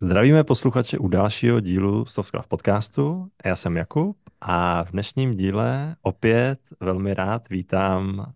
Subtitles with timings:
[0.00, 3.28] Zdravíme posluchače u dalšího dílu Softcraft podcastu.
[3.44, 8.32] Já jsem Jakub a v dnešním díle opět velmi rád vítám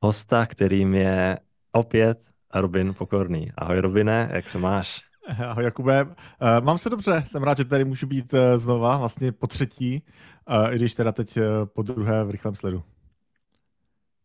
[0.00, 1.38] hosta, kterým je
[1.72, 2.20] opět
[2.54, 3.52] Robin Pokorný.
[3.56, 5.00] Ahoj Robine, jak se máš?
[5.46, 6.06] Ahoj Jakube,
[6.40, 10.02] eh, mám se dobře, jsem rád, že tady můžu být eh, znova, vlastně po třetí,
[10.48, 12.82] eh, i když teda teď po druhé v rychlém sledu.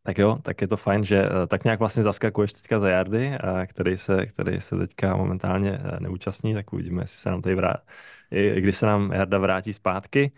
[0.04, 3.28] Tak jo, tak je to fajn, že eh, tak nějak vlastně zaskakuješ teďka za Jardy,
[3.34, 7.56] eh, který se, který se teďka momentálně eh, neúčastní, tak uvidíme, jestli se nám tady
[7.56, 7.82] vrátí,
[8.56, 10.32] když se nám Jarda vrátí zpátky.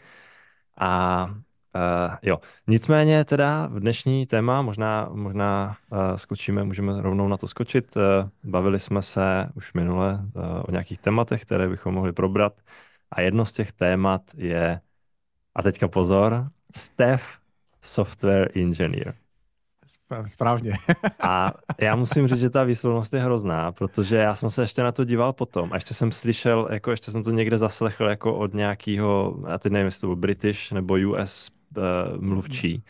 [0.78, 1.26] A
[1.76, 7.48] uh, jo, nicméně teda v dnešní téma, možná, možná uh, skočíme, můžeme rovnou na to
[7.48, 7.96] skočit.
[7.96, 8.04] Uh,
[8.44, 12.62] bavili jsme se už minule uh, o nějakých tématech, které bychom mohli probrat.
[13.12, 14.82] A jedno z těch témat je,
[15.56, 17.24] a teďka pozor, Steph
[17.82, 19.21] Software Engineer.
[20.28, 20.74] Správně.
[21.20, 24.92] a já musím říct, že ta výslovnost je hrozná, protože já jsem se ještě na
[24.92, 28.54] to díval potom a ještě jsem slyšel, jako ještě jsem to někde zaslechl jako od
[28.54, 32.84] nějakého, já teď nevím, jestli to byl British nebo US uh, eh, mluvčí.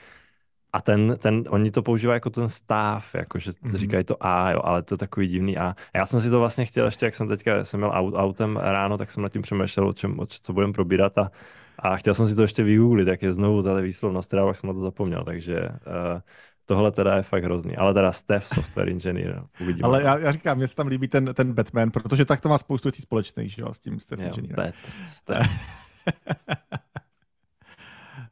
[0.73, 3.75] A ten, ten, oni to používají jako ten stav, jako že mm-hmm.
[3.75, 5.75] říkají to A, jo, ale to je takový divný A.
[5.95, 8.97] Já jsem si to vlastně chtěl ještě, jak jsem teďka jsem měl aut, autem ráno,
[8.97, 11.31] tak jsem nad tím přemýšlel, o čem, o co budeme probírat a,
[11.79, 14.67] a chtěl jsem si to ještě vygooglit, jak je znovu ta výslovnost, teda pak jsem
[14.67, 16.21] na to zapomněl, takže uh,
[16.65, 17.77] Tohle teda je fakt hrozný.
[17.77, 19.85] Ale teda Steph, software engineer, uvidíme.
[19.85, 22.57] Ale já, já říkám, mně se tam líbí ten, ten Batman, protože tak to má
[22.57, 24.55] spoustu věcí společných, že jo, s tím Steph engineer.
[24.55, 24.75] Bat,
[25.07, 25.49] Steph.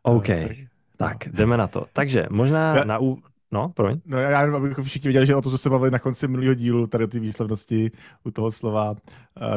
[0.02, 0.28] OK,
[0.98, 1.86] tak jdeme na to.
[1.94, 3.18] Takže možná já, na ú...
[3.52, 4.02] No, promiň.
[4.06, 6.54] No já jenom, abychom všichni věděli, že o to, co se bavili na konci minulého
[6.54, 7.92] dílu, tady ty výslednosti
[8.24, 8.98] u toho slova uh,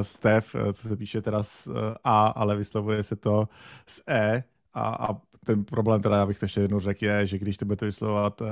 [0.01, 3.48] Steph, uh, co se píše teda s uh, A, ale vyslovuje se to
[3.86, 7.39] s E a, a ten problém, teda já bych to ještě jednou řekl, je, že
[7.39, 8.48] když to budete vyslovovat uh,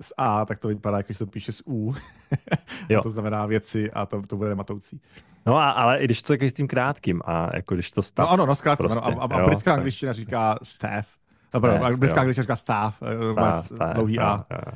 [0.00, 1.94] s A, tak to vypadá, jako že to píše s U.
[2.88, 3.02] jo.
[3.02, 5.00] to znamená věci a to, to bude matoucí.
[5.46, 8.28] No a, ale i když to je s tím krátkým a jako když to stav.
[8.28, 9.22] No ano, no s krátkým, prostě, ano.
[9.22, 11.08] A, a, a britská angličtina říká staff.
[11.52, 14.44] Dobro, britská angličtina říká staff, eh, staff, staff dlouhý A.
[14.50, 14.72] Jo, jo.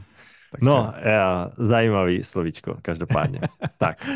[0.62, 3.40] no, já, zajímavý slovíčko, každopádně.
[3.78, 4.08] tak.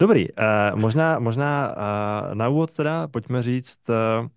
[0.00, 4.28] Dobrý, uh, možná, možná uh, na úvod teda pojďme říct, uh, Eh,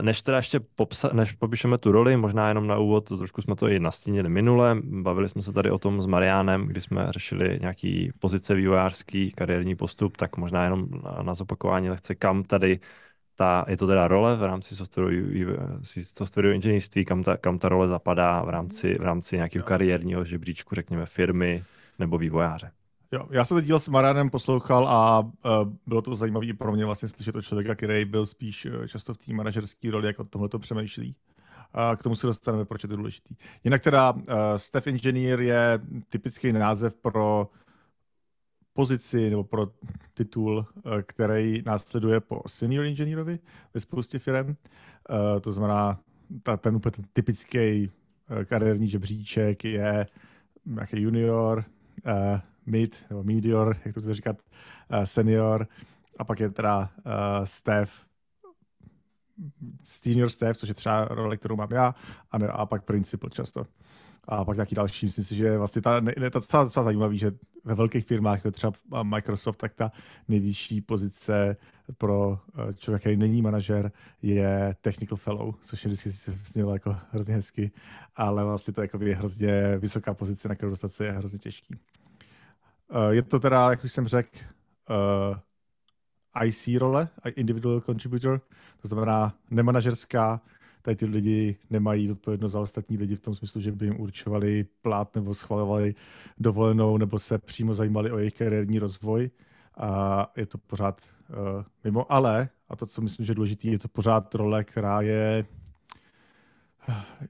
[0.00, 3.68] než teda ještě popsa- než popíšeme tu roli, možná jenom na úvod, trošku jsme to
[3.68, 8.12] i nastínili minule, bavili jsme se tady o tom s Mariánem, kdy jsme řešili nějaký
[8.18, 12.80] pozice vývojářský, kariérní postup, tak možná jenom na, na zopakování lehce, kam tady
[13.34, 14.76] ta, je to teda role v rámci
[16.02, 20.74] softwarového inženýrství, kam ta, kam ta role zapadá v rámci, v rámci nějakého kariérního žebříčku,
[20.74, 21.64] řekněme, firmy
[21.98, 22.70] nebo vývojáře.
[23.12, 25.30] Jo, já jsem teď díl s Marianem poslouchal a uh,
[25.86, 29.14] bylo to zajímavé i pro mě vlastně slyšet od člověka, který byl spíš uh, často
[29.14, 31.14] v té manažerské roli, jak o tomhle to přemýšlí.
[31.72, 33.36] A k tomu se dostaneme, proč je to důležitý.
[33.64, 34.22] Jinak teda uh,
[34.56, 37.50] Staff Engineer je typický název pro
[38.72, 39.66] pozici nebo pro
[40.14, 43.38] titul, uh, který následuje po Senior Engineerovi
[43.74, 44.48] ve spoustě firm.
[44.48, 44.54] Uh,
[45.40, 46.00] to znamená,
[46.42, 47.90] ta, ten úplně ten typický
[48.30, 50.06] uh, kariérní žebříček je
[50.66, 51.64] nějaký junior,
[52.06, 54.36] uh, mid, nebo medior, jak to chci říkat,
[54.90, 55.66] uh, senior,
[56.18, 57.12] a pak je teda uh,
[57.44, 57.92] staff,
[59.84, 61.94] senior staff, což je třeba role, kterou mám já,
[62.30, 63.66] a, ne, a pak principal často.
[64.24, 67.32] A pak nějaký další, myslím si, že vlastně ta, ne, ta docela, docela zajímavý, že
[67.64, 69.92] ve velkých firmách, jako třeba Microsoft, tak ta
[70.28, 71.56] nejvyšší pozice
[71.98, 72.38] pro
[72.76, 73.92] člověka, který není manažer,
[74.22, 76.10] je technical fellow, což je vždycky
[76.46, 77.70] znělo jako hrozně hezky,
[78.16, 81.78] ale vlastně to je hrozně vysoká pozice, na kterou dostat se je hrozně těžký.
[82.94, 84.38] Uh, je to teda, jak už jsem řekl,
[84.90, 88.40] eh, IC role, Individual Contributor,
[88.82, 90.40] to znamená nemanažerská,
[90.82, 94.66] tady ty lidi nemají odpovědnost za ostatní lidi v tom smyslu, že by jim určovali
[94.82, 95.94] plát nebo schvalovali
[96.38, 99.30] dovolenou nebo se přímo zajímali o jejich kariérní rozvoj.
[99.76, 103.78] A je to pořád uh, mimo, ale, a to, co myslím, že je důležité, je
[103.78, 105.46] to pořád role, která je,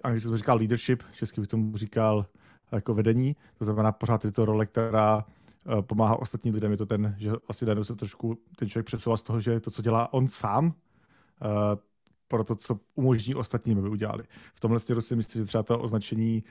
[0.03, 2.27] anglicky to říká leadership, česky bych tomu říkal
[2.73, 5.38] jako vedení, to znamená pořád je to role, která Eh,
[5.81, 6.71] pomáhá ostatním lidem.
[6.71, 9.71] Je to ten, že asi najednou se trošku ten člověk přesouvá z toho, že to,
[9.71, 10.75] co dělá on sám,
[11.43, 11.47] eh,
[12.29, 14.25] pro to, co umožní ostatním, aby udělali.
[14.55, 16.45] V tomhle směru si myslím, že třeba to označení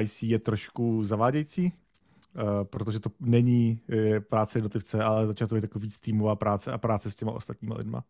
[0.00, 3.80] IC je trošku zavádějící, eh, protože to není
[4.28, 7.76] práce jednotlivce, ale začíná to být jako víc týmová práce a práce s těma ostatníma
[7.76, 8.04] lidma.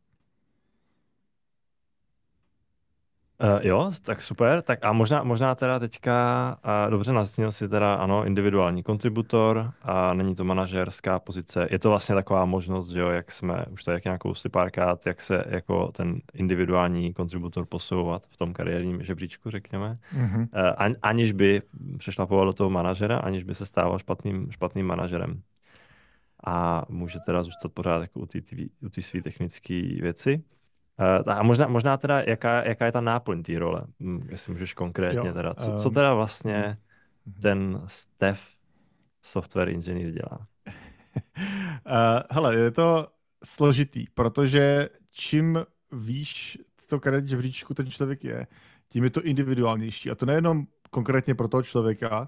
[3.41, 4.63] Uh, jo, tak super.
[4.63, 10.15] Tak a možná, možná teda teďka, uh, dobře nasnil si teda, ano, individuální kontributor a
[10.15, 11.69] není to manažerská pozice.
[11.71, 15.21] Je to vlastně taková možnost, že jo, jak jsme už tady jak nějakou párkrát, jak
[15.21, 20.41] se jako ten individuální kontributor posouvat v tom kariérním žebříčku, řekněme, mm-hmm.
[20.41, 20.47] uh,
[20.77, 21.63] an, aniž by
[21.99, 25.43] přešlapoval do toho manažera, aniž by se stával špatným, špatným manažerem.
[26.47, 28.21] a může teda zůstat pořád jako
[28.83, 30.43] u té své technické věci.
[31.01, 34.75] Uh, a možná, možná teda, jaká, jaká je ta náplň té role, hm, jestli můžeš
[34.75, 36.79] konkrétně jo, teda, co, co ehm, teda vlastně
[37.27, 38.41] um, ten Steph
[39.23, 40.47] software engineer dělá?
[40.67, 40.73] uh,
[42.31, 43.09] hele, je to
[43.45, 48.47] složitý, protože čím víš to kredit žebříčku ten člověk je,
[48.89, 50.11] tím je to individuálnější.
[50.11, 52.21] A to nejenom konkrétně pro toho člověka,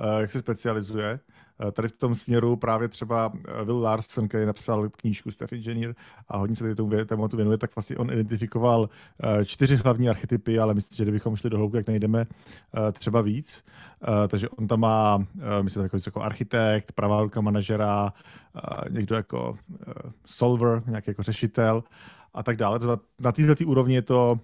[0.00, 4.46] uh, jak se specializuje, Eh, tady v tom směru právě třeba eh, Will Larson, který
[4.46, 5.94] napsal knížku Steph Engineer
[6.28, 8.88] a hodně se tomu tématu věnuje, tak vlastně on identifikoval
[9.22, 12.26] eh, čtyři hlavní archetypy, ale myslím, že kdybychom šli do hloubky, jak najdeme
[12.92, 13.64] třeba víc.
[14.28, 15.26] Takže on tam má,
[15.62, 18.12] myslím, jako, jako architekt, pravá ruka manažera,
[18.90, 19.58] někdo jako
[20.26, 21.84] solver, nějaký jako řešitel
[22.34, 22.78] a tak dále.
[22.78, 24.40] Na, na této úrovni je to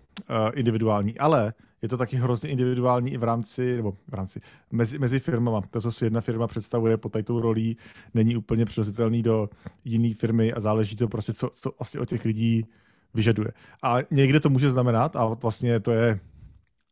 [0.55, 1.53] individuální, ale
[1.83, 4.41] je to taky hrozně individuální i v rámci, nebo v rámci,
[4.71, 5.61] mezi, mezi firmama.
[5.71, 7.77] To, co si jedna firma představuje pod tou rolí,
[8.15, 9.51] není úplně přenositelný do
[9.85, 12.67] jiné firmy a záleží to prostě, co, co asi od těch lidí
[13.15, 13.49] vyžaduje.
[13.83, 16.21] A někde to může znamenat, a vlastně to je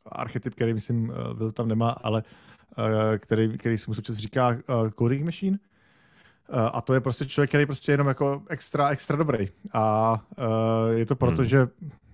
[0.07, 2.23] archetyp, který myslím, byl tam nemá, ale
[2.79, 5.59] eh, který, který se mu říká uh, coding machine,
[6.49, 9.49] eh, a to je prostě člověk, který prostě jenom jako extra, extra dobrý.
[9.73, 11.45] A uh, je to proto, hmm.
[11.45, 11.69] že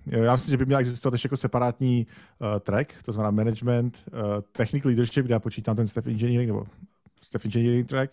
[0.05, 2.07] já myslím, že by měl existovat ještě jako separátní
[2.39, 4.19] uh, track, to znamená management, uh,
[4.51, 6.65] technical leadership, kde já počítám ten staff engineering nebo
[7.21, 8.11] staff engineering track.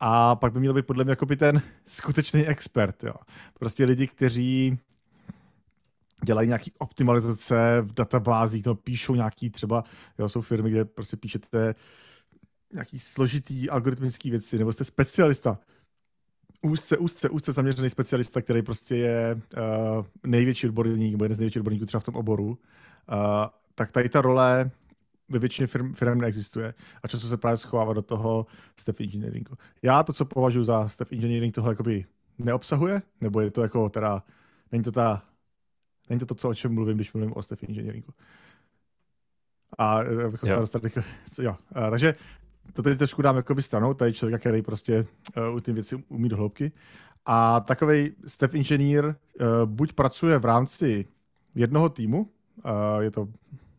[0.00, 3.04] A pak by měl být podle mě jako by ten skutečný expert.
[3.04, 3.14] Jo.
[3.58, 4.78] Prostě lidi, kteří
[6.24, 9.84] dělají nějaký optimalizace v databázích, no, píšou nějaký třeba,
[10.18, 11.74] jo, jsou firmy, kde prostě píšete
[12.72, 15.58] nějaký složitý algoritmický věci, nebo jste specialista
[16.66, 21.60] úzce, úzce, úzce zaměřený specialista, který prostě je uh, největší odborník, nebo jeden z největších
[21.60, 22.56] odborníků třeba v tom oboru, uh,
[23.74, 24.70] tak tady ta role
[25.28, 28.46] ve většině firm, firm neexistuje a často se právě schovává do toho
[28.76, 29.54] staff engineeringu.
[29.82, 32.04] Já to, co považuji za staff engineering, tohle jakoby
[32.38, 34.22] neobsahuje, nebo je to jako teda,
[34.72, 35.22] není to ta,
[36.08, 38.12] není to to, co, o čem mluvím, když mluvím o staff engineeringu.
[39.78, 40.90] A eh, abychom se dostali,
[41.42, 41.56] jo.
[41.72, 42.14] A, takže
[42.72, 45.06] to teď trošku dám jakoby stranou, tady člověka, který prostě
[45.52, 46.72] uh, ty věci umí do hloubky.
[47.26, 49.14] A takový step inženýr uh,
[49.64, 51.06] buď pracuje v rámci
[51.54, 53.28] jednoho týmu, uh, je to,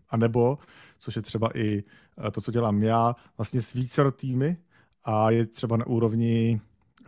[0.10, 0.58] anebo,
[1.00, 4.58] což je třeba i uh, to, co dělám já, vlastně s více týmy
[5.04, 6.62] a je třeba na úrovni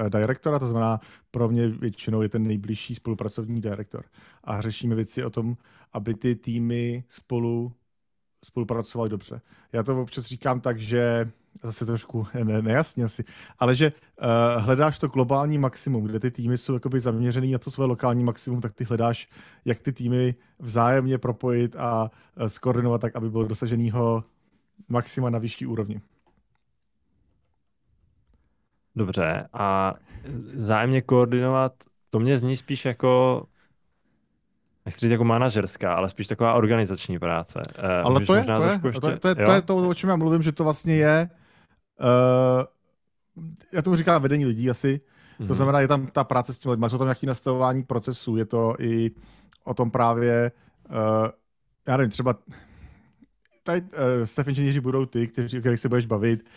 [0.09, 0.99] direktora, to znamená
[1.31, 4.03] pro mě většinou je ten nejbližší spolupracovní direktor.
[4.43, 5.57] A řešíme věci o tom,
[5.93, 7.71] aby ty týmy spolu
[8.45, 9.41] spolupracovali dobře.
[9.73, 11.31] Já to občas říkám tak, že
[11.63, 13.23] zase trošku ne, nejasně asi,
[13.59, 17.71] ale že uh, hledáš to globální maximum, kde ty týmy jsou jakoby zaměřený na to
[17.71, 19.29] své lokální maximum, tak ty hledáš,
[19.65, 24.23] jak ty týmy vzájemně propojit a uh, skoordinovat tak, aby bylo dosaženého
[24.89, 26.01] maxima na vyšší úrovni.
[28.95, 29.93] Dobře, a
[30.53, 31.73] zájemně koordinovat,
[32.09, 33.43] to mě zní spíš jako
[34.89, 37.61] nechci říct jako manažerská, ale spíš taková organizační práce.
[37.77, 38.99] Uh, ale to je, to, je, ještě...
[38.99, 41.29] to, je, to, je, to je to, o čem já mluvím, že to vlastně je
[41.99, 42.63] Uh,
[43.73, 44.95] já tomu říkám vedení lidí asi.
[44.95, 45.37] Mm-hmm.
[45.37, 45.53] To mhm.
[45.53, 48.75] znamená, je tam ta práce s těmi lidmi, jsou tam nějaké nastavování procesů, je to
[48.79, 49.11] i
[49.63, 50.51] o tom právě,
[50.89, 50.95] uh,
[51.87, 52.35] já nevím, třeba
[53.63, 53.87] tady uh,
[54.23, 56.49] staff inženýři budou ty, kteří, o kterých se budeš bavit, uh,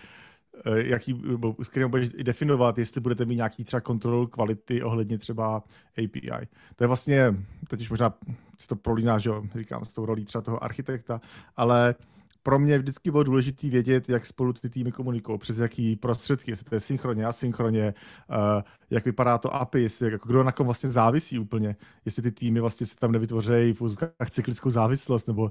[0.75, 1.23] jaký,
[1.63, 5.57] s kterým budeš definovat, jestli budete mít nějaký třeba kontrolu kvality ohledně třeba
[6.05, 6.49] API.
[6.77, 7.35] To je vlastně,
[7.69, 8.15] teď už možná
[8.59, 11.21] si to prolíná, že jo, říkám, s tou rolí třeba toho architekta,
[11.57, 12.12] ale uh,
[12.43, 16.65] pro mě vždycky bylo důležité vědět, jak spolu ty týmy komunikují, přes jaký prostředky, jestli
[16.65, 17.95] to je synchronně, asynchronně,
[18.31, 22.33] uh, jak vypadá to API, jestli, jako kdo na kom vlastně závisí úplně, jestli ty
[22.33, 25.51] týmy vlastně se tam nevytvořejí v cyklickou závislost nebo uh,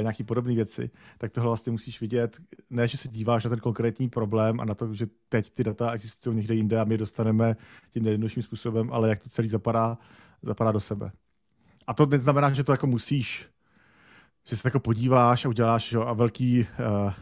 [0.00, 2.36] nějaký podobné věci, tak tohle vlastně musíš vidět,
[2.70, 5.92] ne, že se díváš na ten konkrétní problém a na to, že teď ty data
[5.92, 7.56] existují někde jinde a my je dostaneme
[7.90, 9.98] tím nejjednodušším způsobem, ale jak to celý zapadá,
[10.42, 11.12] zapadá do sebe.
[11.86, 13.53] A to neznamená, že to jako musíš
[14.44, 17.12] že se jako podíváš a uděláš jo, a velký uh,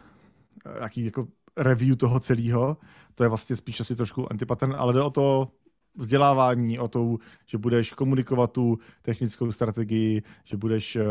[0.81, 1.27] jaký jako
[1.57, 2.77] review toho celého.
[3.15, 5.47] To je vlastně spíš asi trošku antipattern, ale jde o to
[5.95, 11.03] vzdělávání, o to, že budeš komunikovat tu technickou strategii, že budeš uh,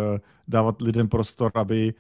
[0.49, 1.95] dávat lidem prostor, aby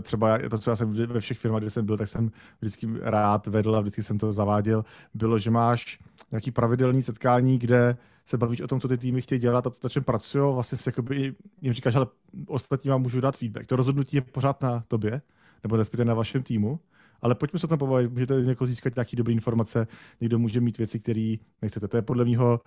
[0.00, 3.46] třeba to, co já jsem ve všech firmách, kde jsem byl, tak jsem vždycky rád
[3.46, 5.98] vedl a vždycky jsem to zaváděl, bylo, že máš
[6.30, 9.88] nějaký pravidelný setkání, kde se bavíš o tom, co ty týmy chtějí dělat a na
[9.88, 12.06] čem pracují, vlastně si jakoby jim říkáš, ale
[12.46, 13.66] ostatní vám můžu dát feedback.
[13.66, 15.22] To rozhodnutí je pořád na tobě,
[15.62, 16.80] nebo respektive na vašem týmu,
[17.22, 19.86] ale pojďme se tam pobavit, můžete někoho získat nějaké dobré informace,
[20.20, 21.88] někdo může mít věci, které nechcete.
[21.88, 22.60] To je podle mého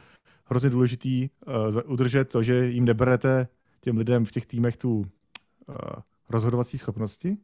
[0.46, 3.48] hrozně důležitý uh, udržet to, že jim neberete
[3.82, 5.06] těm lidem v těch týmech tu uh,
[6.30, 7.38] rozhodovací schopnosti.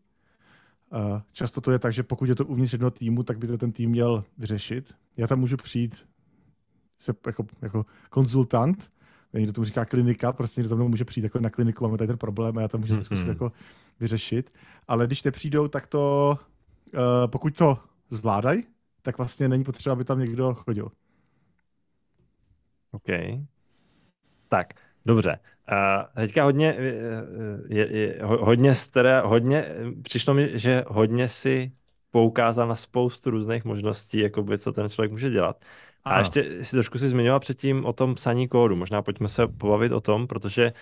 [1.32, 3.72] Často to je tak, že pokud je to uvnitř jednoho týmu, tak by to ten
[3.72, 4.94] tým měl vyřešit.
[5.18, 6.08] Já tam můžu přijít
[7.00, 8.92] se jako, jako konzultant,
[9.34, 12.08] někdo tomu říká klinika, prostě někdo za mnou může přijít jako na kliniku, máme tady
[12.08, 13.04] ten problém a já to můžu mm-hmm.
[13.04, 13.52] zkusit jako
[14.00, 14.54] vyřešit.
[14.88, 16.36] Ale když nepřijdou, tak to,
[16.94, 18.64] uh, pokud to zvládají,
[19.02, 20.92] tak vlastně není potřeba, aby tam někdo chodil.
[22.92, 23.08] OK.
[24.50, 24.74] Tak,
[25.06, 25.40] dobře.
[25.68, 26.76] A teďka hodně,
[27.68, 29.66] je, je, hodně, staré, hodně,
[30.02, 31.72] přišlo mi, že hodně si
[32.12, 35.58] poukázal na spoustu různých možností, jakoby, co ten člověk může dělat.
[36.04, 36.20] A ano.
[36.20, 38.76] ještě si trošku si zmiňoval předtím o tom psaní kódu.
[38.76, 40.74] Možná pojďme se pobavit o tom, protože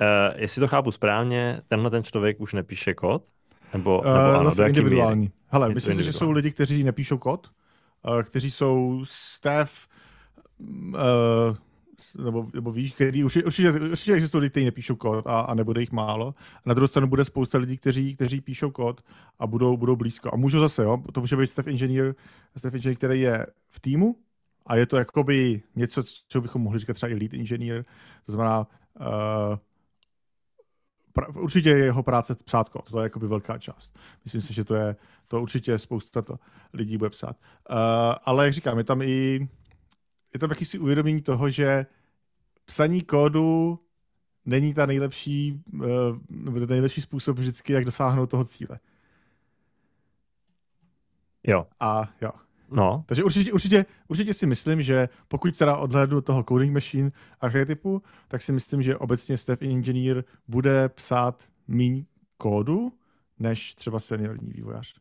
[0.00, 3.24] uh, jestli to chápu správně, tenhle ten člověk už nepíše kód?
[3.72, 5.20] Nebo, nebo uh, ano, zase individuální.
[5.20, 5.32] Míry?
[5.46, 7.50] Hele, myslím si, že jsou lidi, kteří nepíšou kód,
[8.08, 9.88] uh, kteří jsou staff,
[10.58, 10.96] uh,
[12.18, 15.80] nebo, nebo víš, který už, určitě, určitě existují lidi, kteří nepíšou kód a, a nebude
[15.80, 16.34] jich málo.
[16.56, 19.04] A na druhou stranu bude spousta lidí, kteří, kteří píšou kód
[19.38, 20.30] a budou, budou blízko.
[20.32, 22.14] A můžu zase, jo, to může být staff engineer,
[22.56, 24.16] staff engineer, který je v týmu
[24.66, 27.84] a je to jakoby něco, co bychom mohli říkat třeba i lead engineer,
[28.26, 28.66] to znamená
[29.00, 29.56] uh,
[31.12, 33.98] pra, určitě je jeho práce psát kód, to je jakoby velká část.
[34.24, 34.96] Myslím si, že to je,
[35.28, 36.38] to určitě spousta to
[36.72, 37.36] lidí bude psát.
[37.70, 37.76] Uh,
[38.24, 39.48] ale jak říkám, je tam i
[40.34, 41.86] je tam jakýsi uvědomění toho, že
[42.64, 43.78] psaní kódu
[44.46, 48.78] není ta nejlepší, uh, ten nejlepší způsob vždycky, jak dosáhnout toho cíle.
[51.46, 51.66] Jo.
[51.80, 52.30] A jo.
[52.70, 53.04] No.
[53.06, 58.42] Takže určitě, určitě, určitě si myslím, že pokud teda odhledu toho coding machine archetypu, tak
[58.42, 62.04] si myslím, že obecně staff engineer bude psát méně
[62.36, 62.92] kódu,
[63.38, 64.94] než třeba seniorní vývojář.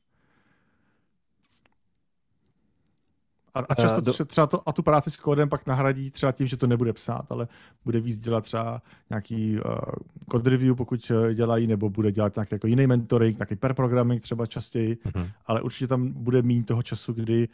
[3.57, 4.13] A, a často uh, do...
[4.25, 7.25] třeba to, a tu práci s kódem pak nahradí třeba tím, že to nebude psát,
[7.29, 7.47] ale
[7.85, 9.75] bude víc dělat třeba nějaký uh,
[10.31, 14.21] code review, pokud eh, dělají, nebo bude dělat nějaký jako jiný mentoring, nějaký per programming
[14.21, 15.31] třeba častěji, uh-huh.
[15.45, 17.47] ale určitě tam bude méně toho času, kdy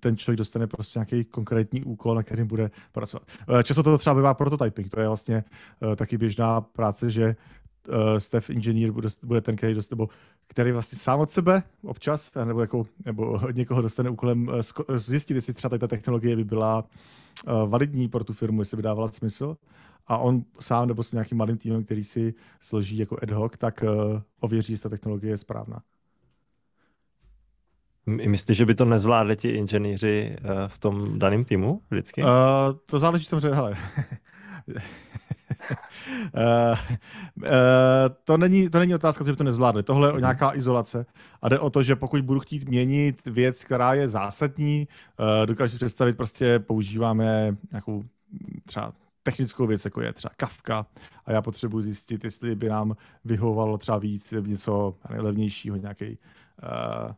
[0.00, 3.28] ten člověk dostane prostě nějaký konkrétní úkol, na kterým bude pracovat.
[3.62, 5.44] Často to třeba bývá prototyping, to je vlastně
[5.80, 7.36] uh, taky běžná práce, že
[7.88, 10.08] uh, staff engineer bude, bude ten, který, dost, nebo,
[10.46, 15.34] který vlastně sám od sebe občas, nebo, jako, nebo od někoho dostane úkolem uh, zjistit,
[15.34, 16.84] jestli třeba ta technologie by byla
[17.46, 19.56] uh, validní pro tu firmu, jestli by dávala smysl.
[20.06, 23.82] A on sám nebo s nějakým malým týmem, který si složí jako ad hoc, tak
[23.82, 25.82] uh, ověří, jestli ta technologie je správná.
[28.06, 30.36] Myslíš, že by to nezvládli ti inženýři
[30.66, 32.22] v tom daném týmu vždycky?
[32.22, 32.28] Uh,
[32.86, 33.76] to záleží samozřejmě, hele.
[35.70, 36.78] Uh,
[38.24, 39.82] to, není, to není otázka, že by to nezvládli.
[39.82, 40.22] Tohle je o mhm.
[40.22, 41.06] nějaká izolace
[41.42, 45.72] a jde o to, že pokud budu chtít měnit věc, která je zásadní, uh, dokážu
[45.72, 48.04] si představit, prostě používáme nějakou
[48.66, 48.92] třeba
[49.22, 50.86] technickou věc, jako je třeba Kafka
[51.26, 56.18] a já potřebuji zjistit, jestli by nám vyhovovalo třeba víc něco levnějšího, nějaký
[56.62, 57.12] uh,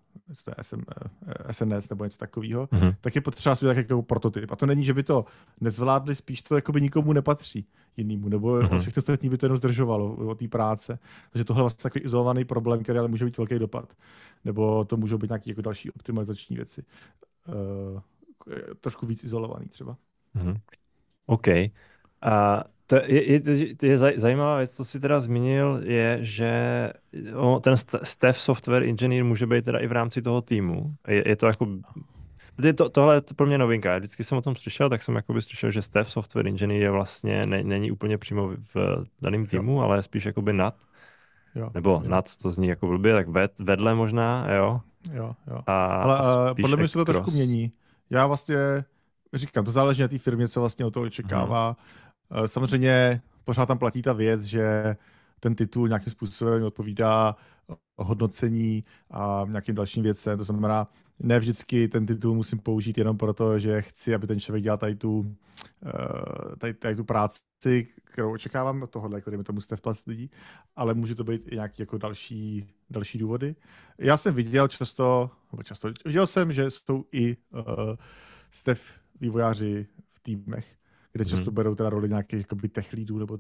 [0.45, 2.97] to je SM, uh, SNS nebo něco takového, mm-hmm.
[3.01, 4.53] tak je potřeba si tak jako prototyp.
[4.53, 5.25] A to není, že by to
[5.61, 7.67] nezvládli, spíš to jako by nikomu nepatří
[7.97, 8.79] jinému, nebo mm-hmm.
[8.79, 10.99] všechno ostatní by to jenom zdržovalo o té práce.
[11.31, 13.93] Takže tohle je vlastně takový izolovaný problém, který ale může být velký dopad.
[14.45, 16.85] Nebo to můžou být nějaké jako další optimalizační věci.
[17.49, 18.01] Uh,
[18.81, 19.97] trošku víc izolovaný třeba.
[20.37, 20.61] Mm-hmm.
[21.27, 21.49] OK.
[22.23, 23.41] A to je, je,
[23.83, 26.53] je zajímavá věc, co jsi teda zmínil, je, že
[27.61, 30.95] ten staff software engineer může být teda i v rámci toho týmu.
[31.09, 31.67] Je, je to jako
[32.77, 33.99] to, tohle je pro mě novinka.
[33.99, 37.43] Vždycky jsem o tom slyšel, tak jsem jakoby slyšel, že staff software engineer je vlastně,
[37.47, 39.79] ne, není úplně přímo v daném týmu, jo.
[39.79, 40.75] ale spíš jakoby nad.
[41.55, 42.03] Jo, Nebo jo.
[42.09, 44.81] nad, to zní jako blbě, tak ved, vedle možná, jo.
[45.13, 45.61] Jo, jo.
[45.67, 47.73] A, ale a podle mě se to trošku mění.
[48.11, 48.57] Já vlastně
[49.35, 51.67] říkám, to záleží na té firmě, co vlastně o to očekává.
[51.67, 51.77] Hmm.
[52.47, 54.97] Samozřejmě pořád tam platí ta věc, že
[55.41, 57.37] ten titul nějakým způsobem odpovídá
[57.97, 60.39] hodnocení a nějakým dalším věcem.
[60.39, 64.65] To znamená, ne vždycky ten titul musím použít jenom proto, že chci, aby ten člověk
[64.65, 65.37] dělal tady tu,
[65.87, 70.31] eh, tady, tady tu práci, kterou očekávám od tohohle, jako dejme tomu Steph Plus lidí,
[70.77, 73.57] ale může to být i nějaké jako další, další důvody.
[73.99, 77.61] Já jsem viděl často, nebo často, viděl jsem, že jsou i uh,
[78.51, 78.83] Steph
[79.21, 80.77] vývojáři v týmech,
[81.17, 81.55] kde často hmm.
[81.55, 83.39] berou teda roli nějakých jakoby tech leadů, nebo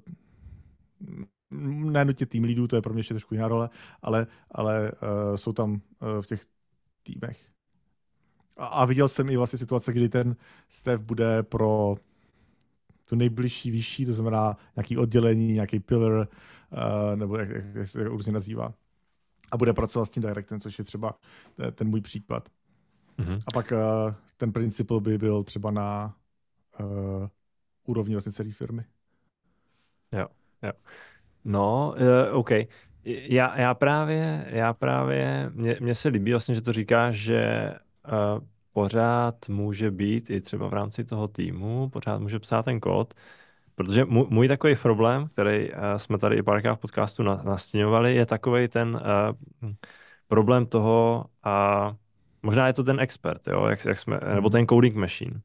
[1.50, 3.70] ne nutně tým leadů, to je pro mě ještě trošku jiná role,
[4.02, 5.78] ale, ale uh, jsou tam uh,
[6.20, 6.46] v těch
[7.02, 7.50] týmech.
[8.56, 10.36] A, a viděl jsem i vlastně situace, kdy ten
[10.68, 11.96] Steph bude pro
[13.08, 16.26] tu nejbližší vyšší, to znamená nějaký oddělení, nějaký pillar, uh,
[17.16, 18.74] nebo jak, jak, jak se různě nazývá.
[19.52, 21.14] A bude pracovat s tím directem, což je třeba
[21.72, 22.48] ten můj případ.
[23.18, 23.42] Mm-hmm.
[23.46, 26.16] A pak uh, ten principal by byl třeba na
[26.80, 27.26] uh,
[27.88, 28.84] úrovni vlastně celé firmy.
[30.12, 30.26] Jo,
[30.62, 30.72] jo.
[31.44, 31.94] No,
[32.30, 32.50] uh, OK.
[33.04, 37.72] Já, já právě, já právě, mně, mně se líbí vlastně, že to říká, že
[38.06, 43.14] uh, pořád může být i třeba v rámci toho týmu, pořád může psát ten kód,
[43.74, 48.26] protože můj, můj takový problém, který uh, jsme tady i párkrát v podcastu nastěňovali, je
[48.26, 49.00] takový ten
[49.62, 49.70] uh,
[50.28, 51.96] problém toho, a uh,
[52.42, 55.40] možná je to ten expert, jo, jak, jak jsme, nebo ten coding machine.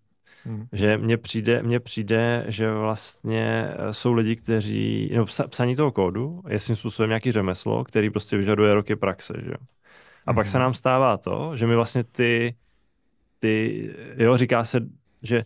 [0.45, 0.67] Hmm.
[0.71, 6.43] Že mně přijde, mně přijde, že vlastně eh, jsou lidi, kteří, no psaní toho kódu
[6.48, 9.53] je svým způsobem nějaký řemeslo, který prostě vyžaduje roky praxe, že
[10.25, 10.36] A hmm.
[10.36, 10.63] pak se hmm.
[10.63, 12.55] nám stává to, že my vlastně ty,
[13.39, 14.79] ty, jo, říká se,
[15.21, 15.43] že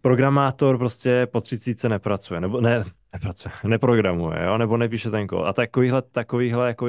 [0.00, 5.44] programátor prostě po třicíce nepracuje, nebo ne, nepracuje, neprogramuje, jo, nebo nepíše ten kód.
[5.46, 6.86] A takovýhle, takovýhle jako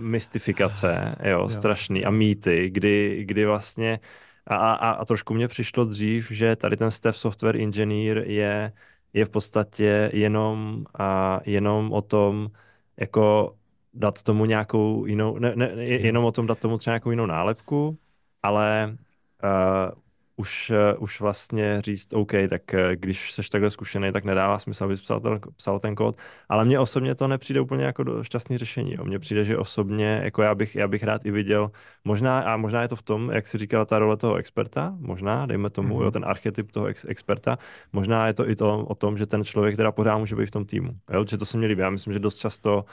[0.00, 4.00] mystifikace, jo, jo, strašný a mýty, kdy, kdy vlastně
[4.46, 8.72] a, a, a trošku mě přišlo dřív, že tady ten Steph Software Engineer je,
[9.12, 12.50] je v podstatě jenom, a jenom o tom,
[12.96, 13.56] jako
[13.94, 17.98] dát tomu nějakou jinou, ne, ne, jenom o tom dát tomu třeba nějakou jinou nálepku,
[18.42, 18.96] ale
[19.44, 20.00] uh,
[20.40, 24.84] už, uh, už vlastně říct, OK, tak uh, když jsi takhle zkušený, tak nedává smysl,
[24.84, 26.16] abys psal ten, psal ten kód.
[26.48, 28.94] Ale mně osobně to nepřijde úplně jako do šťastný řešení.
[28.98, 29.04] Jo.
[29.04, 31.70] Mně přijde, že osobně, jako já bych, já bych rád i viděl,
[32.04, 35.46] možná, a možná je to v tom, jak si říkala, ta role toho experta, možná,
[35.46, 36.04] dejme tomu, mm-hmm.
[36.04, 37.58] jo, ten archetyp toho ex- experta,
[37.92, 40.50] možná je to i to o tom, že ten člověk, která pořád může být v
[40.50, 40.90] tom týmu.
[41.12, 41.80] Jo, že to se mi líbí.
[41.80, 42.84] Já myslím, že dost často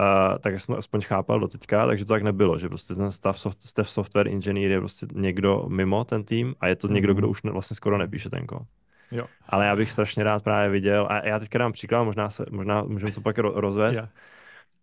[0.00, 3.10] Uh, tak jsem to aspoň chápal do teďka, takže to tak nebylo, že prostě ten
[3.10, 6.92] stav, soft, stav software engineer je prostě někdo mimo ten tým a je to mm-hmm.
[6.92, 8.62] někdo, kdo už ne, vlastně skoro nepíše ten kód.
[9.10, 9.26] Jo.
[9.48, 12.82] Ale já bych strašně rád právě viděl, a já teďka dám příklad, možná, se, možná
[12.82, 14.08] můžeme to pak rozvést, yeah.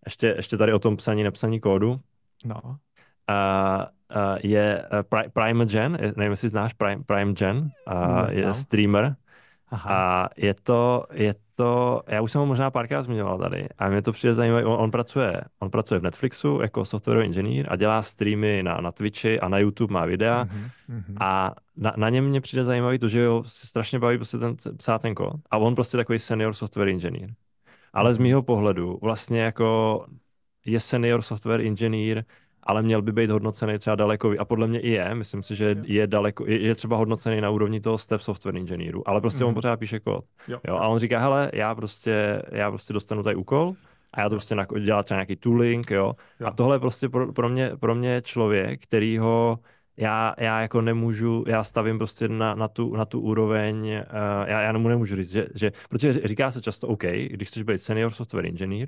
[0.05, 1.99] ještě, ještě tady o tom psaní, nepsaní kódu.
[2.45, 2.61] No.
[2.63, 2.75] Uh,
[4.15, 9.15] uh, je uh, Primegen, nevím, jestli znáš Prime, Primegen, uh, je streamer,
[9.71, 9.89] Aha.
[9.95, 14.01] a je to, je to, já už jsem ho možná párkrát zmiňoval tady a mě
[14.01, 18.01] to přijde zajímavé, on, on, pracuje, on pracuje v Netflixu jako software engineer a dělá
[18.01, 21.17] streamy na, na Twitchi a na YouTube má videa mm-hmm.
[21.19, 24.55] a na, na něm mě přijde zajímavý to, že ho se strašně baví prostě ten,
[24.77, 27.33] psát ten kód a on prostě takový senior software engineer.
[27.93, 28.23] Ale z mhm.
[28.23, 30.05] mýho pohledu vlastně jako
[30.65, 32.25] je senior software engineer
[32.63, 35.75] ale měl by být hodnocený třeba daleko, a podle mě i je, myslím si, že
[35.83, 39.47] je daleko, je, je třeba hodnocený na úrovni toho Steph software engineeru, ale prostě mm.
[39.47, 39.55] on mhm.
[39.55, 40.25] pořád píše kód.
[40.47, 40.59] Jo.
[40.67, 40.75] jo.
[40.75, 43.75] A on říká, hele, já prostě, já prostě dostanu tady úkol,
[44.13, 46.15] a já to prostě dělám třeba nějaký tooling, jo.
[46.39, 46.47] jo.
[46.47, 49.59] A tohle je prostě pro, pro, mě, pro mě člověk, který ho
[49.97, 54.61] já, já jako nemůžu, já stavím prostě na, na, tu, na tu úroveň, uh, já,
[54.61, 58.11] já mu nemůžu říct, že, že, protože říká se často, OK, když chceš být senior
[58.11, 58.87] software engineer,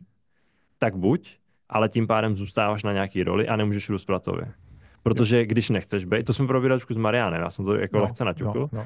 [0.77, 1.38] tak buď,
[1.73, 4.53] ale tím pádem zůstáváš na nějaký roli a nemůžeš růst platově.
[5.03, 8.03] Protože když nechceš být, to jsme probírali trošku s Marianem, já jsem to jako no,
[8.03, 8.86] lehce naťukl, no, no.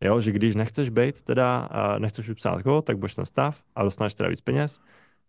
[0.00, 3.62] Jo, že když nechceš být, teda a nechceš už psát kód, tak budeš ten stav
[3.76, 4.80] a dostaneš teda víc peněz,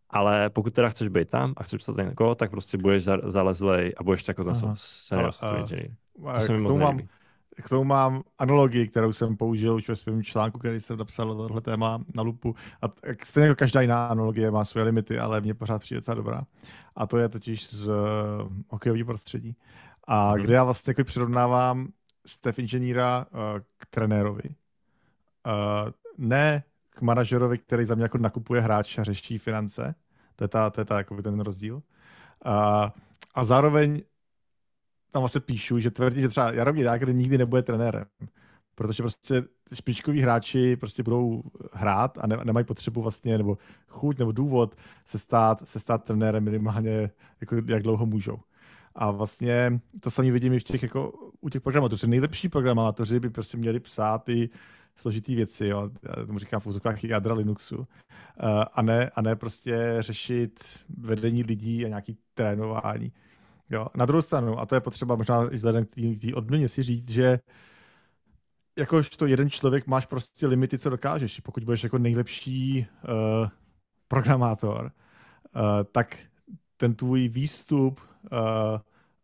[0.10, 3.94] ale pokud teda chceš být tam a chceš psát ten kód, tak prostě budeš zalezlej
[3.98, 5.90] a budeš jako ten senior software engineer.
[6.36, 7.00] To se mi moc mám,
[7.62, 11.62] k tomu mám analogii, kterou jsem použil už ve svém článku, který jsem napsal tohle
[11.62, 12.56] téma na lupu.
[12.82, 12.86] A
[13.24, 16.44] stejně jako každá jiná analogie má své limity, ale mě pořád přijde docela dobrá.
[16.96, 17.94] A to je totiž z uh,
[18.70, 19.56] hokejového prostředí.
[20.08, 20.44] A hmm.
[20.44, 21.88] kde já vlastně jako přirovnávám
[22.26, 23.40] staff inženýra uh,
[23.78, 24.44] k trenérovi.
[24.44, 29.96] Uh, ne k manažerovi, který za mě jako nakupuje hráč a řeší finance.
[30.36, 31.76] To je, ta, to je ta, jako ten rozdíl.
[31.76, 31.82] Uh,
[33.36, 34.02] a zároveň
[35.12, 38.06] tam vlastně píšu, že tvrdí, že třeba Jaromír Jágr nikdy nebude trenérem.
[38.76, 39.44] Protože prostě
[39.74, 41.44] špičkoví hráči prostě budou
[41.74, 46.44] hrát a ne, nemají potřebu vlastně, nebo chuť, nebo důvod se stát, se stát trenérem
[46.44, 48.38] minimálně, jako jak dlouho můžou.
[48.96, 52.00] A vlastně to samé vidím i v těch, jako, u těch programátorů.
[52.08, 54.50] Nejlepší programátoři by prostě měli psát ty
[54.96, 55.90] složitý věci, jo.
[56.04, 57.78] Já tomu říkám v úzokách jádra Linuxu.
[57.78, 57.86] Uh,
[58.74, 60.60] a, ne, a ne prostě řešit
[60.98, 63.12] vedení lidí a nějaký trénování.
[63.70, 63.88] Jo.
[63.96, 67.10] Na druhou stranu, a to je potřeba možná i vzhledem k té odměně si říct,
[67.10, 67.40] že
[68.78, 71.40] jakožto jeden člověk máš prostě limity, co dokážeš.
[71.40, 73.50] Pokud budeš jako nejlepší uh,
[74.08, 74.92] programátor,
[75.56, 76.18] uh, tak
[76.78, 78.00] ten tvůj výstup,
[78.32, 78.40] uh,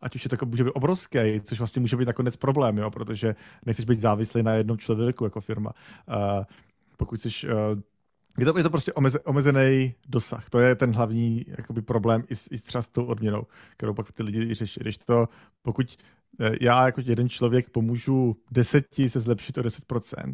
[0.02, 3.36] ať už je to může být obrovský, což vlastně může být nakonec problém, jo, protože
[3.66, 5.72] nechceš být závislý na jednom člověku jako firma.
[6.08, 6.44] Uh,
[6.98, 7.52] pokud jsi uh,
[8.38, 10.50] je to, je to prostě omeze, omezený dosah.
[10.50, 13.44] To je ten hlavní jakoby, problém i s, i třeba s tou odměnou,
[13.78, 14.80] kterou pak ty lidi řeší.
[14.80, 15.28] Když to,
[15.62, 15.98] pokud
[16.40, 20.34] eh, já jako jeden člověk pomůžu deseti se zlepšit o 10%,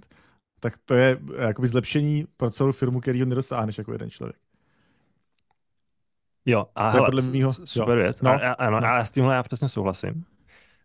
[0.60, 4.38] tak to je eh, jakoby zlepšení pro celou firmu, který ho nedosáhneš jako jeden člověk.
[6.46, 8.04] Jo, a hele, podle mýho, super jo.
[8.04, 8.22] věc.
[8.22, 8.88] No, a, ano, no.
[8.88, 10.26] a s tímhle já přesně souhlasím.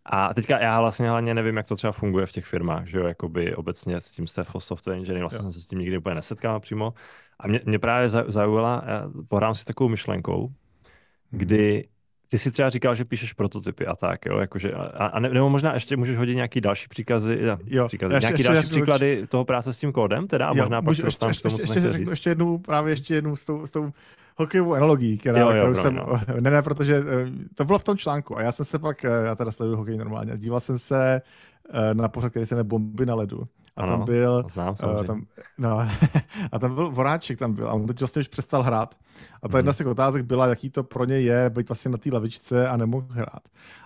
[0.05, 3.05] A teďka já vlastně hlavně nevím, jak to třeba funguje v těch firmách, že jo,
[3.05, 5.43] jakoby obecně s tím Cepho Software Engineering, vlastně jo.
[5.43, 6.93] jsem se s tím nikdy úplně nesetkal přímo.
[7.39, 8.83] A mě, mě právě zaujala,
[9.27, 10.53] pohrám si takovou myšlenkou, mhm.
[11.31, 11.87] kdy
[12.29, 15.49] ty si třeba říkal, že píšeš prototypy a tak, jo, jakože, a, a ne, nebo
[15.49, 19.07] možná ještě můžeš hodit nějaký další příkazy, jo, příkazy ještě, nějaký ještě, další ještě, příklady
[19.07, 21.57] ještě, toho práce s tím kódem, teda, a jo, možná pak se dostaneme k tomu,
[21.57, 22.09] co ještě, říct.
[22.09, 23.91] ještě jednu, právě ještě jednu s tou, s tou
[24.37, 26.21] hokejovou analogií, která, jo, jo, kterou jsem, no.
[26.39, 29.09] ne, ne, protože eh, to bylo v tom článku a já jsem se pak, eh,
[29.25, 31.21] já teda sleduju hokej normálně, díval jsem se
[31.73, 35.05] eh, na pořad, který se jmenuje Bomby na ledu a ano, tam byl, znám, uh,
[35.05, 35.25] tam,
[35.57, 35.87] no,
[36.51, 38.95] a tam byl Voráček, tam byl, a on teď vlastně už přestal hrát.
[39.43, 41.97] A ta jedna z těch otázek byla, jaký to pro ně je být vlastně na
[41.97, 43.39] té lavičce a nemohl hrát.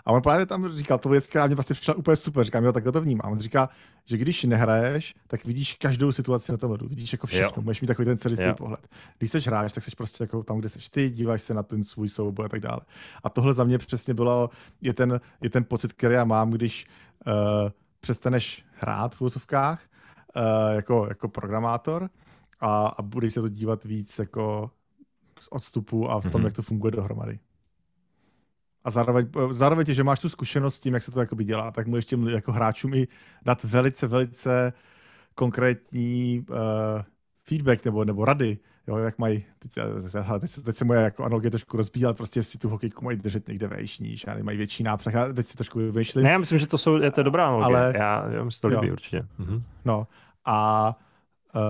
[0.05, 2.73] A on právě tam říkal, to věc, která mě vlastně přišla úplně super, říkám, jo,
[2.73, 3.31] tak to vnímám.
[3.31, 3.69] On říká,
[4.05, 7.61] že když nehraješ, tak vidíš každou situaci na tom ledu, vidíš jako všechno, jo.
[7.61, 8.87] můžeš mít takový ten celý pohled.
[9.17, 11.83] Když jsi hráč, tak jsi prostě jako tam, kde jsi ty, díváš se na ten
[11.83, 12.79] svůj souboj a tak dále.
[13.23, 14.49] A tohle za mě přesně bylo,
[14.81, 16.87] je ten, je ten pocit, který já mám, když
[17.27, 19.81] uh, přestaneš hrát v úzovkách
[20.35, 22.09] uh, jako, jako programátor
[22.59, 24.71] a, a budeš se to dívat víc jako
[25.39, 26.45] z odstupu a v tom, mm-hmm.
[26.45, 27.39] jak to funguje dohromady.
[28.83, 31.71] A zároveň, zároveň tě, že máš tu zkušenost s tím, jak se to jakoby dělá,
[31.71, 33.07] tak můžeš těm jako hráčům i
[33.45, 34.73] dát velice, velice
[35.35, 36.55] konkrétní uh,
[37.49, 38.57] feedback nebo, nebo rady,
[38.87, 39.71] jo, jak mají, teď,
[40.39, 43.67] teď, teď se moje jako analogie trošku rozbíhat, prostě si tu hokejku mají držet někde
[43.67, 46.23] vejš, níž, a mají větší nápřeh, a teď si trošku vymýšlím.
[46.23, 48.75] Ne, já myslím, že to jsou, je to dobrá analogie, ale, já, já myslím, to
[48.75, 48.93] líbí jo.
[48.93, 49.27] určitě.
[49.37, 49.63] Mhm.
[49.85, 50.07] No,
[50.45, 50.89] a
[51.55, 51.61] uh,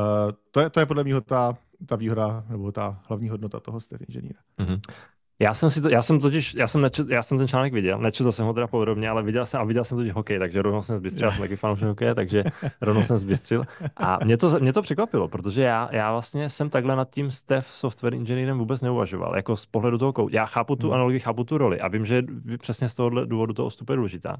[0.51, 4.01] to, je, to je podle mě ta, ta výhoda, nebo ta hlavní hodnota toho stav
[4.07, 4.39] inženýra.
[4.57, 4.81] Mhm.
[5.41, 7.99] Já jsem si to, já jsem totiž, já jsem, nečet, já jsem ten článek viděl,
[7.99, 10.81] nečetl jsem ho teda podrobně, ale viděl jsem, a viděl jsem totiž hokej, takže rovnou
[10.81, 12.43] jsem zbystřil, já jsem taky fanoušek hokeje, takže
[12.81, 13.63] rovnou jsem zbystřil.
[13.97, 17.67] A mě to, mě to překvapilo, protože já, já vlastně jsem takhle nad tím Steph
[17.67, 20.35] software engineerem vůbec neuvažoval, jako z pohledu toho koudu.
[20.35, 20.93] Já chápu tu hmm.
[20.93, 22.23] analogii, chápu tu roli a vím, že
[22.61, 24.37] přesně z tohohle důvodu toho vstupu je důležitá.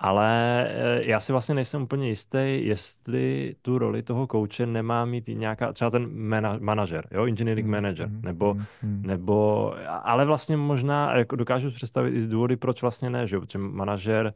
[0.00, 5.28] Ale eh, já si vlastně nejsem úplně jistý, jestli tu roli toho kouče nemá mít
[5.28, 10.56] nějaká, třeba ten mana, manažer, jo, engineering mm, manager, mm, nebo, mm, nebo, ale vlastně
[10.56, 14.34] možná jako dokážu představit i z důvody, proč vlastně ne, že jo, protože manažer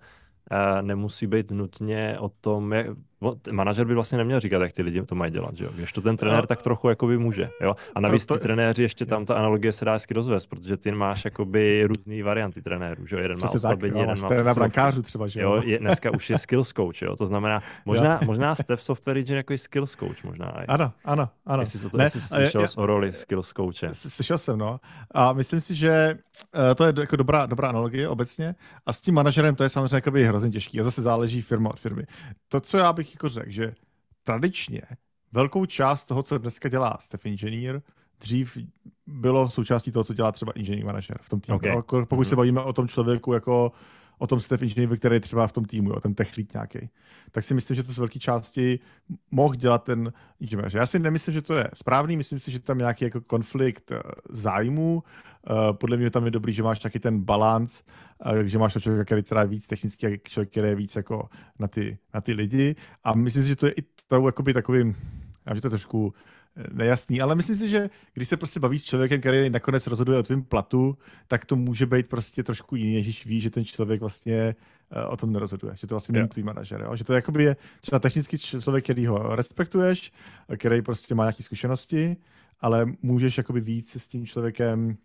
[0.81, 2.87] nemusí být nutně o tom, jak,
[3.51, 5.71] manažer by vlastně neměl říkat, jak ty lidi to mají dělat, že jo?
[5.75, 6.47] Když to ten trenér no.
[6.47, 7.77] tak trochu jakoby může, jo?
[7.95, 11.25] A navíc ty trenéři ještě tam ta analogie se dá hezky rozvést, protože ty máš
[11.25, 13.23] jakoby různý varianty trenérů, že jo?
[13.23, 15.55] Jeden má oslabení, jeden má trenéra brankářů třeba, že jo?
[15.55, 17.17] jo je, dneska už je skills coach, jo?
[17.17, 20.47] To znamená, možná, možná jste v software engineer jako skills coach možná.
[20.47, 20.65] Aj.
[20.69, 21.63] Ano, ano, ano.
[21.63, 23.89] Jestli, to, ne, jestli jsi slyšel o roli skills coache.
[23.93, 24.81] Slyšel jsem, no.
[25.15, 26.19] A myslím si, že
[26.55, 28.55] uh, to je jako dobrá, dobrá analogie obecně.
[28.87, 30.81] A s tím manažerem to je samozřejmě hrozně těžký.
[30.81, 32.03] A zase záleží firma od firmy.
[32.49, 33.75] To, co já bych jako řekl, že
[34.25, 34.83] tradičně
[35.33, 37.83] velkou část toho, co dneska dělá Steph Engineer,
[38.21, 38.59] dřív
[39.07, 41.57] bylo součástí toho, co dělá třeba engineering manager v tom týmu.
[41.57, 41.73] Okay.
[41.73, 42.23] Pokud mm-hmm.
[42.23, 43.73] se bavíme o tom člověku jako
[44.23, 46.91] o tom Steph Engineer, který je třeba v tom týmu, jo, ten tech lead nějaký,
[47.31, 48.79] tak si myslím, že to z velké části
[49.31, 50.77] mohl dělat ten inženýr.
[50.77, 54.01] Já si nemyslím, že to je správný, myslím si, že tam nějaký jako konflikt eh,
[54.31, 55.03] zájmů.
[55.51, 57.83] Uh, podle mě tam je dobrý, že máš taky ten balans,
[58.27, 61.69] uh, že máš člověka, který je víc technický, a člověk, který je víc jako na
[61.69, 62.77] ty, na ty lidi.
[63.05, 64.97] A myslím si, že to je i to, jakoby takovým,
[65.47, 66.15] já že to je trošku
[66.73, 70.23] nejasný, ale myslím si, že když se prostě bavíš s člověkem, který nakonec rozhoduje o
[70.23, 74.55] tvém platu, tak to může být prostě trošku jiný, když ví, že ten člověk vlastně
[74.97, 76.97] uh, o tom nerozhoduje, že to vlastně není tvůj manažer, jo?
[76.97, 80.13] že to jakoby je třeba technický člověk, který ho respektuješ,
[80.57, 82.17] který prostě má nějaké zkušenosti,
[82.61, 84.97] ale můžeš jakoby víc s tím člověkem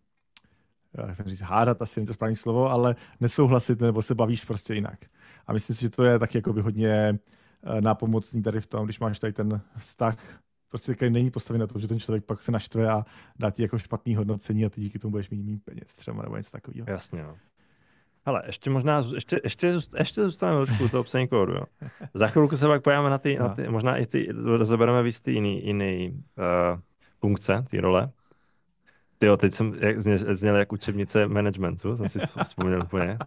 [1.07, 4.73] jak jsem říct, hádat asi není to správné slovo, ale nesouhlasit nebo se bavíš prostě
[4.73, 4.99] jinak.
[5.47, 7.19] A myslím si, že to je taky jakoby hodně
[7.63, 10.17] eh, nápomocný tady v tom, když máš tady ten vztah
[10.69, 13.05] prostě který není postavený na to, že ten člověk pak se naštve a
[13.39, 16.37] dá ti jako špatný hodnocení a ty díky tomu budeš mít méně peněz třeba nebo
[16.37, 16.85] něco takového.
[16.89, 17.37] Jasně, no.
[18.25, 21.63] Hele, ještě možná, ještě, ještě, ještě zůstaneme trošku toho psaní kódu, jo.
[22.13, 23.47] Za chvilku se pak pojáme na ty, no.
[23.47, 26.79] na ty možná i ty, rozebereme víc ty jiný, jiný uh,
[27.19, 28.11] funkce, ty role.
[29.17, 33.17] Ty teď jsem jak, zněl, zněl jak učebnice managementu, jsem si vzpomněl úplně.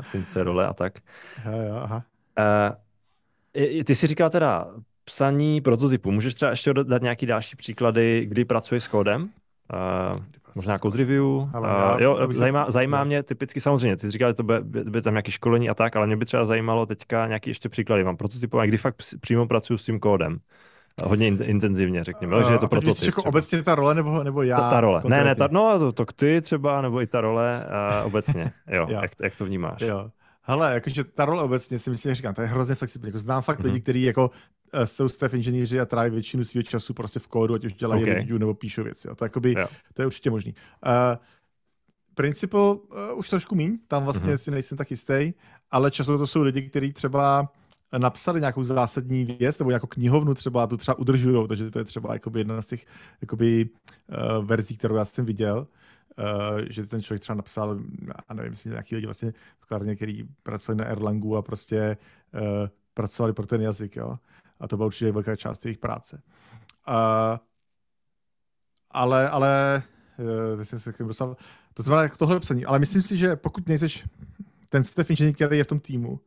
[0.00, 0.98] Funkce, role a tak.
[1.44, 2.04] Jo, jo, aha.
[2.38, 4.66] Uh, ty si říkal teda
[5.08, 6.10] psaní prototypu.
[6.10, 9.22] Můžeš třeba ještě dát nějaký další příklady, kdy pracuješ s kódem?
[9.22, 10.22] Uh,
[10.54, 11.24] možná code review.
[11.52, 12.70] Ale já, uh, jo, zajímá, se...
[12.70, 15.74] zajímá mě typicky samozřejmě, ty jsi říkal, že to bude, bude tam nějaké školení a
[15.74, 18.04] tak, ale mě by třeba zajímalo teďka nějaký ještě příklady.
[18.04, 20.38] Mám prototypové, kdy fakt přímo pracuji s tím kódem.
[21.04, 23.04] Hodně in, intenzivně, řekněme, uh, že je to prototyp.
[23.04, 24.60] Jako obecně ta role, nebo, nebo já?
[24.60, 25.00] Ta, ta role.
[25.02, 25.24] Konkrétně.
[25.24, 27.66] Ne, ne, ta, no to, to ty třeba, nebo i ta role
[28.00, 28.52] uh, obecně.
[28.66, 29.80] Jo, jak, jak to vnímáš?
[29.80, 30.10] Jo.
[30.42, 33.08] Hele, jakože ta role obecně si myslím, že říkám, to je hrozně flexibilní.
[33.08, 33.64] Jako znám fakt mm-hmm.
[33.64, 34.30] lidi, kteří jako
[34.84, 38.14] jsou stav inženýři a tráví většinu svého času prostě v kódu, ať už dělají okay.
[38.14, 39.08] review nebo píšou věci.
[39.08, 39.14] Jo.
[39.14, 39.54] To, jakoby,
[39.94, 40.54] to je určitě možný.
[40.86, 40.92] Uh,
[42.14, 44.42] Principal uh, už trošku míň, tam vlastně mm-hmm.
[44.42, 45.32] si nejsem tak jistý,
[45.70, 47.52] ale často to jsou lidi, kteří třeba
[47.98, 51.84] napsali nějakou zásadní věc nebo nějakou knihovnu třeba a tu třeba udržují, takže to je
[51.84, 52.86] třeba jakoby jedna z těch
[53.20, 55.66] jakoby, uh, verzí, kterou já jsem viděl.
[56.68, 57.78] že ten člověk třeba napsal,
[58.28, 61.96] a nevím, myslím, nějaký lidi vlastně v Klarně, který pracovali na Erlangu a prostě
[62.34, 64.18] uh, pracovali pro ten jazyk, jo.
[64.60, 66.22] A to byla určitě velká část jejich práce.
[66.88, 66.94] Uh,
[68.90, 69.82] ale, ale,
[70.54, 71.36] uh, jsem se dostal,
[71.74, 74.06] to znamená jako tohle psaní, ale myslím si, že pokud nejseš
[74.68, 76.20] ten inženýr, který je v tom týmu,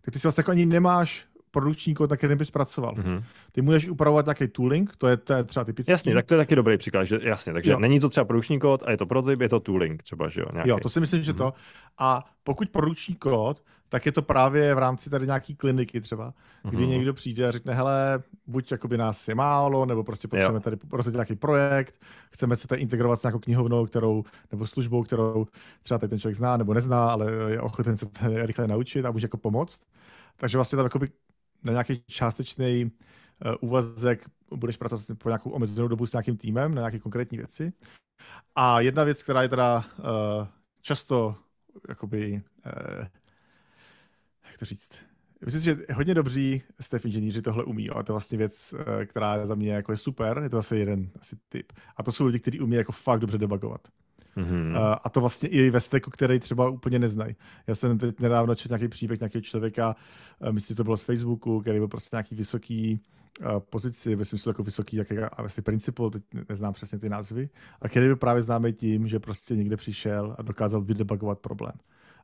[0.00, 2.94] tak ty si vlastně jako ani nemáš produkční kód, na kterém bys pracoval.
[2.94, 3.24] Mm-hmm.
[3.52, 5.92] Ty můžeš upravovat nějaký tooling, to je, třeba typický.
[5.92, 7.78] Jasně, tak to je taky dobrý příklad, že jasně, takže jo.
[7.78, 10.46] není to třeba produkční kód a je to prototyp, je to tooling třeba, že jo?
[10.52, 10.68] Nějaký.
[10.68, 11.36] Jo, to si myslím, že mm-hmm.
[11.36, 11.52] to.
[11.98, 16.34] A pokud produkční kód, tak je to právě v rámci tady nějaký kliniky třeba,
[16.70, 16.88] kdy mm-hmm.
[16.88, 21.14] někdo přijde a řekne, hele, buď jakoby nás je málo, nebo prostě potřebujeme tady rozjet
[21.14, 21.94] nějaký projekt,
[22.30, 25.46] chceme se tady integrovat s nějakou knihovnou, kterou, nebo službou, kterou
[25.82, 28.06] třeba tady ten člověk zná nebo nezná, ale je ochoten se
[28.46, 29.80] rychle naučit a může jako pomoct.
[30.36, 31.08] Takže vlastně tam jakoby
[31.62, 36.80] na nějaký částečný uh, úvazek budeš pracovat po nějakou omezenou dobu s nějakým týmem na
[36.80, 37.72] nějaké konkrétní věci.
[38.54, 40.04] A jedna věc, která je teda uh,
[40.80, 41.36] často
[41.88, 43.06] jakoby, uh,
[44.46, 44.90] jak to říct,
[45.44, 48.74] Myslím si, že hodně dobří staff inženýři tohle umí, ale to je vlastně věc,
[49.06, 51.72] která za mě jako je super, je to vlastně jeden asi typ.
[51.96, 53.88] A to jsou lidi, kteří umí jako fakt dobře debugovat.
[54.36, 54.98] Mm-hmm.
[55.04, 57.36] A to vlastně i ve steku, který třeba úplně neznají.
[57.66, 59.96] Já jsem teď nedávno četl nějaký příběh nějakého člověka,
[60.50, 63.00] myslím, že to bylo z Facebooku, který byl prostě nějaký vysoký
[63.70, 67.48] pozici, myslím, že to jako vysoký, jak je asi principal, teď neznám přesně ty názvy,
[67.80, 71.74] a který byl právě známý tím, že prostě někde přišel a dokázal vydebugovat problém.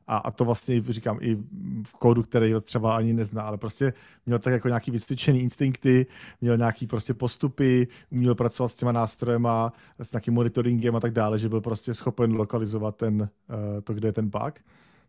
[0.09, 1.35] A, a to vlastně říkám i
[1.83, 3.93] v kódu, který třeba ani nezná, ale prostě
[4.25, 6.05] měl tak jako nějaký vysvědčený instinkty,
[6.41, 11.39] měl nějaký prostě postupy, uměl pracovat s těma nástrojema, s nějakým monitoringem a tak dále,
[11.39, 14.53] že byl prostě schopen lokalizovat ten, uh, to, kde je ten bug,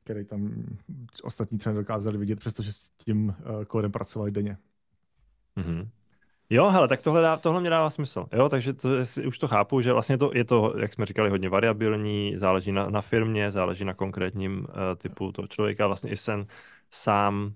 [0.04, 0.64] který tam
[1.22, 4.56] ostatní třeba dokázali vidět, přestože s tím uh, kódem pracovali denně.
[5.56, 5.88] Mm-hmm.
[6.50, 8.26] Jo, hele, tak tohle, dá, tohle mě dává smysl.
[8.32, 8.88] Jo, takže to,
[9.26, 12.90] už to chápu, že vlastně to, je to, jak jsme říkali, hodně variabilní, záleží na,
[12.90, 15.86] na firmě, záleží na konkrétním uh, typu toho člověka.
[15.86, 16.46] Vlastně i sen
[16.90, 17.52] sám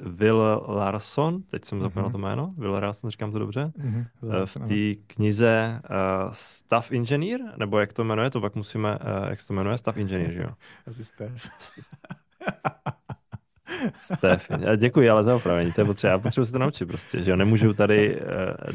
[0.00, 2.12] Will Larson, teď jsem zapomněl mm-hmm.
[2.12, 4.06] to jméno, Will Larson, říkám to dobře, mm-hmm.
[4.44, 9.40] v té knize uh, Staff Engineer, nebo jak to jmenuje, to pak musíme, uh, jak
[9.40, 10.50] se to jmenuje, Staff Engineer, že jo?
[11.58, 11.82] Asi.
[14.00, 17.30] Stef, děkuji ale za opravení, to je potřeba, já potřebuji se to naučit prostě, že
[17.30, 18.22] jo, nemůžu tady uh,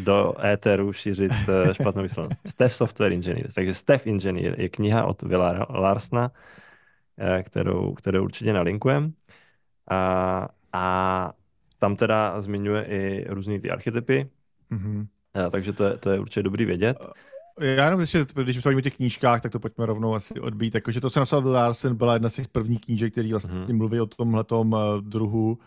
[0.04, 2.48] do éteru šířit uh, špatnou výslovnost.
[2.48, 8.54] Stef Software Engineer, takže Stef Engineer je kniha od Vila Larsna, uh, kterou, kterou určitě
[8.54, 9.14] nalinkujem
[9.92, 11.32] a, a
[11.80, 14.30] tam teda zmiňuje i různý ty archetypy,
[14.72, 15.08] mm-hmm.
[15.52, 16.98] takže to je, to je určitě dobrý vědět.
[17.60, 20.76] Já jenom, že když se o těch knížkách, tak to pojďme rovnou asi odbít.
[20.76, 23.78] Jakože to, co napsal Will Larsen, byla jedna z těch prvních knížek, který vlastně mm-hmm.
[23.78, 24.68] mluví o tomhle uh,
[25.02, 25.60] druhu,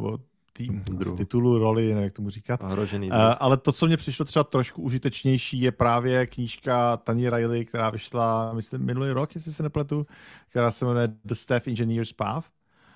[0.00, 0.16] uh,
[0.52, 0.82] tým,
[1.16, 2.62] titulu, roli, nevím, jak tomu říkat.
[2.62, 7.64] Ohrožený uh, ale to, co mě přišlo třeba trošku užitečnější, je právě knížka Tani Riley,
[7.64, 10.06] která vyšla, myslím, minulý rok, jestli se nepletu,
[10.50, 12.46] která se jmenuje The Staff Engineer's Path,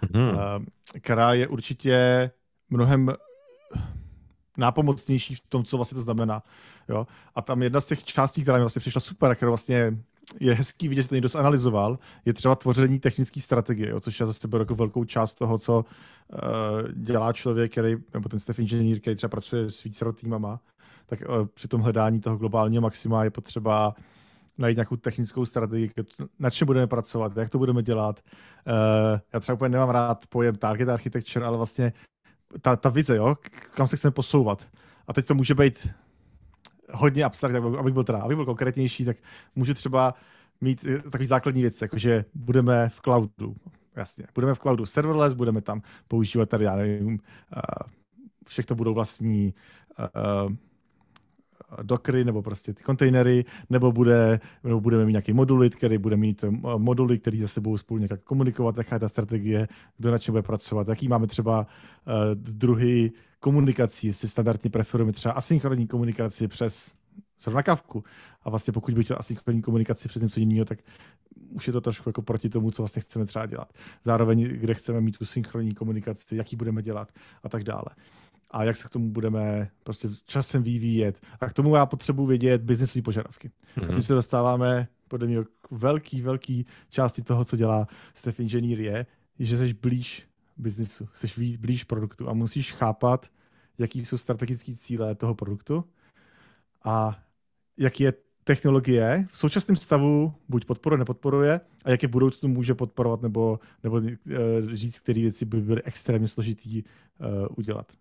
[0.02, 0.34] mm-hmm.
[0.34, 0.64] uh,
[1.00, 2.30] která je určitě
[2.70, 3.14] mnohem
[4.56, 6.42] nápomocnější v tom, co vlastně to znamená.
[6.88, 7.06] Jo?
[7.34, 9.96] A tam jedna z těch částí, která mi vlastně přišla super, kterou vlastně
[10.40, 14.00] je hezký vidět, že to někdo zanalizoval, je třeba tvoření technické strategie, jo?
[14.00, 16.38] což je zase jako velkou část toho, co uh,
[16.92, 20.60] dělá člověk, který, nebo ten staff inženýr, který třeba pracuje s více týmama,
[21.06, 23.94] tak uh, při tom hledání toho globálního maxima je potřeba
[24.58, 25.90] najít nějakou technickou strategii,
[26.38, 28.20] na čem budeme pracovat, jak to budeme dělat.
[28.66, 31.92] Uh, já třeba úplně nemám rád pojem target architecture, ale vlastně
[32.60, 33.36] ta, ta vize, jo,
[33.74, 34.68] kam se chceme posouvat.
[35.08, 35.88] A teď to může být
[36.92, 39.16] hodně abstraktní, abych byl teda, abych byl konkrétnější, tak
[39.54, 40.14] můžu třeba
[40.60, 43.56] mít eh, takový základní věc, jako že budeme v cloudu.
[43.96, 47.18] Jasně, budeme v cloudu serverless, budeme tam používat tady, já nevím, uh,
[48.46, 49.54] všechno budou vlastní
[49.98, 50.52] uh,
[51.82, 56.44] Dockery nebo prostě ty kontejnery, nebo, bude, nebo budeme mít nějaký moduly, který bude mít
[56.76, 60.42] moduly, který zase budou spolu nějak komunikovat, jaká je ta strategie, kdo na čem bude
[60.42, 66.94] pracovat, jaký máme třeba uh, druhy komunikací, jestli standardně preferujeme třeba asynchronní komunikaci přes
[67.42, 68.04] zrovna kavku.
[68.42, 70.78] A vlastně pokud by chtěl asynchronní komunikaci přes něco jiného, tak
[71.50, 73.72] už je to trošku jako proti tomu, co vlastně chceme třeba dělat.
[74.04, 77.08] Zároveň, kde chceme mít tu synchronní komunikaci, jaký budeme dělat
[77.42, 77.84] a tak dále
[78.52, 81.20] a jak se k tomu budeme prostě časem vyvíjet.
[81.40, 83.48] A k tomu já potřebuji vědět biznesové požadavky.
[83.48, 83.82] Mm-hmm.
[83.82, 84.02] A tím mhm.
[84.02, 89.06] se dostáváme podle mě k velký, velký části toho, co dělá Stef Engineer je,
[89.38, 93.26] že jsi blíž biznisu, jsi blíž produktu a musíš chápat,
[93.78, 95.84] jaký jsou strategické cíle toho produktu
[96.84, 97.22] a
[97.78, 98.12] jak je
[98.44, 103.60] technologie v současném stavu buď podporuje, nepodporuje a jak je v budoucnu může podporovat nebo,
[103.82, 104.06] nebo uh,
[104.72, 107.92] říct, které věci by byly extrémně složitý uh, udělat.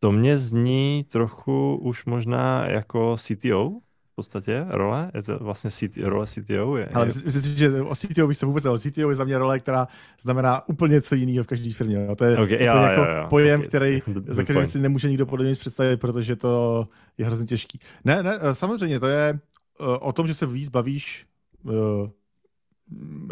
[0.00, 3.70] To mě zní trochu už možná jako CTO
[4.12, 5.10] v podstatě role?
[5.14, 6.76] Je to vlastně CT, role CTO?
[6.76, 9.38] Je, Ale myslím, si, že o CTO bych se vůbec o CTO je za mě
[9.38, 9.88] role, která
[10.22, 11.96] znamená úplně něco jiného v každé firmě.
[11.96, 12.16] Jo.
[12.16, 13.68] To je okay, jako jo, jo, pojem, okay.
[13.68, 17.80] který, za který si nemůže nikdo podle mě představit, protože to je hrozně těžký.
[18.04, 19.38] Ne, ne, samozřejmě, to je
[19.80, 21.26] uh, o tom, že se víc bavíš
[21.62, 21.72] uh,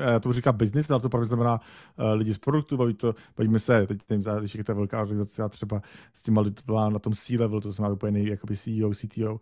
[0.00, 1.60] já to říkám business, ale to právě znamená
[1.96, 5.48] uh, lidi z produktu, baví to, bavíme se, teď nevím, když je ta velká organizace,
[5.48, 5.82] třeba
[6.14, 9.38] s těma lidma na tom C-level, to znamená úplně nej, jakoby CEO, CTO, uh,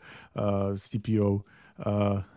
[0.76, 1.40] CPO, uh,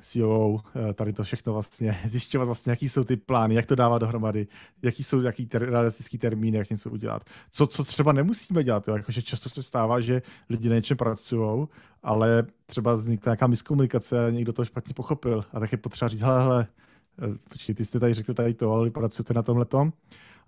[0.02, 0.60] COO,
[0.94, 4.48] tady to všechno vlastně, zjišťovat vlastně, jaký jsou ty plány, jak to dávat dohromady,
[4.82, 7.24] jaký jsou jaký ter, realistický termíny, jak něco udělat.
[7.52, 8.96] Co, co třeba nemusíme dělat, jo?
[8.96, 11.68] Jakože často se stává, že lidi na něčem pracují,
[12.04, 16.22] ale třeba vznikne nějaká miskomunikace a někdo to špatně pochopil a tak je potřeba říct,
[16.22, 16.88] hele, hele, Eh,
[17.50, 19.94] počkej, ty jste tady řekli tady to, ale pracujete na tomhle tom.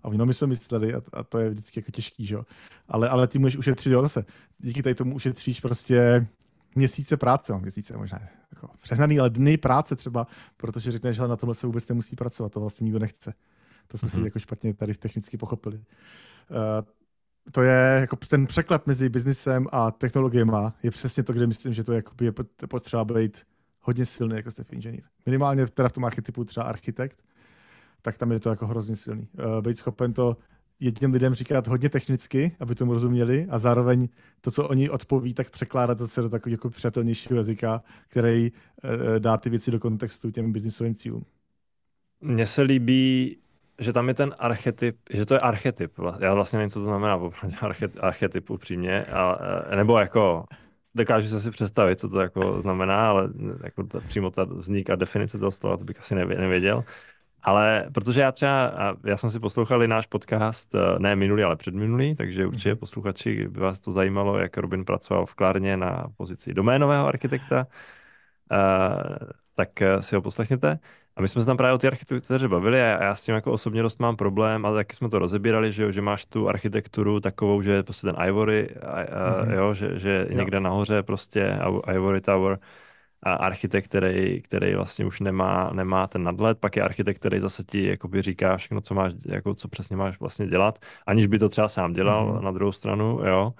[0.02, 2.46] A no, my jsme mysleli, a, a to je vždycky jako těžký, že jo.
[2.88, 4.24] Ale, ale ty můžeš ušetřit, jo, zase.
[4.58, 6.26] Díky tady tomu ušetříš prostě
[6.74, 8.18] měsíce práce, no, měsíce možná
[8.52, 12.52] jako přehnaný, ale dny práce třeba, protože řekneš, že na tomhle se vůbec nemusí pracovat,
[12.52, 13.34] to vlastně nikdo nechce.
[13.88, 14.10] To jsme mm-hmm.
[14.10, 14.24] si mhm.
[14.24, 15.76] jako špatně tady technicky pochopili.
[15.76, 15.84] Uh,
[17.52, 21.84] to je jako ten překlad mezi biznisem a technologiemi je přesně to, kde myslím, že
[21.84, 22.32] to je, je
[22.68, 23.42] potřeba být
[23.82, 25.02] hodně silný jako staff inženýr.
[25.26, 27.22] Minimálně teda v tom archetypu třeba architekt,
[28.02, 29.28] tak tam je to jako hrozně silný.
[29.32, 30.36] Uh, být schopen to
[30.80, 34.08] jedním lidem říkat hodně technicky, aby tomu rozuměli a zároveň
[34.40, 39.36] to, co oni odpoví, tak překládat zase do takového jako přátelnějšího jazyka, který uh, dá
[39.36, 41.24] ty věci do kontextu těm biznisovým cílům.
[42.20, 43.36] Mně se líbí,
[43.78, 45.92] že tam je ten archetyp, že to je archetyp.
[46.18, 47.20] Já vlastně nevím, co to znamená
[48.00, 49.38] archetyp upřímně, ale,
[49.70, 50.44] eh, nebo jako
[50.94, 53.28] dokážu si představit, co to jako znamená, ale
[53.64, 56.84] jako ta, přímo ta vznik a definice toho slova, to bych asi nevěděl.
[57.42, 58.72] Ale protože já třeba,
[59.04, 62.78] já jsem si poslouchal i náš podcast, eh, ne minulý, ale předminulý, takže určitě mhm.
[62.78, 67.66] posluchači, by vás to zajímalo, jak Robin pracoval v Klárně na pozici doménového architekta,
[68.52, 70.78] uh, tak eh, si ho poslechněte.
[71.16, 73.52] A my jsme se tam právě o té architektuře bavili a já s tím jako
[73.52, 77.20] osobně dost mám problém, ale taky jsme to rozebírali, že, jo, že máš tu architekturu
[77.20, 79.52] takovou, že prostě ten Ivory, a, a, mm-hmm.
[79.52, 80.38] jo, že, že jo.
[80.38, 81.58] někde nahoře prostě
[81.94, 82.58] Ivory Tower
[83.22, 87.64] a architekt, který, který vlastně už nemá, nemá ten nadhled, pak je architekt, který zase
[87.64, 91.48] ti jakoby říká všechno, co máš, jako co přesně máš vlastně dělat, aniž by to
[91.48, 92.42] třeba sám dělal mm-hmm.
[92.42, 93.54] na druhou stranu, jo.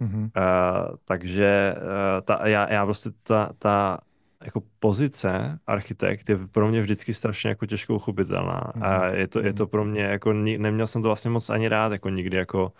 [0.00, 0.22] Mm-hmm.
[0.22, 3.98] Uh, takže uh, ta, já, já prostě ta, ta
[4.44, 8.84] jako pozice architekt je pro mě vždycky strašně jako těžko uchopitelná mm-hmm.
[8.84, 11.92] a je to, je to pro mě jako, neměl jsem to vlastně moc ani rád
[11.92, 12.72] jako nikdy jako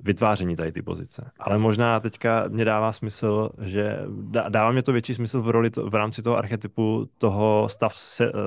[0.00, 1.30] vytváření tady ty pozice.
[1.38, 3.98] Ale možná teďka mě dává smysl, že
[4.48, 7.94] dává mě to větší smysl v roli to, v rámci toho archetypu toho staff,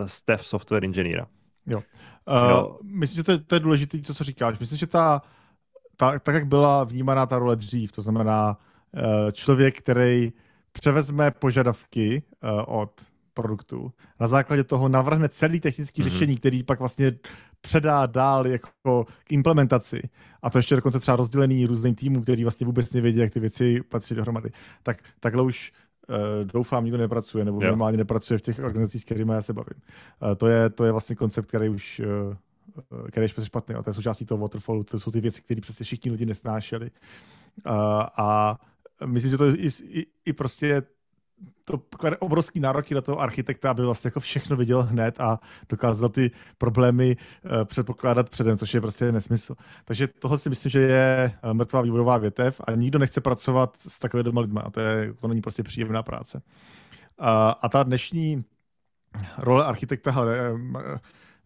[0.05, 1.27] staff software inženýra.
[1.65, 1.83] Jo.
[2.27, 2.79] Uh, jo.
[2.83, 4.59] Myslím, že to je, to je důležité, co, říkáš.
[4.59, 5.21] Myslím, že ta,
[5.95, 8.57] ta, tak, jak byla vnímaná ta role dřív, to znamená
[8.91, 10.33] uh, člověk, který
[10.79, 13.01] převezme požadavky uh, od
[13.33, 13.91] produktu.
[14.19, 16.09] Na základě toho navrhne celý technický mm-hmm.
[16.09, 17.11] řešení, který pak vlastně
[17.61, 20.01] předá dál jako k implementaci.
[20.41, 23.81] A to ještě dokonce třeba rozdělený různým týmům, který vlastně vůbec nevědí, jak ty věci
[23.89, 24.49] patří dohromady.
[24.83, 25.71] Tak takhle už
[26.09, 26.15] uh,
[26.53, 29.81] doufám, nikdo nepracuje, nebo normálně nepracuje v těch organizacích, s kterými já se bavím.
[30.21, 32.35] Uh, to, je, to je vlastně koncept, který už uh,
[33.07, 33.75] který je špatný.
[33.75, 34.83] A to je součástí toho waterfallu.
[34.83, 36.91] To jsou ty věci, které přesně všichni lidi nesnášeli.
[37.65, 37.73] Uh,
[38.17, 38.57] a
[39.05, 40.83] myslím, že to je i, i, i prostě
[41.65, 46.09] to klade obrovský nároky na toho architekta, aby vlastně jako všechno viděl hned a dokázal
[46.09, 49.55] ty problémy uh, předpokládat předem, což je prostě nesmysl.
[49.85, 53.99] Takže tohle si myslím, že je eh, mrtvá vývojová větev a nikdo nechce pracovat s
[53.99, 56.41] takovými lidmi a to, je, to není prostě příjemná práce.
[57.19, 57.25] Uh,
[57.61, 58.43] a ta dnešní
[59.37, 60.53] role architekta, hele,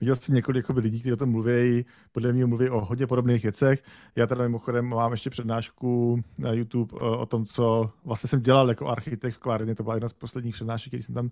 [0.01, 3.43] Viděl jsem několik jakoby, lidí, kteří o tom mluví, podle mě mluví o hodně podobných
[3.43, 3.83] věcech.
[4.15, 8.69] Já teda mimochodem mám ještě přednášku na YouTube eh, o tom, co vlastně jsem dělal
[8.69, 9.75] jako architekt v Klárně.
[9.75, 11.29] To byla jedna z posledních přednášek, který jsem tam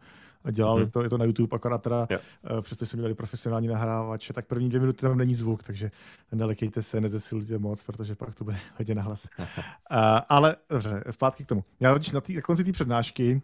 [0.51, 0.79] dělal.
[0.79, 2.21] Je, to, je to na YouTube, akorát teda, yeah.
[2.62, 5.91] přestože jsme měli profesionální nahrávače, tak první dvě minuty tam není zvuk, takže
[6.32, 9.27] nelekejte se, nezesilujte moc, protože pak to bude hodně nahlas.
[9.39, 9.45] uh,
[10.29, 11.63] ale dobře, zpátky k tomu.
[11.79, 13.41] Já totiž na, tý, na konci té přednášky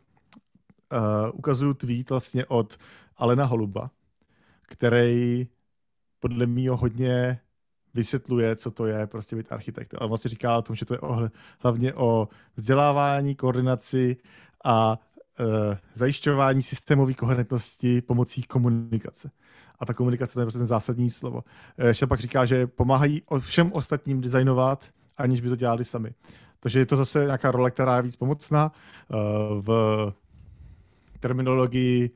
[0.93, 2.77] uh, ukazuju tweet vlastně od
[3.17, 3.89] Alena Holuba,
[4.67, 5.47] který
[6.19, 7.39] podle mě hodně
[7.93, 9.95] vysvětluje, co to je prostě být architekt.
[9.97, 14.17] A vlastně říká o tom, že to je o, hlavně o vzdělávání, koordinaci
[14.63, 14.99] a
[15.39, 19.31] e, zajišťování systémové koherentnosti pomocí komunikace.
[19.79, 21.43] A ta komunikace to je prostě ten zásadní slovo.
[21.77, 24.85] Ještě pak říká, že pomáhají všem ostatním designovat,
[25.17, 26.13] aniž by to dělali sami.
[26.59, 28.71] Takže je to zase nějaká role, která je víc pomocná.
[28.71, 29.15] E,
[29.61, 30.13] v
[31.19, 32.11] terminologii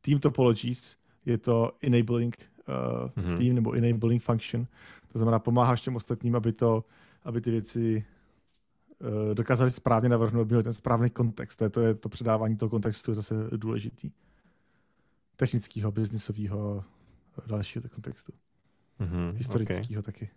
[0.00, 0.96] team topologies
[1.26, 2.36] je to enabling
[2.68, 2.74] uh,
[3.08, 3.36] mm-hmm.
[3.38, 4.66] team nebo enabling function.
[5.12, 6.84] To znamená, pomáháš těm ostatním, aby, to,
[7.24, 8.04] aby ty věci
[8.98, 11.58] uh, dokázali správně navrhnout, měli ten správný kontext.
[11.58, 14.10] To je to, je to předávání toho kontextu je zase důležitý.
[15.36, 16.84] Technického, biznisového,
[17.46, 18.32] dalšího kontextu.
[19.00, 20.02] Mm-hmm, Historického okay.
[20.02, 20.30] taky.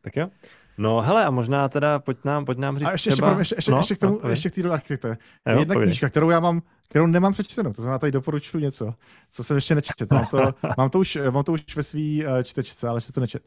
[0.00, 0.30] Tak jo.
[0.78, 3.38] No hele, a možná teda pojď nám, pojď nám říct a ještě, třeba...
[3.38, 5.18] ještě, ještě, no, ještě, k tomu, no, ještě k té architekte.
[5.48, 5.84] Jedna povědě.
[5.84, 8.94] knížka, kterou já mám, kterou nemám přečtenou, to znamená tady doporučuji něco,
[9.30, 10.14] co jsem ještě nečetl.
[10.14, 13.20] Mám to, mám to, už, mám to už ve svý uh, čtečce, ale ještě to
[13.20, 13.42] nečet.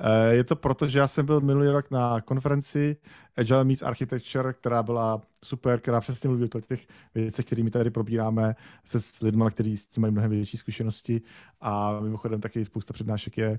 [0.00, 2.96] Uh, je to proto, že já jsem byl minulý rok na konferenci
[3.36, 8.54] Agile Meets Architecture, která byla super, která přesně mluví o těch věcech, kterými tady probíráme
[8.84, 11.22] se s lidmi, kteří s tím mají mnohem větší zkušenosti
[11.60, 13.58] a mimochodem taky spousta přednášek je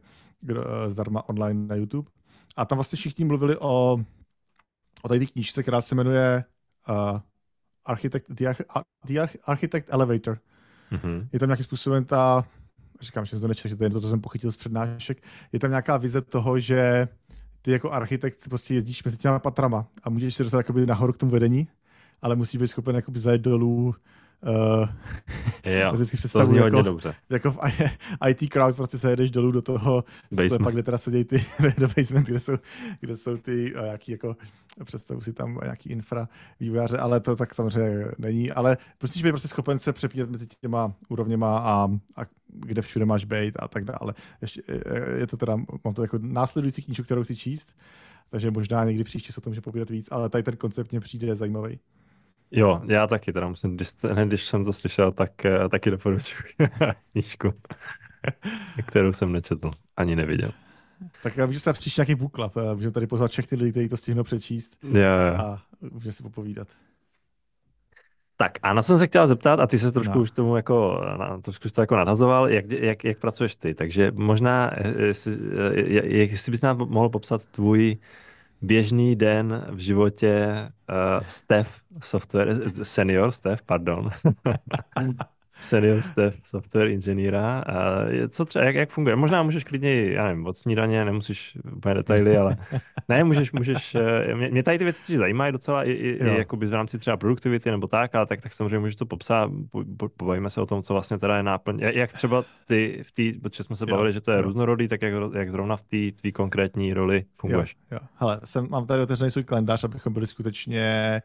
[0.49, 0.57] uh,
[0.87, 2.09] zdarma online na YouTube.
[2.55, 3.97] A tam vlastně všichni mluvili o,
[5.01, 6.43] o tady knížce, která se jmenuje
[6.89, 7.19] uh,
[7.85, 8.45] Architect, the,
[9.05, 10.39] the Architect Elevator.
[10.91, 11.27] Mm-hmm.
[11.33, 12.45] Je tam nějakým způsobem ta,
[13.01, 15.59] říkám, že jsem to nečetl, že to je to, co jsem pochytil z přednášek, je
[15.59, 17.07] tam nějaká vize toho, že
[17.61, 21.17] ty jako architekt prostě jezdíš mezi těma patrama a můžeš se dostat jakoby nahoru k
[21.17, 21.67] tomu vedení,
[22.21, 23.95] ale musí být schopen jakoby zajet dolů
[24.41, 24.89] Uh,
[25.65, 25.93] jo,
[26.31, 27.15] to zní hodně jako, dobře.
[27.29, 27.59] Jako v
[28.29, 31.45] IT crowd prostě se jedeš dolů do toho sklepa, kde teda sedějí ty
[31.77, 32.57] do basement, kde jsou,
[32.99, 34.35] kde jsou ty uh, jaký jako
[34.83, 36.29] představu si tam nějaký infra
[36.59, 40.93] vývojáře, ale to tak samozřejmě není, ale musíš být prostě schopen se přepínat mezi těma
[41.09, 44.13] úrovněma a, a kde všude máš být a tak dále.
[44.41, 44.63] Ještě,
[45.17, 47.75] je to teda, mám to jako následující knížku, kterou chci číst,
[48.29, 50.99] takže možná někdy příště se o tom může povídat víc, ale tady ten koncept mě
[50.99, 51.79] přijde zajímavý.
[52.51, 53.89] Jo, já taky teda musím, když,
[54.25, 56.43] když jsem to slyšel, tak eh, taky doporučuji
[57.11, 57.53] knížku,
[58.85, 60.51] kterou jsem nečetl, ani neviděl.
[61.23, 63.89] Tak já můžu se příště nějaký book club, eh, můžu tady pozvat všechny lidi, kteří
[63.89, 65.35] to stihnou přečíst jo, jo.
[65.37, 66.67] a můžeme si popovídat.
[68.37, 70.21] Tak a na co jsem se chtěl zeptat, a ty se trošku no.
[70.21, 74.71] už tomu jako, na, trošku to jako nadhazoval, jak, jak, jak pracuješ ty, takže možná,
[74.73, 75.37] eh, jestli,
[76.03, 77.97] jestli bys nám mohl popsat tvůj
[78.61, 80.47] běžný den v životě
[80.89, 84.09] uh, Steph software, senior Steph, pardon.
[85.65, 87.63] senior Steph, software inženýra.
[87.69, 89.15] Uh, co třeba, jak, jak funguje?
[89.15, 92.57] Možná můžeš klidně, já nevím, od snídaně, nemusíš úplně detaily, ale
[93.09, 96.65] ne, můžeš, můžeš, uh, mě, mě tady ty věci zajímají docela i, i, i jakoby
[96.65, 100.09] v rámci třeba produktivity nebo tak, ale tak, tak samozřejmě můžeš to popsat, po, po,
[100.09, 101.79] pobavíme se o tom, co vlastně teda je náplň.
[101.79, 104.41] Jak třeba ty v té, protože jsme se bavili, jo, že to je jo.
[104.41, 107.75] různorodý, tak jak, jak zrovna v té tvý konkrétní roli funguješ?
[107.91, 108.07] Jo, jo.
[108.15, 111.21] Hele, jsem, mám tady otevřený svůj kalendář, abychom byli skutečně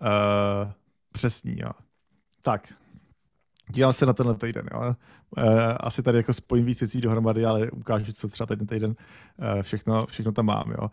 [0.00, 0.70] uh,
[1.12, 1.58] přesní.
[1.58, 1.70] Jo.
[2.42, 2.72] Tak,
[3.70, 4.68] Dívám se na tenhle týden.
[4.74, 4.94] Jo.
[5.38, 8.94] Eh, asi tady jako spojím víc věcí dohromady, ale ukážu, co třeba ten týden
[9.38, 10.70] eh, všechno, všechno tam mám.
[10.70, 10.90] Jo.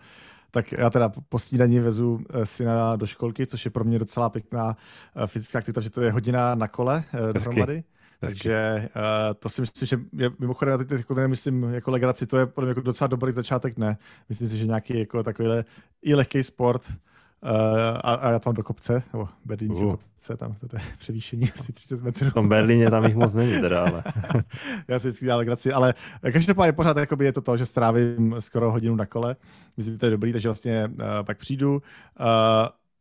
[0.51, 4.29] Tak já teda po snídaní vezu eh, syna do školky, což je pro mě docela
[4.29, 4.77] pěkná
[5.25, 7.03] fyzická aktivita, že to je hodina na kole
[7.33, 7.75] dohromady.
[7.75, 7.91] Hezky.
[8.19, 9.01] Takže uh,
[9.39, 12.61] to si myslím, že je, mimochodem, já teď jako nemyslím jako legraci, to je pro
[12.61, 13.97] mě jako docela dobrý začátek, ne.
[14.29, 15.65] Myslím si, že nějaký jako takovýhle
[16.01, 16.95] i lehký sport, Uh,
[17.43, 19.91] a, a já tam do kopce, nebo berlínské uh.
[19.91, 22.29] kopce, tam to je převýšení asi 30 metrů.
[22.29, 24.03] V tom Berlíně tam jich moc není teda, ale.
[24.87, 25.93] já si vždycky dělal graci, ale
[26.31, 29.35] každopádně pořád jakoby je to to, že strávím skoro hodinu na kole.
[29.77, 31.73] Myslím, že to je dobrý, takže vlastně uh, pak přijdu.
[31.73, 31.79] Uh,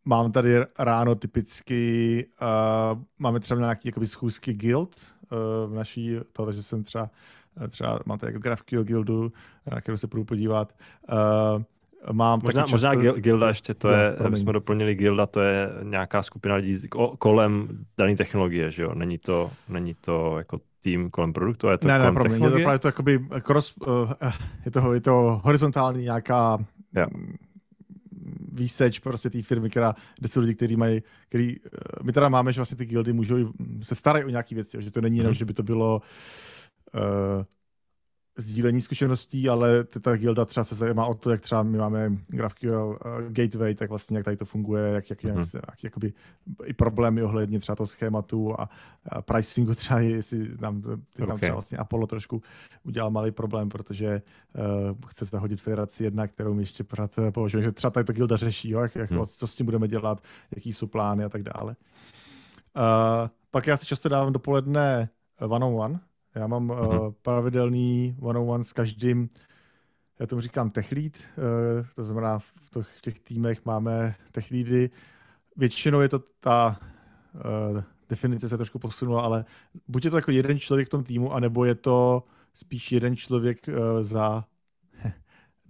[0.05, 4.97] mám tady ráno typicky, uh, máme třeba nějaký jakoby schůzky guild
[5.33, 7.11] uh, v naší, to, takže jsem třeba
[7.69, 9.33] třeba mám tady jako GraphQL guildu,
[9.73, 10.73] na kterou se budu podívat.
[11.13, 11.63] Uh,
[12.13, 12.75] Mám možná, často...
[12.75, 14.41] možná Gilda ještě, to no, je, promiň.
[14.41, 16.89] jsme doplnili Gilda, to je nějaká skupina lidí
[17.19, 18.95] kolem dané technologie, že jo?
[18.95, 22.59] Není to, není to jako tým kolem produktu, je to ne, kolem ne, promiň, technologie?
[22.59, 24.13] je to právě to jakoby cross, uh,
[24.65, 26.59] je, to, je to horizontální nějaká
[26.97, 27.11] yeah.
[28.53, 31.67] výseč prostě té firmy, která, kde jsou lidi, kteří mají, který, uh,
[32.03, 33.37] my teda máme, že vlastně ty guildy můžou,
[33.83, 35.35] se starají o nějaké věci, že to není jenom, mm.
[35.35, 36.03] že by to bylo
[36.95, 37.45] uh,
[38.41, 42.99] sdílení zkušeností, ale ta gilda třeba se zajímá o to, jak třeba my máme GraphQL
[43.07, 45.55] uh, gateway, tak vlastně jak tady to funguje, jak, jak, mm-hmm.
[45.55, 46.13] jak, jak jakoby,
[46.65, 48.69] i problémy ohledně třeba toho schématu a,
[49.09, 51.27] a pricingu třeba, jestli nám to, okay.
[51.27, 52.43] tam třeba vlastně Apollo trošku
[52.83, 54.23] udělal malý problém, protože
[54.91, 58.13] uh, chce zahodit federaci jedna, kterou my ještě pořád uh, považujeme, že třeba tady to
[58.13, 59.27] gilda řeší, jo, jak, jak, mm.
[59.27, 60.23] co s tím budeme dělat,
[60.57, 61.77] jaký jsou plány a tak dále.
[62.77, 65.09] Uh, pak já si často dávám dopoledne
[65.41, 66.01] one on one,
[66.35, 67.01] já mám mm-hmm.
[67.01, 69.31] uh, pravidelný one-on-one s každým,
[70.19, 74.91] já tomu říkám tech lead, uh, to znamená v těch, těch týmech máme tech leady.
[75.57, 76.81] Většinou je to ta
[77.35, 79.45] uh, definice se trošku posunula, ale
[79.89, 82.25] buď je to jako jeden člověk v tom týmu, anebo je to
[82.55, 84.45] spíš jeden člověk uh, za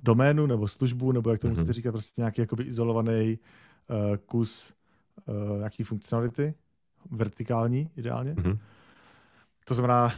[0.02, 1.70] doménu nebo službu, nebo jak tomu mm-hmm.
[1.70, 3.38] říkat, prostě nějaký jakoby izolovaný
[3.88, 4.74] uh, kus
[5.26, 6.54] uh, nějaký funkcionality,
[7.10, 8.34] vertikální ideálně.
[8.34, 8.58] Mm-hmm.
[9.70, 10.12] To znamená, uh,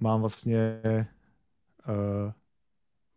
[0.00, 0.80] mám vlastně
[1.88, 2.32] uh,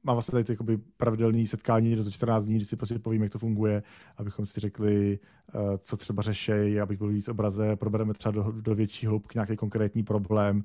[0.04, 3.32] mám vlastně tady ty jakoby pravidelné setkání do 14 dní, kdy si prostě povím, jak
[3.32, 3.84] to funguje,
[4.18, 5.20] abychom si řekli,
[5.54, 9.56] uh, co třeba řešejí, abych byl víc obraze, probereme třeba do, do větší hloubky nějaký
[9.56, 10.64] konkrétní problém.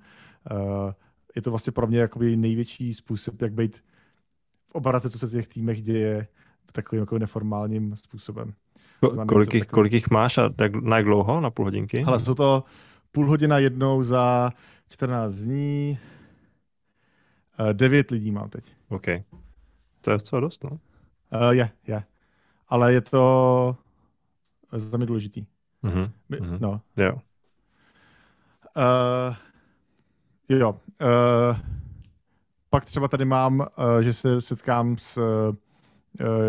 [0.51, 0.93] Uh,
[1.37, 3.77] je to vlastně pro mě jakoby největší způsob, jak být
[4.69, 6.29] v obraze, co se v těch týmech děje,
[6.73, 8.53] takovým jako neformálním způsobem.
[9.03, 9.75] Ko- kolik, jich, takový...
[9.75, 11.41] kolik jich máš a jak, na jak dlouho?
[11.41, 12.05] Na půl hodinky?
[12.05, 12.65] Ale jsou to
[13.13, 14.53] půl hodina jednou za
[14.89, 15.99] 14 dní.
[17.61, 18.75] Uh, devět lidí mám teď.
[18.89, 19.05] OK.
[20.01, 20.71] To je docela dost, no?
[20.71, 22.03] Uh, je, je.
[22.69, 23.77] Ale je to
[24.73, 25.47] za mě důležitý.
[25.85, 26.11] Mm-hmm.
[26.31, 26.59] mm-hmm.
[26.61, 26.81] No.
[26.97, 27.15] Jo.
[28.77, 29.37] Uh,
[30.49, 30.71] jo.
[30.73, 31.59] Uh,
[32.71, 33.67] pak třeba tady mám, uh,
[34.01, 35.57] že se setkám s uh,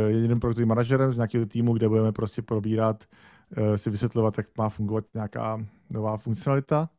[0.07, 3.28] jediným produktovým manažerem z nějakého týmu, kde budeme prostě probírat, uh,
[3.75, 6.89] si vysvětlovat, jak má fungovat nějaká nová funkcionalita.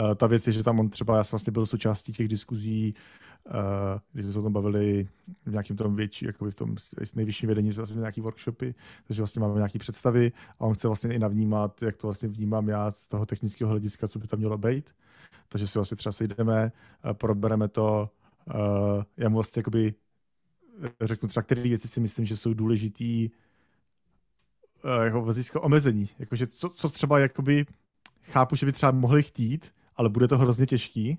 [0.00, 2.94] Uh, ta věc je, že tam on třeba, já jsem vlastně byl součástí těch diskuzí,
[3.46, 3.52] uh,
[4.12, 5.08] když jsme se o tom bavili
[5.46, 6.76] v nějakém tom větší, jakoby v tom
[7.14, 8.74] nejvyšším vedení, vlastně nějaký workshopy,
[9.06, 12.68] takže vlastně máme nějaké představy a on chce vlastně i navnímat, jak to vlastně vnímám
[12.68, 14.90] já z toho technického hlediska, co by tam mělo být.
[15.48, 16.72] Takže si vlastně třeba sejdeme,
[17.12, 18.10] probereme to,
[19.16, 19.94] já mu vlastně jakoby
[21.00, 23.45] řeknu třeba, které věci si myslím, že jsou důležitý uh,
[25.04, 26.08] jako z omezení.
[26.18, 27.66] Jakože co, co třeba jakoby
[28.22, 31.18] chápu, že by třeba mohli chtít, ale bude to hrozně těžký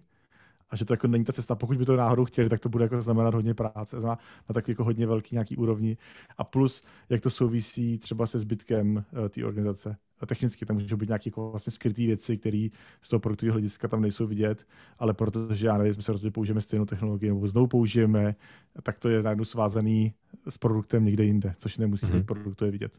[0.70, 1.55] a že to jako není ta cesta.
[1.55, 4.10] Pokud by to náhodou chtěli, tak to bude jako znamenat hodně práce na,
[4.49, 5.97] na takový jako hodně velký nějaký úrovni.
[6.38, 9.97] A plus, jak to souvisí třeba se zbytkem uh, té organizace.
[10.20, 12.68] A technicky tam můžou být nějaké jako vlastně skryté věci, které
[13.01, 14.68] z toho produktového hlediska tam nejsou vidět,
[14.99, 18.36] ale protože já nevím, jsme se rozhodli, použijeme stejnou technologii nebo znovu použijeme,
[18.84, 20.14] tak to je najednou svázaný
[20.49, 22.18] s produktem někde jinde, což nemusí mm-hmm.
[22.18, 22.91] být produktově vidět.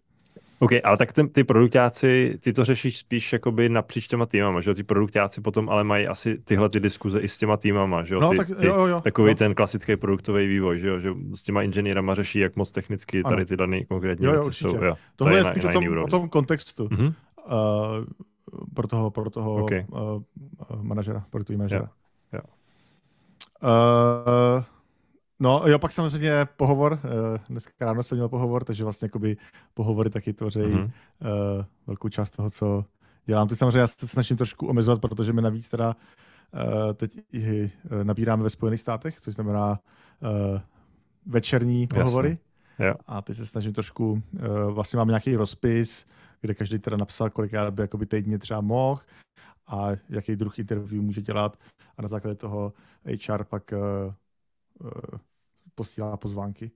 [0.58, 4.70] OK, ale tak ten, ty produktáci, ty to řešíš spíš jakoby napříč těma týmama, že
[4.70, 4.74] jo?
[4.74, 8.20] Ty produktáci potom ale mají asi tyhle ty diskuze i s těma týmama, že jo?
[8.20, 9.34] No, ty, tak, ty, jo, jo, takový no.
[9.34, 10.98] ten klasický produktový vývoj, že jo?
[10.98, 14.46] Že s těma inženýrama řeší, jak moc technicky tady ty dané konkrétní jo, jo, věci
[14.46, 14.70] určitě.
[14.70, 14.84] jsou.
[14.84, 16.86] Jo, Tohle to je, spíš o tom, o tom kontextu.
[16.86, 17.14] Mm-hmm.
[17.46, 18.04] Uh,
[18.74, 19.84] pro toho, pro toho okay.
[19.88, 20.22] uh,
[20.82, 21.90] manažera, pro tu manažera.
[22.32, 22.40] Jo.
[22.40, 22.40] Jo.
[23.62, 24.64] Uh,
[25.40, 27.00] No jo, pak samozřejmě pohovor,
[27.48, 29.36] dneska ráno jsem měl pohovor, takže vlastně jakoby
[29.74, 30.84] pohovory taky tvoří mm-hmm.
[30.84, 32.84] uh, velkou část toho, co
[33.26, 33.48] dělám.
[33.48, 35.96] Teď samozřejmě já se snažím trošku omezovat, protože mi navíc teda
[36.54, 37.70] uh, teď i
[38.02, 39.70] nabíráme ve Spojených státech, což znamená
[40.20, 40.60] uh,
[41.26, 42.28] večerní pohovory.
[42.28, 42.86] Jasně.
[42.86, 42.94] Jo.
[43.06, 44.20] A teď se snažím trošku, uh,
[44.72, 46.06] vlastně mám nějaký rozpis,
[46.40, 49.00] kde každý teda napsal, kolikrát by jakoby týdně třeba mohl
[49.66, 51.58] a jaký druh interview může dělat
[51.96, 52.72] a na základě toho
[53.26, 54.12] HR pak uh,
[54.86, 54.90] uh,
[55.78, 56.70] posílá pozvánky.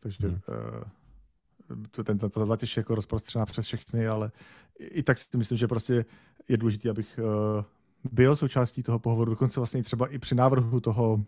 [0.00, 0.40] Takže hmm.
[0.48, 4.30] uh, to, ten, ta zátěž je jako rozprostřená přes všechny, ale
[4.78, 6.04] i, i tak si myslím, že prostě
[6.48, 7.64] je důležité, abych uh,
[8.12, 11.24] byl součástí toho pohovoru, dokonce vlastně třeba i při návrhu toho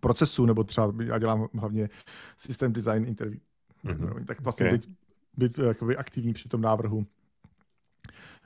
[0.00, 1.88] procesu, nebo třeba já dělám hlavně
[2.36, 3.40] systém design interview,
[3.84, 4.24] mm-hmm.
[4.24, 4.78] tak vlastně okay.
[4.78, 4.90] být,
[5.36, 7.06] být jakoby aktivní při tom návrhu.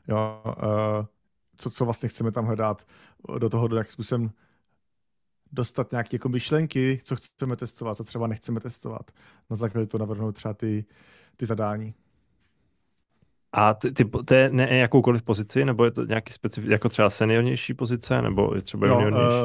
[0.08, 1.06] Jo, uh,
[1.56, 2.86] co, co vlastně chceme tam hledat,
[3.38, 4.30] do toho, do jak způsobem
[5.52, 9.10] dostat nějaké jako myšlenky, co chceme testovat, co třeba nechceme testovat.
[9.50, 10.84] Na základě to navrhnout třeba ty,
[11.36, 11.94] ty zadání.
[13.52, 17.10] A ty, ty, to je ne jakoukoliv pozici, nebo je to nějaký specifický, jako třeba
[17.10, 19.42] seniornější pozice, nebo je třeba juniornější?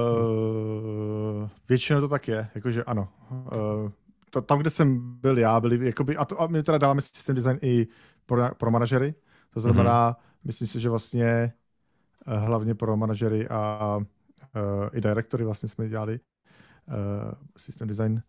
[1.41, 3.07] Uh, většinou to tak je, jakože ano.
[3.31, 3.91] Uh,
[4.29, 7.35] to, tam, kde jsem byl já, byli jakoby, a, to, a my teda dáváme systém
[7.35, 7.87] design i
[8.25, 9.15] pro, pro manažery,
[9.53, 10.43] to znamená, mm-hmm.
[10.43, 11.53] myslím si, že vlastně
[12.27, 13.99] uh, hlavně pro manažery a
[14.93, 16.19] i direktory vlastně jsme dělali
[16.87, 18.23] uh, system design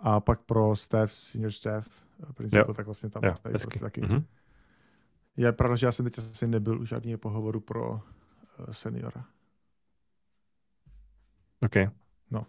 [0.00, 4.02] a pak pro staff, senior staff, uh, principle, tak vlastně tam jo, tady prostě taky.
[4.02, 4.24] Mm-hmm.
[5.36, 8.00] Je pravda, že já jsem teď asi nebyl u žádného pohovoru pro uh,
[8.72, 9.24] seniora.
[11.60, 11.76] OK.
[12.30, 12.46] No.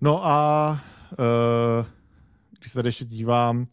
[0.00, 0.70] No a
[1.10, 1.86] uh,
[2.58, 3.66] když se tady ještě dívám,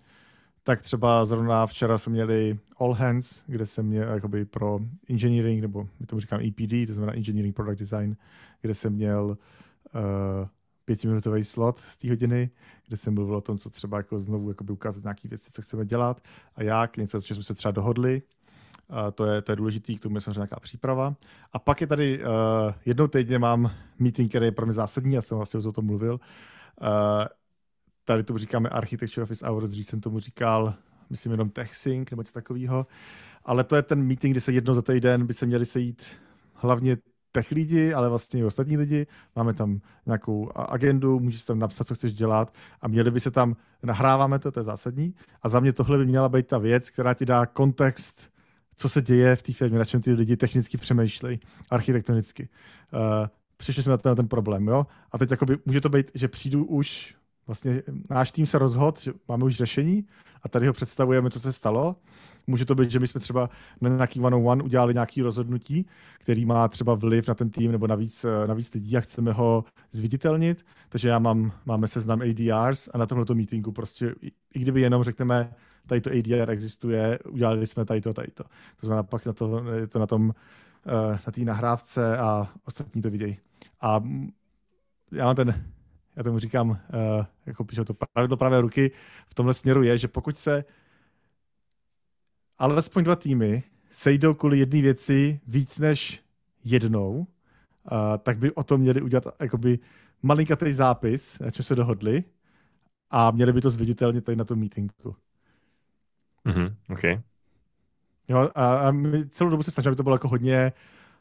[0.64, 5.88] tak třeba zrovna včera jsme měli All Hands, kde jsem měl jakoby pro engineering, nebo
[6.00, 8.18] my tomu říkám EPD, to znamená Engineering Product Design,
[8.62, 10.48] kde jsem měl uh,
[10.86, 12.50] pětiminutový slot z té hodiny,
[12.88, 15.86] kde jsem mluvil o tom, co třeba jako znovu jakoby ukázat nějaké věci, co chceme
[15.86, 16.22] dělat
[16.56, 18.22] a jak, něco, co jsme se třeba dohodli.
[18.90, 21.16] Uh, to, je, to je důležitý, k tomu je samozřejmě nějaká příprava.
[21.54, 22.30] A pak je tady, uh,
[22.86, 26.14] jednou týdně mám meeting, který je pro mě zásadní, já jsem vlastně o tom mluvil.
[26.14, 26.90] Uh,
[28.06, 30.74] tady tomu říkáme Architecture Office Hours, dřív jsem tomu říkal,
[31.10, 32.88] myslím jenom TechSync nebo něco takového.
[33.46, 36.06] Ale to je ten meeting, kdy se jednou za týden by se měli sejít
[36.54, 36.98] hlavně
[37.32, 39.08] tech lidi, ale vlastně i ostatní lidi.
[39.36, 43.56] Máme tam nějakou agendu, můžeš tam napsat, co chceš dělat a měli by se tam,
[43.84, 45.16] nahráváme to, to je zásadní.
[45.42, 48.32] A za mě tohle by měla být ta věc, která ti dá kontext,
[48.76, 51.40] co se děje v té firmě, na čem ty lidi technicky přemýšlejí,
[51.70, 52.50] architektonicky.
[52.94, 54.88] Uh, přišli jsme na ten, na ten problém, jo.
[55.12, 57.16] A teď jakoby, může to být, že přijdu už,
[57.50, 60.06] vlastně náš tým se rozhodl, že máme už řešení
[60.44, 61.96] a tady ho představujeme, co se stalo.
[62.48, 63.50] Může to být, že my jsme třeba
[63.82, 65.86] na nějaký one on one udělali nějaký rozhodnutí,
[66.20, 70.66] který má třeba vliv na ten tým nebo navíc, navíc lidí a chceme ho zviditelnit.
[70.90, 74.16] Takže já mám, máme seznam ADRs a na tomto meetingu prostě,
[74.54, 75.54] i kdyby jenom řekneme,
[75.88, 78.44] tady to ADR existuje, udělali jsme tady to, tady to.
[78.80, 80.34] To znamená, pak na to, je to na tom,
[80.88, 83.38] eh, na té nahrávce a ostatní to vidějí.
[83.82, 84.04] A
[85.12, 85.64] já mám ten,
[86.16, 86.78] já tomu říkám, uh,
[87.46, 88.92] jako píšu to pravidlo pravé ruky,
[89.30, 90.64] v tomhle směru je, že pokud se
[92.58, 96.24] alespoň dva týmy sejdou kvůli jedné věci víc než
[96.64, 97.28] jednou, uh,
[98.18, 99.80] tak by o tom měli udělat jakoby
[100.22, 102.24] malinkatý zápis, na čem se dohodli
[103.10, 105.16] a měli by to zviditelnit tady na tom meetingu.
[106.46, 107.22] Mm-hmm, okay.
[108.28, 110.74] Jo, a, a my celou dobu se snažíme, aby to bylo jako hodně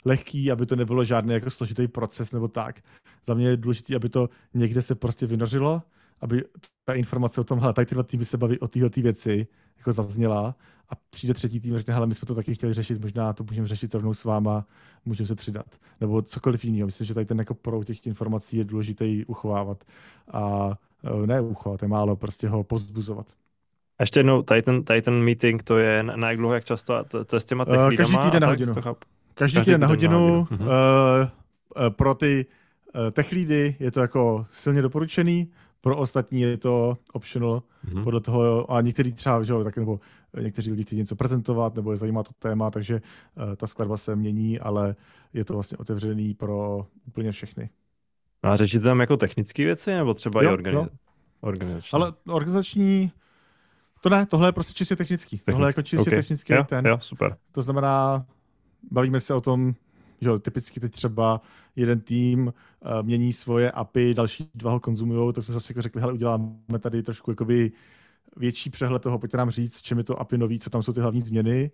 [0.05, 2.81] lehký, aby to nebylo žádný jako složitý proces nebo tak.
[3.27, 5.83] Za mě je důležité, aby to někde se prostě vynořilo,
[6.21, 6.45] aby
[6.85, 9.47] ta informace o tom, hele, tady tyhle týmy se baví o téhle tý věci,
[9.79, 10.55] jako zazněla
[10.89, 13.45] a přijde třetí tým a řekne, hele, my jsme to taky chtěli řešit, možná to
[13.45, 14.67] můžeme řešit rovnou s váma,
[15.05, 15.67] můžeme se přidat.
[16.01, 16.87] Nebo cokoliv jiného.
[16.87, 19.85] Myslím, že tady ten jako proud těch informací je důležitý uchovávat.
[20.33, 20.73] A
[21.23, 23.27] e, ne uchovat, je málo, prostě ho pozbuzovat.
[23.99, 27.05] A ještě jednou, tady ten, tady ten meeting, to je na, jak dlouho, jak často,
[27.05, 28.75] to, to je s těma tech uh, Každý týden na hodinu.
[29.39, 30.47] Každý, Každý týden na hodinu.
[30.51, 30.71] Hodinu.
[30.71, 32.47] Uh, uh, pro ty
[32.95, 38.05] uh, tech leady je to jako silně doporučený, pro ostatní je to optional, mm-hmm.
[38.05, 40.01] podle toho, a někteří třeba, že jo, tak nebo
[40.41, 44.17] někteří lidi chtějí něco prezentovat, nebo je zajímá to téma, takže uh, ta skladba se
[44.17, 44.97] mění, ale
[45.33, 47.71] je to vlastně otevřený pro úplně všechny.
[48.43, 50.89] A řešíte tam jako technické věci, nebo třeba jo, i organiz...
[51.41, 51.97] organizační?
[51.97, 53.13] Ale organizační,
[54.01, 55.37] to ne, tohle je prostě čistě technický.
[55.37, 55.53] technický.
[55.53, 56.19] Tohle je jako čistě okay.
[56.19, 56.87] technický jo, ten.
[56.87, 57.37] Jo, super.
[57.53, 58.27] To znamená,
[58.91, 59.75] bavíme se o tom,
[60.21, 61.41] že typicky teď třeba
[61.77, 62.53] jeden tým uh,
[63.03, 67.03] mění svoje API, další dva ho konzumují, tak jsme zase jako řekli, hele, uděláme tady
[67.03, 67.73] trošku jakoby
[68.37, 71.01] větší přehled toho, pojďte nám říct, čem je to API nový, co tam jsou ty
[71.01, 71.71] hlavní změny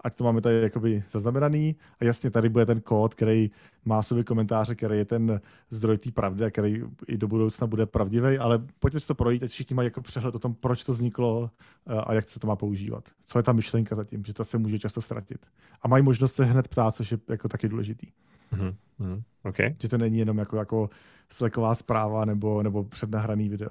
[0.00, 1.76] ať to máme tady jakoby zaznamenaný.
[2.00, 3.50] A jasně, tady bude ten kód, který
[3.84, 5.40] má v sobě komentáře, který je ten
[5.70, 9.42] zdroj té pravdy a který i do budoucna bude pravdivý, ale pojďme si to projít,
[9.42, 11.50] ať všichni mají jako přehled o tom, proč to vzniklo
[11.86, 13.04] eh, a jak se to má používat.
[13.24, 15.46] Co je ta myšlenka zatím, že to se může často ztratit.
[15.82, 18.06] A mají možnost se hned ptát, což je jako taky důležitý.
[18.52, 19.22] Mm-hmm.
[19.42, 19.74] Okay.
[19.80, 20.90] Že to není jenom jako, jako
[21.28, 23.70] sleková zpráva nebo, nebo přednahraný video.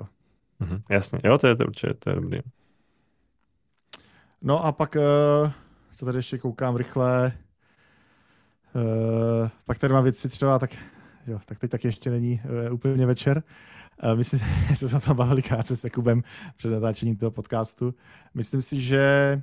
[0.61, 0.81] Mm-hmm.
[0.89, 2.39] Jasně, jo, to je to určitě, to je dobrý.
[4.41, 5.51] No a pak uh,
[5.95, 7.31] co tady ještě koukám rychle.
[8.75, 10.77] Uh, pak tady má věci třeba, tak,
[11.27, 13.43] jo, tak teď taky ještě není uh, úplně večer.
[14.03, 14.39] Uh, myslím,
[14.69, 16.23] že jsme se o tom bavili krátce s Jakubem
[16.55, 17.93] před natáčením toho podcastu.
[18.33, 19.41] Myslím si, že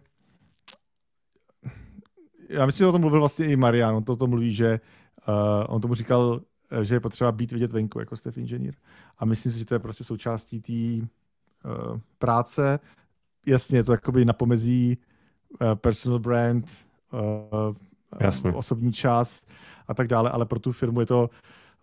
[2.48, 3.94] já myslím, že o tom mluvil vlastně i Marian.
[3.94, 4.80] On to o tom mluví, že
[5.28, 6.40] uh, on tomu říkal,
[6.82, 8.74] že je potřeba být vidět venku jako Stef inženýr.
[9.18, 11.06] A myslím si, že to je prostě součástí té
[11.66, 12.78] uh, práce.
[13.46, 14.98] Jasně, to jakoby na pomezí
[15.74, 16.68] personal brand,
[17.12, 17.76] uh,
[18.20, 18.52] Jasně.
[18.52, 19.44] osobní čas
[19.88, 21.30] a tak dále, ale pro tu firmu je to,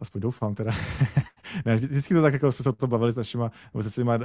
[0.02, 0.72] aspoň doufám teda,
[1.66, 3.44] ne, vždycky to tak, jako jsme se o to bavili s našimi,
[3.74, 4.24] nebo se svýma uh,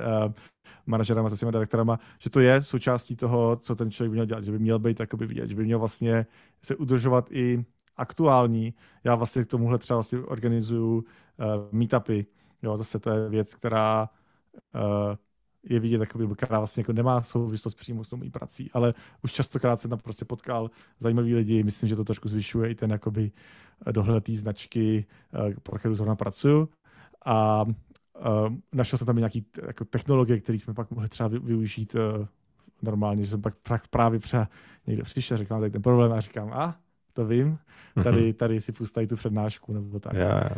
[0.87, 4.45] manažerama, se svýma direktorama, že to je součástí toho, co ten člověk by měl dělat,
[4.45, 6.27] že by měl být jakoby vidět, že by měl vlastně
[6.63, 7.65] se udržovat i
[7.97, 8.75] aktuální.
[9.05, 11.05] Já vlastně k tomuhle třeba vlastně organizuju uh,
[11.73, 12.27] meetupy,
[12.63, 14.09] jo, zase to je věc, která
[14.75, 15.17] uh,
[15.65, 19.33] je vidět, jakoby, která vlastně jako nemá souvislost přímo s tou mojí prací, ale už
[19.33, 23.31] častokrát jsem tam prostě potkal zajímavý lidi, myslím, že to trošku zvyšuje i ten jakoby
[23.93, 26.69] dohled té značky, eh, pro kterou zrovna pracuju.
[27.27, 31.95] A uh, našel jsem tam i nějaký jako technologie, které jsme pak mohli třeba využít
[31.95, 32.27] uh,
[32.83, 33.55] normálně, že jsem pak
[33.91, 34.49] právě třeba
[34.87, 36.77] někde přišel, říkám tady ten problém a říkám, a
[37.13, 37.59] to vím,
[38.03, 38.33] tady, mhm.
[38.33, 40.13] tady si pustají tu přednášku nebo tak.
[40.13, 40.53] Yeah.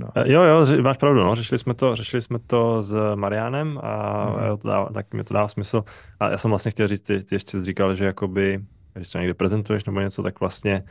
[0.00, 0.08] No.
[0.14, 1.34] Eh, jo, jo, máš pravdu, no.
[1.34, 4.46] řešili, jsme to, řešili jsme to s Marianem a mm.
[4.46, 5.84] jo, to dá, tak mi to dá smysl.
[6.20, 8.60] A já jsem vlastně chtěl říct, ty, ty ještě říkal, že jakoby,
[8.94, 10.84] když se někde prezentuješ nebo něco, tak vlastně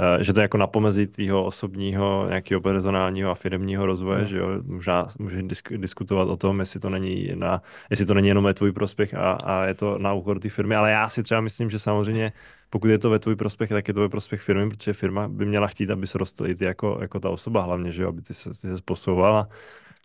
[0.00, 4.24] Eh, že to je jako na pomezí tvýho osobního, nějakého personálního a firmního rozvoje, no.
[4.24, 8.28] že jo, možná můžeš disk, diskutovat o tom, jestli to není na, jestli to není
[8.28, 11.22] jenom ve tvůj prospěch a, a je to na úkor té firmy, ale já si
[11.22, 12.32] třeba myslím, že samozřejmě
[12.72, 15.46] pokud je to ve tvůj prospěch, tak je to ve prospěch firmy, protože firma by
[15.46, 18.22] měla chtít, aby se rostl i ty jako, jako ta osoba hlavně, že jo, aby
[18.22, 19.48] ty se, ty se posouvala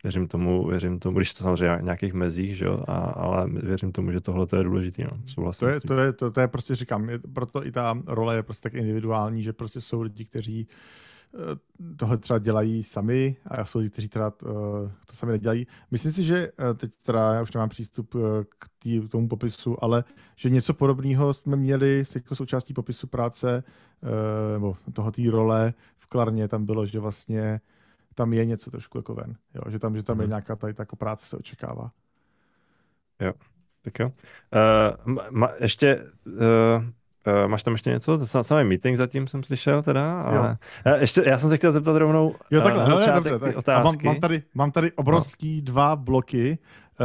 [0.03, 4.11] věřím tomu, věřím tomu, když to samozřejmě nějakých mezích, že jo, a, ale věřím tomu,
[4.11, 5.03] že tohle je důležité.
[5.03, 5.18] No.
[5.26, 8.36] Souhlasím to, je, to, je, to, to je prostě říkám, je, proto i ta role
[8.36, 10.68] je prostě tak individuální, že prostě jsou lidi, kteří
[11.98, 15.68] tohle třeba dělají sami a jsou lidi, kteří teda to sami nedělají.
[15.92, 18.16] Myslím si, že teď teda já už nemám přístup
[18.60, 20.04] k, tý, tomu popisu, ale
[20.36, 23.64] že něco podobného jsme měli jako součástí popisu práce
[24.54, 27.62] nebo toho té role v Klarně tam bylo, že vlastně
[28.18, 29.62] tam je něco trošku jako ven, jo?
[29.72, 30.30] že tam, že tam je mhm.
[30.30, 31.92] nějaká tady jako práce se očekává.
[33.22, 33.34] Jo,
[33.82, 34.12] tak jo.
[35.08, 36.86] Uh, ma, ještě uh,
[37.28, 38.18] Uh, máš tam ještě něco?
[38.18, 40.96] To samý meeting zatím jsem slyšel teda, ale jo.
[41.00, 43.58] ještě, já jsem se chtěl zeptat rovnou jo, takhle, uh, no, dobře, tak.
[43.58, 44.06] otázky.
[44.06, 45.62] Mám, mám, tady, mám tady obrovský no.
[45.62, 46.58] dva bloky,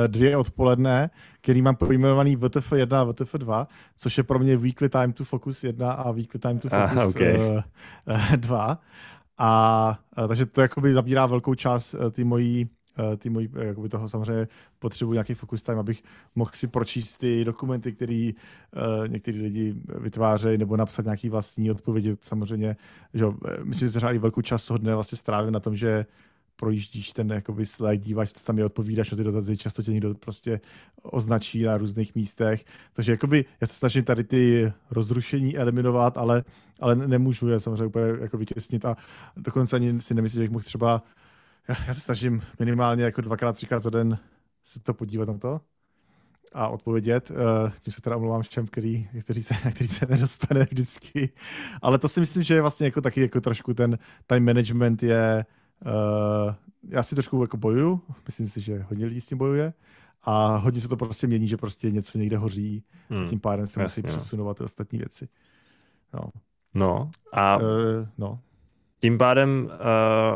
[0.06, 1.10] dvě odpoledne,
[1.40, 3.66] který mám pojmenovaný VTF1 a VTF2,
[3.96, 7.08] což je pro mě Weekly Time to Focus 1 a Weekly Time to Focus ah,
[7.08, 7.36] okay.
[7.36, 8.78] uh, 2.
[9.38, 12.81] A, a takže to jakoby zabírá velkou část ty mojí Eh,
[13.16, 16.02] ty mojí, eh, jakoby toho samozřejmě potřebuji nějaký focus time, abych
[16.34, 22.16] mohl si pročíst ty dokumenty, které uh, některý lidi vytvářejí, nebo napsat nějaký vlastní odpovědi.
[22.20, 22.76] Samozřejmě,
[23.14, 23.24] že
[23.62, 26.06] myslím, že třeba i velkou část toho dne vlastně strávím na tom, že
[26.56, 30.14] projíždíš ten jakoby slide, díváš, co tam je, odpovídáš na ty dotazy, často tě někdo
[30.14, 30.60] prostě
[31.02, 32.64] označí na různých místech.
[32.92, 36.44] Takže jakoby já se snažím tady ty rozrušení eliminovat, ale,
[36.80, 38.96] ale nemůžu je samozřejmě úplně jako vytěsnit a
[39.36, 41.02] dokonce ani si nemyslím, že bych mohl třeba
[41.68, 44.18] já, já se snažím minimálně jako dvakrát, třikrát za den
[44.64, 45.60] se to podívat na to
[46.52, 47.30] a odpovědět.
[47.30, 51.32] Uh, tím se teda omlouvám všem, který, který, se, který se nedostane vždycky.
[51.82, 55.46] Ale to si myslím, že je vlastně jako taky jako trošku ten time management je,
[55.86, 56.54] uh,
[56.88, 59.72] já si trošku jako bojuju, myslím si, že hodně lidí s tím bojuje
[60.22, 63.24] a hodně se to prostě mění, že prostě něco někde hoří hmm.
[63.24, 64.08] a tím pádem se musí no.
[64.08, 65.28] přesunovat ty ostatní věci.
[66.14, 66.20] No.
[66.74, 67.62] No a uh,
[68.18, 68.40] no.
[69.00, 69.70] tím pádem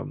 [0.02, 0.10] uh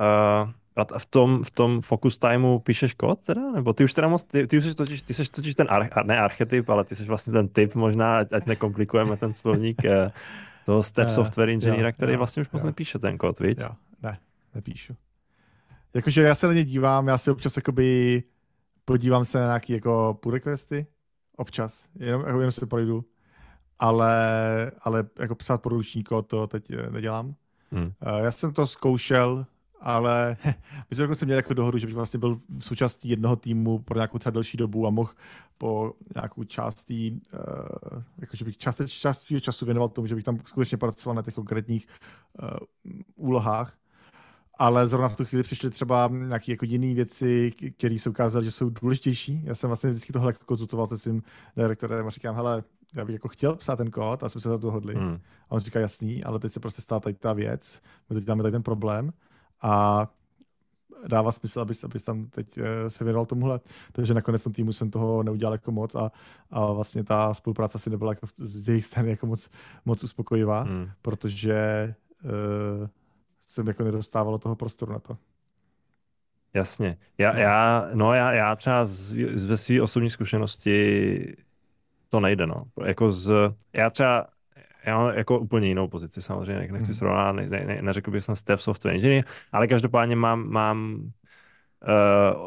[0.00, 3.52] Uh, a v tom, v tom focus timeu píšeš kód teda?
[3.52, 6.06] Nebo ty už teda moc, ty, ty už jsi totiž, ty jsi totiž ten, ar,
[6.06, 10.10] ne archetyp, ale ty jsi vlastně ten typ možná, ať, ať nekomplikujeme ten slovník uh,
[10.66, 12.66] toho step uh, software inženýra, který jo, vlastně už moc jo.
[12.66, 13.56] nepíše ten kód, víš?
[13.60, 13.70] Jo,
[14.02, 14.18] ne,
[14.54, 14.96] nepíšu.
[15.94, 18.22] Jakože já se na ně dívám, já si občas jakoby
[18.84, 20.86] podívám se na nějaký jako pull requesty,
[21.36, 23.04] občas, jenom, jako jenom se projdu,
[23.78, 24.16] ale,
[24.80, 27.34] ale jako psát produkční kód to teď eh, nedělám.
[27.72, 27.92] Hmm.
[28.22, 29.46] Já jsem to zkoušel
[29.84, 30.36] ale
[30.90, 34.18] my jsme dokonce měli jako dohodu, že bych vlastně byl součástí jednoho týmu pro nějakou
[34.18, 35.12] třeba delší dobu a mohl
[35.58, 40.24] po nějakou částí, uh, jako že bych část, část svého času věnoval tomu, že bych
[40.24, 41.86] tam skutečně pracoval na těch konkrétních
[42.42, 42.48] uh,
[43.16, 43.76] úlohách.
[44.58, 48.50] Ale zrovna v tu chvíli přišly třeba nějaké jako jiné věci, které se ukázaly, že
[48.50, 49.40] jsou důležitější.
[49.44, 51.22] Já jsem vlastně vždycky tohle jako konzultoval se svým
[51.56, 52.64] direktorem a říkám, hele,
[52.94, 54.94] já bych jako chtěl psát ten kód a jsme se na to dohodli.
[54.94, 55.20] Hmm.
[55.48, 58.42] A on říká, jasný, ale teď se prostě stala tady ta věc, my teď máme
[58.42, 59.12] tady ten problém
[59.64, 60.08] a
[61.06, 63.60] dává smysl, abys, abys tam teď eh, se věnoval tomuhle.
[63.92, 66.12] Takže nakonec tom týmu jsem toho neudělal jako moc a,
[66.50, 69.50] a vlastně ta spolupráce asi nebyla jako z jejich strany jako moc,
[69.84, 70.90] moc uspokojivá, hmm.
[71.02, 71.94] protože
[72.24, 72.88] uh,
[73.46, 75.16] jsem jako nedostával toho prostoru na to.
[76.54, 76.98] Jasně.
[77.18, 81.36] Já, já, no já, já třeba z, z, ve své osobní zkušenosti
[82.08, 82.64] to nejde, no.
[82.84, 83.32] Jako z,
[83.72, 84.26] já třeba
[84.86, 86.94] já mám jako úplně jinou pozici samozřejmě, nechci hmm.
[86.94, 91.10] srovnat, ne, ne, ne, neřekl bych jsem Steph Software Engineer, ale každopádně mám, mám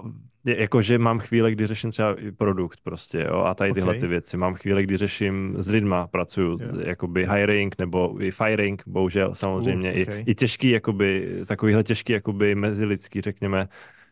[0.04, 0.12] uh,
[0.46, 4.00] jakože mám chvíle, kdy řeším třeba produkt prostě, jo, a tady tyhle okay.
[4.00, 4.38] ty věci.
[4.38, 6.88] Mám chvíle, kdy řeším s lidma, pracuju, yeah.
[6.88, 10.24] jakoby hiring nebo i firing, bohužel samozřejmě, uh, okay.
[10.26, 13.68] i, i těžký, jakoby, takovýhle těžký, jakoby mezilidský, řekněme,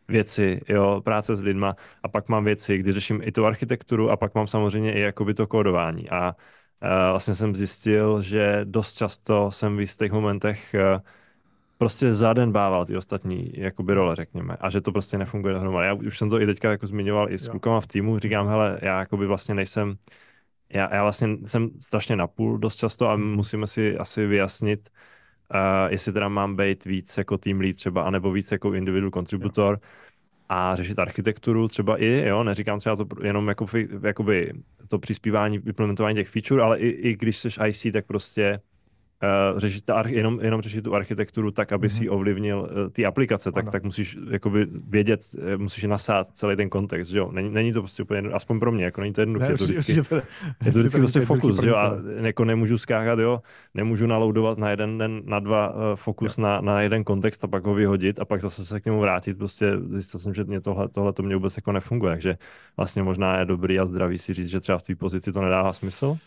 [0.08, 4.18] věci, jo, práce s lidma a pak mám věci, kdy řeším i tu architekturu a
[4.18, 6.36] pak mám samozřejmě i jakoby to kódování a
[7.12, 11.00] vlastně jsem zjistil, že dost často jsem v jistých momentech eh,
[11.78, 12.12] prostě
[12.46, 15.88] bával ty ostatní jakoby role, řekněme, a že to prostě nefunguje dohromady.
[15.88, 18.80] Já už jsem to i teďka jako zmiňoval i s klukama v týmu, říkám, hele,
[18.82, 19.96] já jakoby vlastně nejsem,
[20.70, 24.90] já, já vlastně jsem strašně napůl dost často a musíme si asi vyjasnit,
[25.54, 29.80] uh, jestli teda mám být víc jako team lead třeba, anebo víc jako individual contributor,
[29.82, 29.90] jo
[30.50, 33.66] a řešit architekturu třeba i, jo, neříkám třeba to jenom jako,
[34.04, 34.54] jakoby
[34.88, 38.60] to přispívání, implementování těch feature, ale i, i když jsi IC, tak prostě
[39.24, 41.98] uh, řešit ta, jenom, jenom řešit tu architekturu tak, aby mm-hmm.
[41.98, 46.70] si ovlivnil uh, ty aplikace, tak, tak musíš jakoby vědět, uh, musíš nasát celý ten
[46.70, 47.32] kontext, jo?
[47.32, 49.94] Není, není to prostě úplně, aspoň pro mě, jako není to jednoduché, ne, to vždycky,
[49.94, 50.16] je to,
[50.66, 51.76] je to vždycky prostě fokus, jo?
[51.76, 53.42] A jako nemůžu skákat, jo?
[53.74, 57.66] Nemůžu naloudovat na jeden den, na dva uh, fokus na, na jeden kontext a pak
[57.66, 60.90] ho vyhodit a pak zase se k němu vrátit, prostě zjistil jsem, že mě tohle,
[60.90, 62.38] tohle to mě vůbec jako nefunguje, takže
[62.78, 65.74] vlastně možná je dobrý a zdravý si říct, že třeba v té pozici to nedává
[65.74, 66.18] smysl.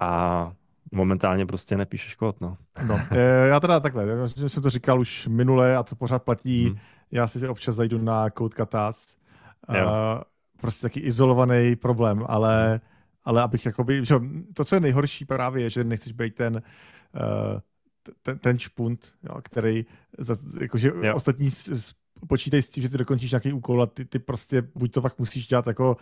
[0.00, 0.52] A
[0.92, 2.56] momentálně prostě nepíšeš kód, no.
[2.86, 3.00] no.
[3.10, 6.64] Eh, já teda takhle, já jsem to říkal už minule a to pořád platí.
[6.66, 6.76] Hmm.
[7.10, 9.16] Já si občas zajdu na Code Katas.
[9.68, 9.74] Uh,
[10.60, 12.80] prostě taky izolovaný problém, ale,
[13.24, 14.14] ale abych jakoby, že
[14.54, 17.60] to, co je nejhorší právě, je, že nechceš být ten, uh,
[18.22, 19.86] ten, ten špunt, jo, který,
[20.18, 21.14] za, jakože jo.
[21.14, 21.50] ostatní
[22.28, 25.18] počítají s tím, že ty dokončíš nějaký úkol a ty, ty prostě buď to pak
[25.18, 25.96] musíš dělat jako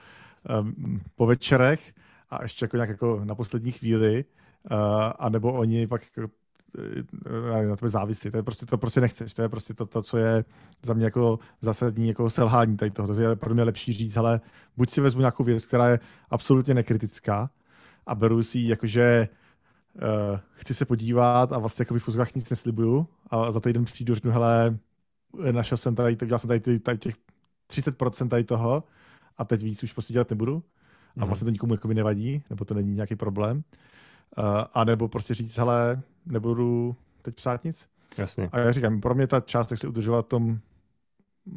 [0.61, 1.95] um, po večerech
[2.31, 4.25] a ještě jako nějak jako na poslední chvíli,
[4.71, 4.79] uh,
[5.19, 6.33] anebo oni pak jako,
[6.79, 8.31] uh, na tebe závisí.
[8.31, 9.35] To je prostě, to prostě nechceš.
[9.35, 10.45] To je prostě to, to, co je
[10.83, 13.15] za mě jako zásadní jako selhání tady toho.
[13.15, 14.41] To je pro mě lepší říct, ale
[14.77, 16.01] buď si vezmu nějakou věc, která je
[16.31, 17.51] absolutně nekritická
[18.07, 19.29] a beru si ji jakože
[19.95, 24.31] uh, chci se podívat a vlastně jako v nic neslibuju a za týden přijdu řeknu,
[24.31, 24.79] hele,
[25.53, 27.15] našel jsem tady, dělal jsem tady, tady těch
[27.71, 28.85] 30% tady toho
[29.37, 30.63] a teď víc už prostě dělat nebudu
[31.17, 31.27] a mm.
[31.27, 33.63] vlastně to nikomu jako nevadí, nebo to není nějaký problém.
[34.39, 37.89] Uh, a nebo prostě říct, hele, nebudu teď psát nic.
[38.19, 38.49] Jasně.
[38.53, 40.59] A já říkám, pro mě ta část, jak se udržovat v tom,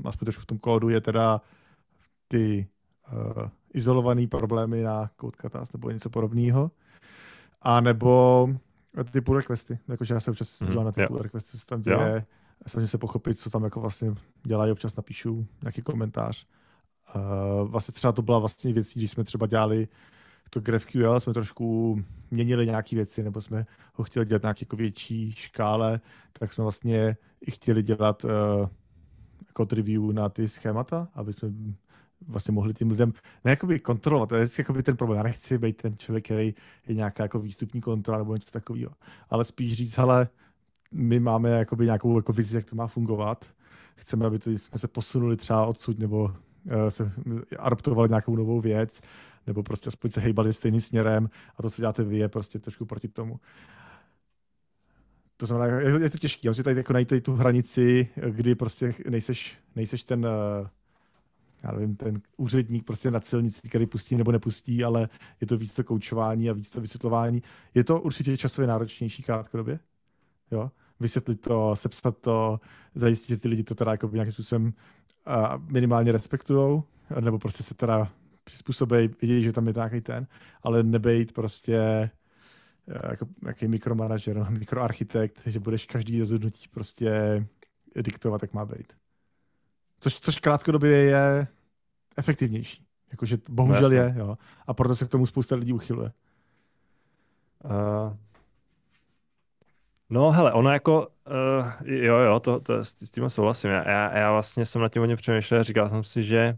[0.05, 1.41] aspoň trošku v tom kódu, je teda
[2.27, 2.67] ty
[3.11, 6.71] uh, izolované problémy na Codecast nebo něco podobného.
[7.61, 8.49] A nebo
[9.11, 12.13] ty pull requesty, jakože já se občas mm, na ty pull requesty, co tam děje,
[12.15, 12.21] jo.
[12.67, 16.47] snažím se pochopit, co tam jako vlastně dělají, občas napíšu nějaký komentář.
[17.15, 19.87] Uh, vlastně třeba to byla vlastně věc, když jsme třeba dělali
[20.49, 21.97] to GraphQL, jsme trošku
[22.31, 25.99] měnili nějaké věci, nebo jsme ho chtěli dělat nějaké jako větší škále,
[26.33, 28.29] tak jsme vlastně i chtěli dělat uh,
[29.57, 31.49] code review na ty schémata, aby jsme
[32.27, 33.13] vlastně mohli tím lidem
[33.45, 35.17] ne kontrolovat, to je jakoby ten problém.
[35.17, 36.53] Já nechci být ten člověk, který
[36.87, 38.91] je nějaká jako výstupní kontrola nebo něco takového,
[39.29, 40.27] ale spíš říct, hele,
[40.91, 43.45] my máme jakoby nějakou jako vizi, jak to má fungovat.
[43.95, 46.35] Chceme, aby to, jsme se posunuli třeba odsud nebo
[46.89, 47.11] se
[47.59, 49.01] adaptovali nějakou novou věc,
[49.47, 52.85] nebo prostě aspoň se hejbali stejným směrem a to, co děláte vy, je prostě trošku
[52.85, 53.39] proti tomu.
[55.37, 56.49] To znamená, je to těžké.
[56.49, 60.27] Musíte tady jako najít tu hranici, kdy prostě nejseš, nejseš ten
[61.63, 65.09] já nevím, ten úředník prostě na silnici, který pustí nebo nepustí, ale
[65.41, 67.43] je to víc to koučování a víc to vysvětlování.
[67.73, 69.79] Je to určitě časově náročnější krátkodobě,
[70.51, 70.71] jo?
[70.99, 72.59] Vysvětlit to, sepsat to,
[72.95, 74.73] zajistit, že ty lidi to teda jako nějakým způsobem
[75.29, 76.83] uh, minimálně respektují,
[77.19, 78.11] nebo prostě se teda
[78.43, 80.27] přizpůsobí, vidějí, že tam je nějaký ten,
[80.63, 82.09] ale nebejt prostě
[83.09, 87.45] jako nějaký mikromanažer, mikroarchitekt, že budeš každý rozhodnutí prostě
[87.95, 88.93] diktovat, jak má být.
[89.99, 91.47] Což, což krátkodobě je
[92.17, 92.85] efektivnější.
[93.11, 94.37] Jakože bohužel no, je, jo.
[94.67, 96.11] A proto se k tomu spousta lidí uchyluje.
[97.63, 98.13] Uh,
[100.09, 103.71] no hele, ono jako, uh, jo, jo, to, to, s tím souhlasím.
[103.71, 106.57] Já, já vlastně jsem na tím hodně přemýšlel, říkal jsem si, že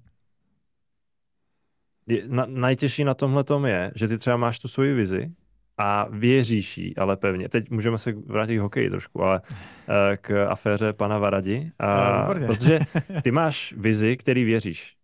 [2.07, 5.31] je, na, nejtěžší na tomhle tom je, že ty třeba máš tu svoji vizi
[5.77, 7.49] a věříš jí, ale pevně.
[7.49, 11.71] Teď můžeme se vrátit k hokeji trošku, ale uh, k aféře pana Varadi.
[11.83, 12.79] Uh, no, protože
[13.23, 14.95] ty máš vizi, který věříš.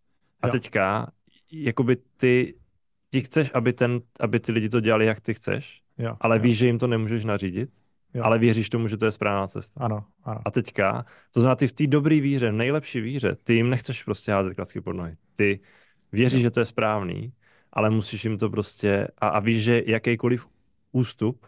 [0.41, 0.51] A jo.
[0.51, 1.11] teďka,
[1.51, 2.53] jakoby ty,
[3.09, 6.41] ty chceš, aby, ten, aby ty lidi to dělali, jak ty chceš, jo, ale jo.
[6.41, 7.69] víš, že jim to nemůžeš nařídit,
[8.13, 8.23] jo.
[8.23, 9.83] ale věříš tomu, že to je správná cesta.
[9.83, 10.41] Ano, ano.
[10.45, 14.31] A teďka, to znamená, ty v té dobré víře, nejlepší víře, ty jim nechceš prostě
[14.31, 15.15] házet klacky pod nohy.
[15.35, 15.59] Ty
[16.11, 16.43] věříš, jo.
[16.43, 17.33] že to je správný,
[17.73, 20.47] ale musíš jim to prostě, a, a víš, že jakýkoliv
[20.91, 21.45] ústup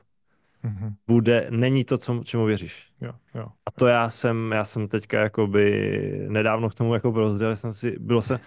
[0.64, 0.94] mm-hmm.
[1.08, 2.88] bude, není to, co, čemu věříš.
[3.02, 7.56] Jo, jo, a to já jsem, já jsem teďka jakoby nedávno k tomu jako byl
[7.56, 8.40] jsem si, bylo se,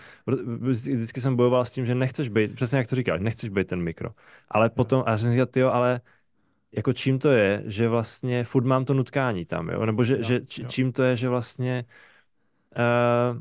[0.61, 3.83] vždycky jsem bojoval s tím, že nechceš být, přesně jak to říkáš, nechceš být ten
[3.83, 4.11] mikro.
[4.49, 6.01] Ale potom, a já jsem říkal, tyjo, ale
[6.73, 9.87] jako čím to je, že vlastně furt mám to nutkání tam, jo?
[9.87, 10.69] nebo že, jo, že č, jo.
[10.69, 11.85] čím to je, že vlastně
[13.33, 13.41] uh,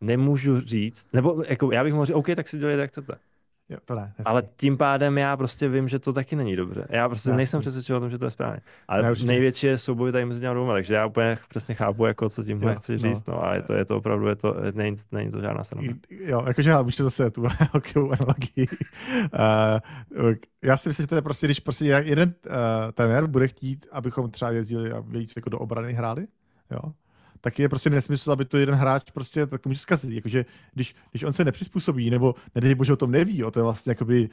[0.00, 3.31] nemůžu říct, nebo jako já bych mohl říct, OK, tak si dělejte, jak chcete.
[3.72, 4.12] Jo, to ne.
[4.24, 6.86] Ale tím pádem já prostě vím, že to taky není dobře.
[6.90, 8.60] Já prostě ne, nejsem přesvědčen o tom, že to je správně.
[8.88, 12.28] Ale ne, největší je souboj tady mezi těmi dvouma, takže já úplně přesně chápu, jako,
[12.28, 12.98] co tím chci no.
[12.98, 13.26] říct.
[13.26, 15.88] No, a je to, je to opravdu, je to, není, není to žádná strana.
[16.10, 17.42] Jo, jakože já už to zase tu
[17.72, 18.68] hokejovou analogii.
[20.18, 22.54] Uh, já si myslím, že to je prostě, když prostě jeden uh,
[22.92, 26.26] trenér bude chtít, abychom třeba jezdili a víc jako do obrany hráli,
[26.70, 26.92] jo,
[27.44, 30.12] tak je prostě nesmysl, aby to jeden hráč prostě tak může zkazit.
[30.12, 33.62] Jakože, když, když on se nepřizpůsobí, nebo nedej bože o tom neví, jo, to je
[33.62, 34.28] vlastně jakoby,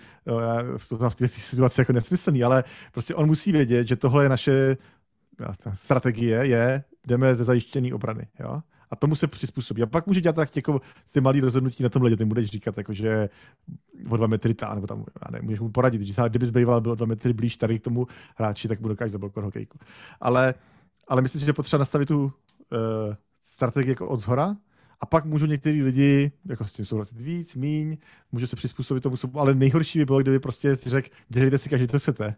[1.09, 4.77] v, té situaci jako nesmyslný, ale prostě on musí vědět, že tohle je naše
[5.73, 8.27] strategie, je, jdeme ze zajištění obrany.
[8.39, 8.61] Jo?
[8.91, 9.83] a tomu se přizpůsobí.
[9.83, 10.81] A pak může dělat tak jako
[11.11, 13.29] ty malé rozhodnutí na tom ledě, ty budeš říkat, jako, že
[14.09, 16.91] o dva metry tá, nebo tam, já ne, můžeš mu poradit, že kdyby zbýval byl
[16.91, 19.79] o dva metry blíž tady k tomu hráči, tak mu dokáže zablokovat hokejku.
[20.21, 20.53] Ale,
[21.07, 22.33] ale myslím, že potřeba nastavit tu
[22.71, 23.15] uh,
[23.45, 24.55] strategii jako od zhora,
[24.99, 27.97] a pak můžu některý lidi jako s tím souhlasit víc, míň,
[28.31, 31.87] můžu se přizpůsobit tomu, ale nejhorší by bylo, kdyby prostě si řekl, dělejte si každý,
[31.87, 32.35] to chcete.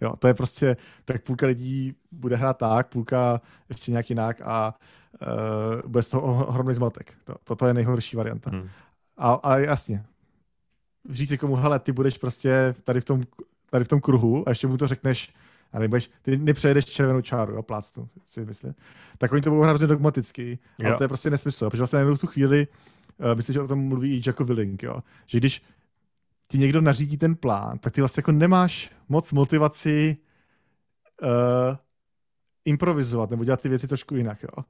[0.00, 4.74] Jo, to je prostě, tak půlka lidí bude hrát tak, půlka ještě nějak jinak a
[5.84, 7.14] uh, bude z toho ohromný zmatek.
[7.24, 8.50] To, toto je nejhorší varianta.
[8.50, 8.68] Hmm.
[9.16, 10.04] A, a jasně,
[11.10, 13.22] říct si komu, hele, ty budeš prostě tady v tom,
[13.70, 15.34] tady v tom kruhu a ještě mu to řekneš
[15.72, 18.74] a nebudeš, ty nepřejedeš červenou čáru, jo, plácnu, si myslím.
[19.18, 20.88] Tak oni to budou hrozně dogmaticky, jo.
[20.88, 22.66] ale to je prostě nesmysl, protože vlastně v tu chvíli,
[23.18, 25.62] uh, myslím, že o tom mluví i Jacko Willink, jo, že když
[26.48, 30.16] ti někdo nařídí ten plán, tak ty vlastně jako nemáš moc motivaci
[31.22, 31.28] uh,
[32.64, 34.64] improvizovat nebo dělat ty věci trošku jinak, jo.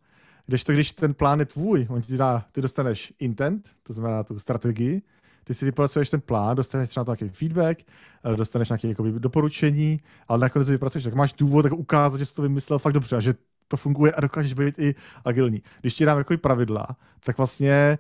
[0.46, 4.24] Když to, když ten plán je tvůj, on ti dá, ty dostaneš intent, to znamená
[4.24, 5.02] tu strategii,
[5.44, 7.82] ty si vypracuješ ten plán, dostaneš třeba nějaký feedback,
[8.24, 12.34] eh, dostaneš nějaké jakoby, doporučení, ale nakonec vypracuješ, tak máš důvod tak ukázat, že jsi
[12.34, 13.34] to vymyslel fakt dobře a že
[13.68, 15.62] to funguje a dokážeš být i agilní.
[15.80, 16.86] Když ti dám jako pravidla,
[17.24, 17.98] tak vlastně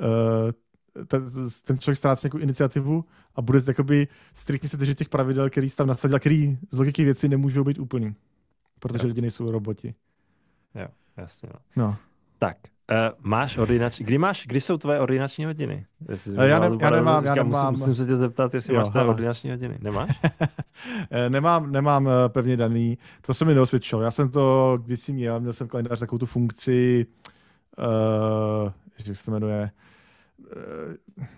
[0.00, 1.30] uh, ten,
[1.64, 3.04] ten člověk ztrácí nějakou iniciativu
[3.34, 7.04] a bude jakoby striktně se držet těch pravidel, který jsi tam nasadil, který z logiky
[7.04, 8.14] věci nemůžou být úplný,
[8.78, 9.08] protože jo.
[9.08, 9.94] lidi nejsou roboti.
[10.74, 11.48] Jo, jasně.
[11.76, 11.84] No.
[11.84, 11.96] no.
[12.38, 12.56] Tak,
[12.92, 15.86] Uh, máš ordinační, kdy máš, kdy jsou tvoje ordinační hodiny?
[16.08, 17.70] Eh, já, ne, já nemám, já nemám.
[17.70, 19.78] Musím, musím se tě zeptat, jestli jo, máš tvoje ordinační hodiny.
[19.82, 20.20] Nemáš?
[21.10, 22.98] Eh, nemám, nemám pevně daný.
[23.20, 24.02] To se mi neosvědčilo.
[24.02, 27.06] Já jsem to kdysi měl, měl jsem kalendář takovou tu funkci,
[27.78, 28.72] uh,
[29.06, 29.70] jak se to jmenuje,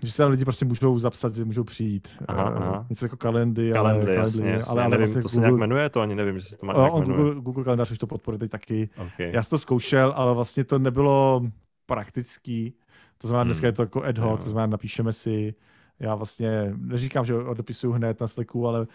[0.03, 2.09] že se tam lidi prostě můžou zapsat, že můžou přijít.
[2.29, 2.87] Aha, aha.
[2.91, 5.41] Něco jako kalendy, kalendy, ale, jasně, kalendy, jasně, ale, ale nevím, vlastně to Google, se
[5.41, 7.99] nějak jmenuje to, ani nevím, že se to má nějak on Google, Google kalendář už
[7.99, 8.89] to podporuje teď taky.
[9.07, 9.33] Okay.
[9.33, 11.43] Já jsem to zkoušel, ale vlastně to nebylo
[11.87, 12.75] praktický.
[13.19, 13.69] To znamená, dneska hmm.
[13.69, 15.55] je to jako ad hoc, to znamená, napíšeme si,
[16.01, 18.87] já vlastně neříkám, že odepisuju hned na Slacku, ale uh,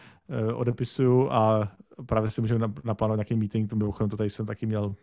[0.59, 1.71] odepisuju a
[2.05, 4.95] právě si můžu naplánovat nějaký meeting, to mimochodem to tady jsem taky měl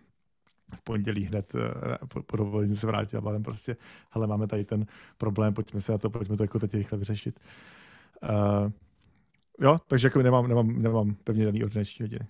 [0.74, 3.76] v pondělí hned eh, po, dovolení se vrátil a byl prostě,
[4.10, 4.86] hele, máme tady ten
[5.18, 7.40] problém, pojďme se na to, pojďme to jako teď rychle vyřešit.
[8.22, 8.72] Uh,
[9.60, 12.26] jo, takže jako nemám, nemám, nemám pevně daný ordinační hodiny.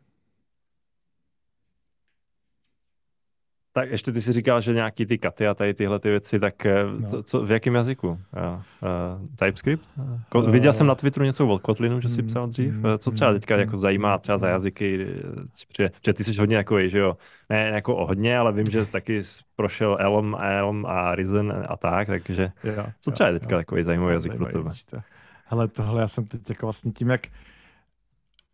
[3.81, 6.67] Tak ještě ty si říkal, že nějaký ty katy a tady tyhle ty věci, tak
[6.67, 7.09] eh, no.
[7.09, 8.09] co, co, v jakém jazyku?
[8.09, 9.89] Uh, uh, TypeScript?
[10.35, 12.75] uh, viděl jsem na Twitteru něco o Kotlinu, že jsi mm, psal dřív.
[12.75, 15.07] Mm, co třeba teďka mm, jako zajímá třeba za jazyky?
[15.69, 17.17] Protože, protože ty jsi hodně jako, že jo,
[17.51, 19.23] ne jako o hodně, ale vím, že taky
[19.57, 23.85] prošel Elm, Elm a Risen a tak, takže jo, co třeba je teďka jo, takový
[23.85, 24.71] zajímavý jazyk pro tebe?
[25.45, 27.27] Hele, tohle já jsem teď jako vlastně tím, jak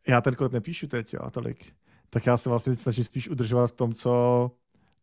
[0.09, 1.73] já ten kód nepíšu teď, jo, tolik,
[2.11, 4.51] tak já se vlastně snažím spíš udržovat v tom, co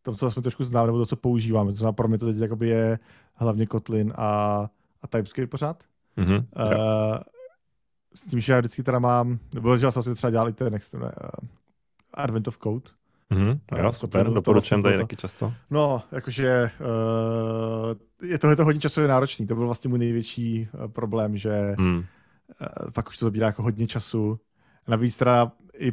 [0.04, 1.72] to, co jsme trošku znám, nebo to, co používáme.
[1.72, 2.98] To znamená, pro mě to teď jakoby je
[3.34, 4.28] hlavně Kotlin a,
[5.02, 5.82] a TypeScript pořád.
[6.18, 7.18] Mm-hmm, uh,
[8.14, 10.52] s tím, že já vždycky teda mám, nebo že já jsem vlastně třeba dělal i
[10.52, 11.08] ten next, ne, uh,
[12.14, 12.90] Advent of Code.
[13.30, 15.52] Mm-hmm, jo, super, doporučujem tady taky často.
[15.70, 19.46] No, jakože uh, je to, je to hodně časově náročný.
[19.46, 21.96] To byl vlastně můj největší uh, problém, že mm.
[21.96, 22.04] uh,
[22.90, 24.40] fakt už to zabírá jako hodně času.
[24.88, 25.92] Navíc teda i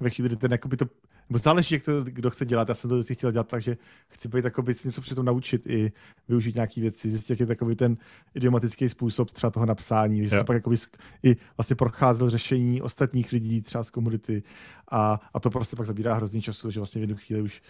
[0.00, 0.84] ve chvíli, kdy ten jakoby to
[1.32, 2.68] nebo záleží, jak to kdo chce dělat.
[2.68, 3.76] Já jsem to vždycky chtěl dělat tak, že
[4.08, 5.92] chci být takový, něco při tom naučit i
[6.28, 7.96] využít nějaké věci, zjistit, jak je takový ten
[8.34, 10.76] idiomatický způsob třeba toho napsání, že jsem pak jakoby
[11.22, 14.42] i vlastně procházel řešení ostatních lidí třeba z komunity
[14.90, 17.62] a, a to prostě pak zabírá hrozný času, že vlastně v jednu chvíli už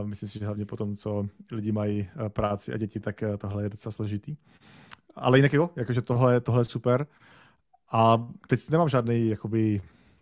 [0.00, 3.22] uh, myslím si, že hlavně po tom, co lidi mají uh, práci a děti, tak
[3.22, 4.36] uh, tohle je docela složitý.
[5.16, 7.06] Ale jinak jo, jakože tohle, tohle je super.
[7.92, 9.80] A teď nemám žádný jakoby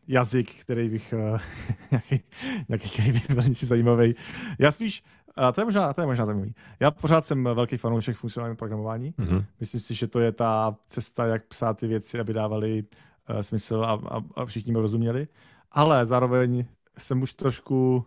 [0.08, 1.40] jazyk, který bych, uh,
[1.90, 2.20] nějaký,
[2.68, 4.14] nějaký, který by byl něco zajímavý.
[4.58, 5.04] Já spíš,
[5.36, 6.54] a to je možná, to je možná zajímavý.
[6.80, 9.12] Já pořád jsem velký fanoušek funkcionálního programování.
[9.12, 9.44] Mm-hmm.
[9.60, 12.84] Myslím si, že to je ta cesta, jak psát ty věci, aby dávaly
[13.30, 15.28] uh, smysl a, a, a všichni mi rozuměli.
[15.72, 16.64] Ale zároveň
[16.98, 18.04] jsem už trošku,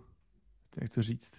[0.82, 1.32] jak to říct,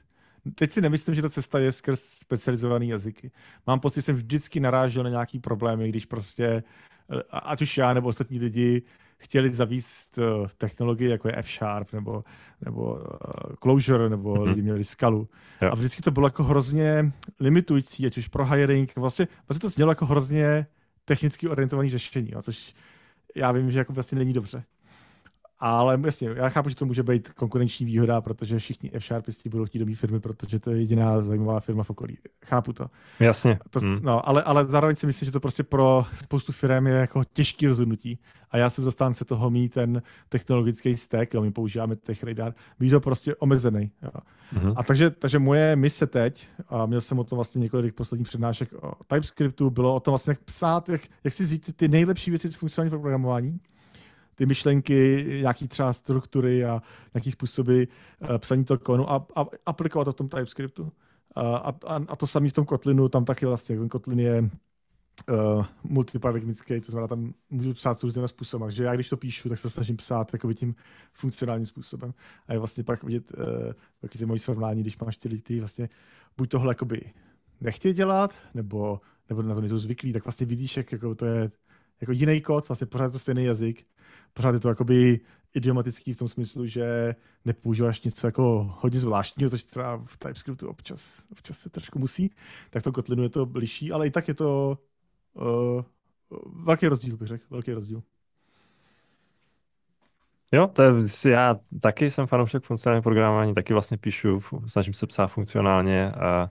[0.55, 3.31] teď si nemyslím, že ta cesta je skrz specializované jazyky.
[3.67, 7.95] Mám pocit, že jsem vždycky narážel na nějaký problémy, když prostě, eh, ať už já
[7.95, 8.83] nebo ostatní lidi,
[9.21, 12.25] chtěli zavíst uh, technologie, jako je F-Sharp nebo,
[12.65, 13.01] nebo uh,
[13.63, 14.49] Clojure, nebo mm-hmm.
[14.49, 15.29] lidi měli Skalu.
[15.63, 15.71] Jo.
[15.73, 18.97] A vždycky to bylo jako hrozně limitující, ať už pro hiring.
[18.97, 20.67] Vlastně, vlastně to znělo jako hrozně
[21.05, 22.75] technicky orientovaný řešení, a což
[23.35, 24.65] já vím, že jako vlastně není dobře.
[25.63, 29.79] Ale jasně, já chápu, že to může být konkurenční výhoda, protože všichni F-Sharpisti budou chtít
[29.79, 32.19] do firmy, protože to je jediná zajímavá firma v okolí.
[32.45, 32.87] Chápu to.
[33.21, 33.59] Jasně.
[33.71, 33.99] To, hmm.
[34.03, 37.67] no, ale, ale zároveň si myslím, že to prostě pro spoustu firm je jako těžký
[37.67, 38.19] rozhodnutí.
[38.51, 43.01] A já jsem zastánce toho mít ten technologický stack, jo, my používáme TechRadar, být to
[43.01, 43.91] prostě omezený.
[44.03, 44.11] Jo.
[44.51, 44.73] Hmm.
[44.77, 48.73] A takže, takže moje mise teď, a měl jsem o tom vlastně několik posledních přednášek
[48.73, 52.53] o TypeScriptu, bylo o tom vlastně, jak psát, jak, jak si vzít ty nejlepší věci
[52.53, 53.61] z funkcionálního programování
[54.41, 56.83] ty myšlenky, nějaký třeba struktury a
[57.15, 60.93] nějaký způsoby uh, psaní toho konu a, a aplikovat to v tom TypeScriptu.
[61.37, 65.65] A, a, a to samé v tom Kotlinu, tam taky vlastně, ten Kotlin je uh,
[65.83, 68.69] multiparadigmický, to znamená, tam můžu psát různým způsobem.
[68.69, 70.75] Takže já, když to píšu, tak se snažím psát takový tím
[71.13, 72.15] funkcionálním způsobem.
[72.49, 73.45] A je vlastně pak vidět uh,
[74.01, 75.89] takový zajímavý srovnání, když máš ty lidi vlastně
[76.37, 77.13] buď tohle jakoby
[77.61, 81.51] nechtějí dělat, nebo, nebo na to nejsou zvyklí, tak vlastně vidíš, jak jako to je
[82.01, 83.87] jako jiný kód, vlastně pořád je to stejný jazyk,
[84.33, 85.21] pořád je to jakoby
[85.55, 91.27] idiomatický v tom smyslu, že nepoužíváš něco jako hodně zvláštního, což třeba v TypeScriptu občas,
[91.33, 92.31] občas se trošku musí,
[92.71, 94.79] tak to Kotlinu je to bližší, ale i tak je to
[95.35, 95.83] uh,
[96.65, 98.03] velký rozdíl, bych řekl, velký rozdíl.
[100.53, 100.93] Jo, to je,
[101.31, 106.51] já taky jsem fanoušek funkcionálního programování, taky vlastně píšu, snažím se psát funkcionálně a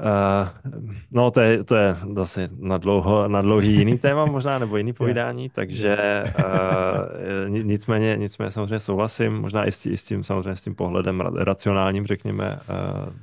[0.00, 0.72] Uh,
[1.10, 4.92] no, to je, to je zase na, dlouho, na dlouhý jiný téma možná, nebo jiný
[4.98, 10.56] povídání, takže uh, nicméně, nicméně samozřejmě souhlasím, možná i s, tím, i s tím samozřejmě
[10.56, 12.58] s tím pohledem racionálním, řekněme.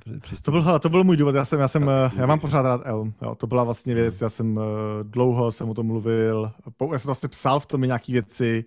[0.08, 0.16] Uh,
[0.46, 3.14] to, byl, to byl můj důvod, já jsem, já, jsem, já mám pořád rád Elm,
[3.22, 4.64] jo, to byla vlastně věc, já jsem uh,
[5.04, 6.52] dlouho jsem o tom mluvil,
[6.92, 8.66] já jsem vlastně psal v tom nějaké věci,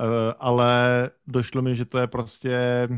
[0.00, 0.06] uh,
[0.38, 2.88] ale došlo mi, že to je prostě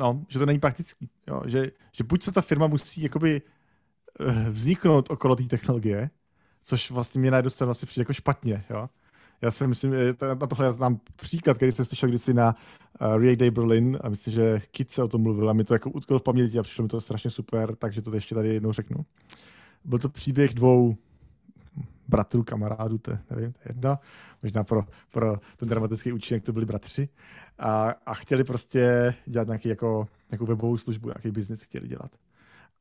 [0.00, 1.10] no, že to není praktický.
[1.26, 1.42] Jo?
[1.46, 3.42] Že, že buď se ta firma musí jakoby
[4.20, 6.10] eh, vzniknout okolo té technologie,
[6.62, 8.64] což vlastně mě na jednu stranu vlastně přijde jako špatně.
[8.70, 8.88] Jo?
[9.42, 9.92] Já si myslím,
[10.40, 12.54] na tohle já znám příklad, který jsem slyšel kdysi na
[13.00, 15.74] uh, React Day Berlin a myslím, že Kit se o tom mluvil a mi to
[15.74, 18.72] jako utkalo v paměti a přišlo mi to strašně super, takže to ještě tady jednou
[18.72, 19.04] řeknu.
[19.84, 20.96] Byl to příběh dvou
[22.10, 23.98] bratrů, kamarádů, to nevím, to je jedno.
[24.42, 27.08] Možná pro, pro ten dramatický účinek to byli bratři.
[27.58, 32.10] A, a chtěli prostě dělat nějaký jako, nějakou webovou službu, nějaký biznis chtěli dělat.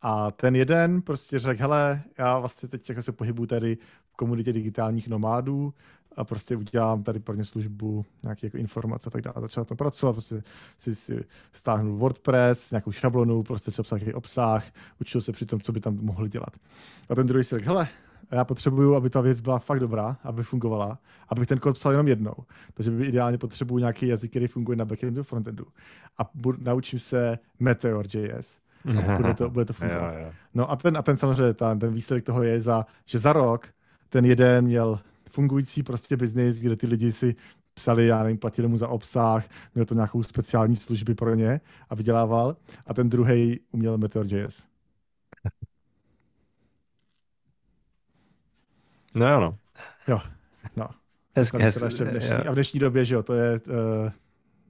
[0.02, 3.78] A ten jeden prostě řekl, hele, já vlastně teď jako se pohybuju tady
[4.12, 5.74] v komunitě digitálních nomádů
[6.16, 9.42] a prostě udělám tady pro ně službu, nějaké jako informace a tak dále.
[9.42, 10.44] Začal to pracovat, prostě
[10.78, 11.24] si, si
[11.54, 14.66] stáhnul WordPress, nějakou šablonu, prostě třeba nějaký obsah,
[15.02, 16.54] učil se při tom, co by tam mohli dělat.
[17.10, 17.88] A ten druhý si řekl, hele,
[18.32, 21.00] já potřebuju, aby ta věc byla fakt dobrá, aby fungovala,
[21.30, 22.34] abych ten kód psal jenom jednou.
[22.74, 25.66] Takže by ideálně potřebuju nějaký jazyk, který funguje na backendu, frontendu.
[26.18, 28.58] A budu, naučím se Meteor.js.
[28.98, 30.14] A bude to, bude to fungovat.
[30.14, 30.32] Jo, jo.
[30.54, 33.68] No a ten, a ten samozřejmě, ten, ten výsledek toho je, za, že za rok
[34.10, 35.00] ten jeden měl
[35.32, 37.36] fungující prostě biznis, kde ty lidi si
[37.74, 41.96] psali, já nevím, platili mu za obsah, měl to nějakou speciální služby pro ně a
[41.96, 42.56] vydělával.
[42.88, 44.69] A ten druhý uměl Meteor.js.
[49.20, 49.58] No jo, no.
[50.08, 50.20] Jo,
[50.76, 50.88] no.
[51.36, 54.12] Hezky, hezky, ještě v dnešní, a v dnešní době, že jo, to je uh,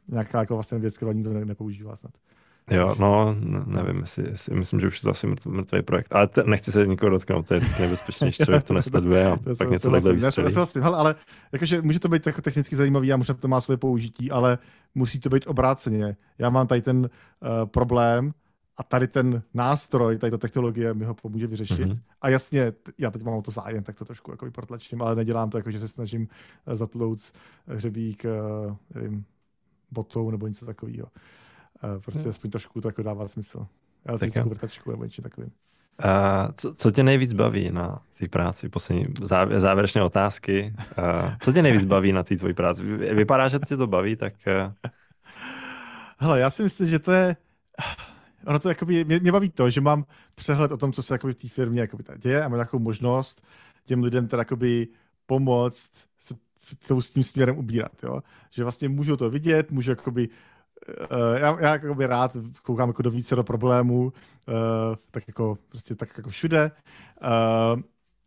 [0.07, 2.11] nějaká jako vlastně věc, kterou nikdo ne, nepoužívá snad.
[2.71, 3.35] Jo, no,
[3.65, 6.87] nevím, jestli, jestli, myslím, že už je to asi mrtvý projekt, ale te, nechci se
[6.87, 10.53] nikoho dotknout, to je vždycky nebezpečnější, člověk to nesleduje a to, pak něco takhle vystřelí.
[10.53, 11.15] Vlastně, hele, ale
[11.51, 14.57] jakože může to být jako technicky zajímavý a možná to má svoje použití, ale
[14.95, 16.15] musí to být obráceně.
[16.37, 17.09] Já mám tady ten uh,
[17.65, 18.31] problém,
[18.80, 21.80] a tady ten nástroj, tady ta technologie mi ho pomůže vyřešit.
[21.80, 21.99] Mm-hmm.
[22.21, 25.57] A jasně, já teď mám to zájem, tak to trošku jako protlačím, ale nedělám to
[25.57, 26.27] jako, že se snažím
[26.67, 27.34] eh, zatlouc
[27.67, 28.30] hřebík, eh,
[28.95, 29.25] nevím,
[29.91, 31.07] botou nebo něco takového.
[31.84, 32.30] Eh, prostě mm.
[32.30, 33.67] aspoň trošku to jako dává smysl.
[34.05, 35.51] Elektrickou vrtačku nebo něco takovým.
[36.05, 38.69] Uh, co, co tě nejvíc baví na té práci?
[38.69, 40.73] Poslední závěr, závěrečné otázky.
[40.77, 42.84] Uh, co tě nejvíc baví na té tvojí práci?
[42.97, 44.34] Vypadá, že to tě to baví, tak...
[44.47, 44.91] Uh...
[46.17, 47.36] Hele, já si myslím, že to je
[48.45, 51.33] ono to jakoby, mě, mě, baví to, že mám přehled o tom, co se jakoby
[51.33, 53.41] v té firmě jakoby děje a mám nějakou možnost
[53.83, 54.87] těm lidem teda jakoby
[55.25, 58.23] pomoct se, se tou, s tím směrem ubírat, jo?
[58.51, 60.29] Že vlastně můžu to vidět, můžu jakoby
[61.11, 64.13] Uh, já, já jakoby rád koukám jako do více do problémů, uh,
[65.11, 66.71] tak jako prostě tak jako všude.
[67.21, 67.81] Uh,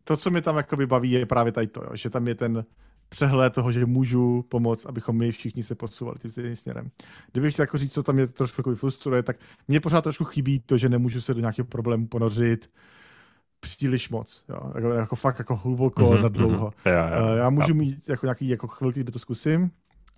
[0.04, 2.64] to, co mě tam jakoby baví, je právě tady to, jo, že tam je ten
[3.12, 6.90] přehled toho, že můžu pomoct, abychom my všichni se posouvali tím stejným směrem.
[7.32, 9.36] Kdybych chtěl jako říct, co tam mě trošku jako frustruje, tak
[9.68, 12.70] mě pořád trošku chybí to, že nemůžu se do nějakého problému ponořit
[13.60, 14.44] příliš moc.
[14.48, 14.72] Jo?
[14.74, 16.70] Jako, jako fakt jako hluboko, mm-hmm, na dlouho.
[16.70, 16.90] Mm-hmm.
[16.90, 17.74] Já, já, já můžu já.
[17.74, 19.70] mít jako nějaký jako chvilky, kde to zkusím,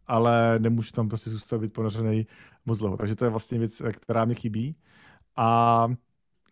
[0.07, 2.27] ale nemůžu tam prostě zůstat být ponořený
[2.67, 2.97] moc dlouho.
[2.97, 4.77] Takže to je vlastně věc, která mě chybí.
[5.37, 5.89] A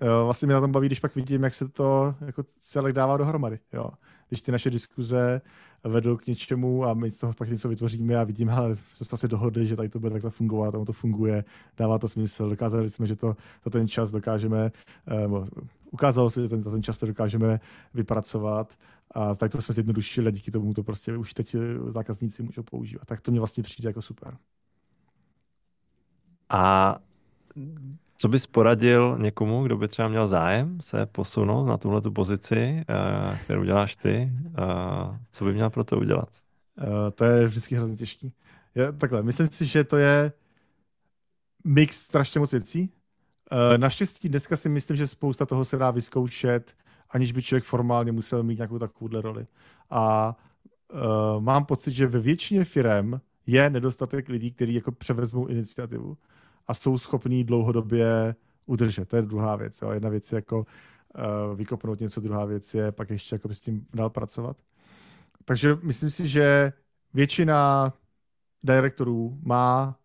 [0.01, 3.17] e, vlastně mě na tom baví, když pak vidím, jak se to jako celek dává
[3.17, 3.59] dohromady.
[3.73, 3.91] Jo.
[4.33, 5.41] Když ty naše diskuze
[5.85, 9.29] vedou k něčemu a my z toho pak něco vytvoříme a vidíme, ale jsme se
[9.29, 11.45] dohodli, že tady to bude takhle fungovat, a to funguje,
[11.77, 14.73] dává to smysl, dokázali jsme, že to za ten čas dokážeme,
[15.09, 15.29] eh,
[15.91, 17.61] ukázalo se, že ten, za ten čas to dokážeme
[17.95, 18.73] vypracovat
[19.11, 21.57] a tak to jsme zjednodušili a díky tomu to prostě už teď
[21.89, 23.05] zákazníci můžou používat.
[23.05, 24.37] Tak to mě vlastně přijde jako super.
[26.49, 26.97] A
[28.23, 33.39] co bys poradil někomu, kdo by třeba měl zájem se posunout na tuhle pozici, eh,
[33.45, 34.33] kterou děláš ty?
[34.47, 36.29] Eh, co by měl pro to udělat?
[36.79, 38.33] Uh, to je vždycky hrozně těžký.
[38.99, 40.33] Takhle, myslím si, že to je
[41.65, 42.93] mix strašně moc věcí.
[43.77, 46.77] Naštěstí dneska si myslím, že spousta toho se dá vyzkoušet,
[47.11, 49.47] aniž by člověk formálně musel mít nějakou takovouhle roli.
[49.91, 50.37] A
[51.39, 56.17] mám pocit, že ve většině firm je nedostatek lidí, kteří jako převezmou iniciativu
[56.69, 58.35] a jsou schopní dlouhodobě
[58.67, 59.09] udržet.
[59.09, 59.83] To je druhá věc.
[59.83, 59.91] Jo.
[59.91, 60.65] Jedna věc je jako uh,
[61.57, 64.57] vykopnout něco, druhá věc je pak ještě jako s tím dál pracovat.
[65.45, 66.73] Takže myslím si, že
[67.15, 67.93] většina
[68.63, 69.97] direktorů má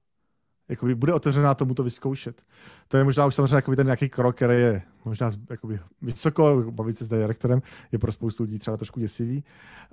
[0.70, 2.42] jakoby bude otevřená tomu to vyzkoušet.
[2.88, 7.06] To je možná už samozřejmě ten nějaký krok, který je možná jakoby vysoko, bavit se
[7.06, 7.62] s direktorem,
[7.92, 9.38] je pro spoustu lidí třeba trošku děsivý,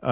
[0.02, 0.10] uh,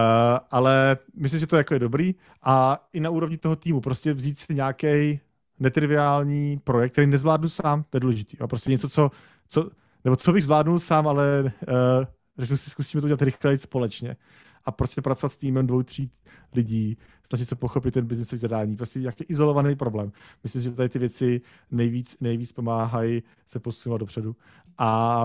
[0.50, 4.38] ale myslím, že to jako je dobrý a i na úrovni toho týmu prostě vzít
[4.38, 5.20] si nějaký
[5.62, 8.38] netriviální projekt, který nezvládnu sám, to je důležitý.
[8.38, 9.10] A prostě něco, co,
[9.48, 9.70] co
[10.04, 12.04] nebo co bych zvládnul sám, ale uh,
[12.38, 14.16] řeknu si, zkusíme to udělat rychleji společně
[14.64, 16.10] a prostě pracovat s týmem dvou, tří
[16.54, 20.12] lidí, snažit se pochopit ten biznesový zadání, prostě nějaký izolovaný problém.
[20.42, 21.40] Myslím, že tady ty věci
[21.70, 24.36] nejvíc, nejvíc pomáhají se posunovat dopředu.
[24.78, 25.24] A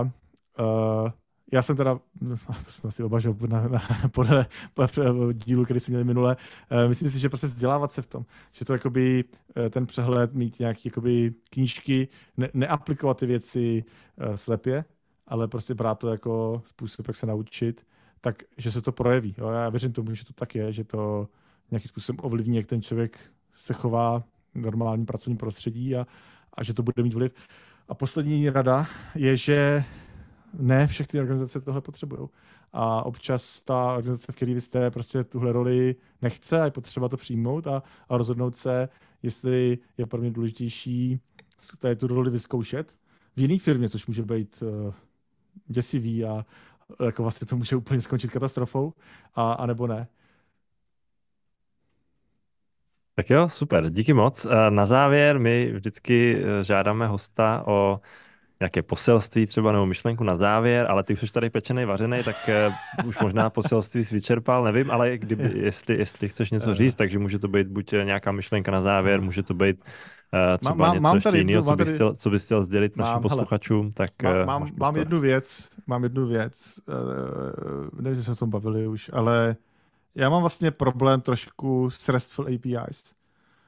[0.58, 1.10] uh,
[1.52, 1.98] já jsem teda,
[2.64, 3.80] to jsme asi oba, že na, na,
[4.12, 6.36] podle, podle dílu, který jsme měli minule,
[6.72, 10.34] uh, myslím si, že prostě vzdělávat se v tom, že to jakoby uh, ten přehled,
[10.34, 13.84] mít nějaké jakoby knížky, ne, neaplikovat ty věci
[14.28, 14.84] uh, slepě,
[15.26, 17.88] ale prostě brát to jako způsob, jak se naučit
[18.20, 19.34] tak že se to projeví.
[19.38, 19.48] Jo?
[19.48, 21.28] Já věřím tomu, že to tak je, že to
[21.70, 23.18] nějakým způsobem ovlivní, jak ten člověk
[23.54, 26.06] se chová v normálním pracovním prostředí a,
[26.54, 27.32] a že to bude mít vliv.
[27.88, 29.84] A poslední rada je, že
[30.54, 32.28] ne všechny organizace tohle potřebují.
[32.72, 37.08] A občas ta organizace, v které vy jste, prostě tuhle roli nechce a je potřeba
[37.08, 38.88] to přijmout a, a rozhodnout se,
[39.22, 41.20] jestli je pro mě důležitější
[41.78, 42.94] tady tu roli vyzkoušet
[43.36, 44.94] v jiné firmě, což může být uh,
[45.66, 46.46] děsivý a,
[47.04, 48.92] jako vlastně to může úplně skončit katastrofou,
[49.34, 50.08] a, a nebo ne.
[53.14, 54.46] Tak jo, super, díky moc.
[54.70, 58.00] Na závěr my vždycky eh, žádáme hosta o
[58.60, 62.36] nějaké poselství třeba nebo myšlenku na závěr, ale ty už jsi tady pečený, vařený, tak
[63.00, 67.18] uh, už možná poselství jsi vyčerpal, nevím, ale kdyby, jestli, jestli chceš něco říct, takže
[67.18, 69.82] může to být buď nějaká myšlenka na závěr, může to být
[70.32, 73.06] uh, třeba mám, něco mám ještě jiného, co, bys chtěl, co bys chtěl sdělit mám,
[73.06, 78.32] našim posluchačům, tak mám, mám, mám jednu věc, mám jednu věc, uh, nevím, jestli se
[78.32, 79.56] o tom bavili už, ale
[80.14, 83.14] já mám vlastně problém trošku s RESTful APIs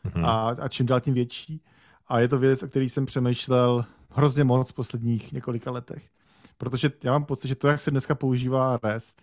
[0.05, 0.27] mm-hmm.
[0.27, 1.61] a, a čím dál tím větší.
[2.09, 6.11] A je to věc, o který jsem přemýšlel hrozně moc v posledních několika letech.
[6.59, 9.23] Protože já mám pocit, že to, jak se dneska používá REST,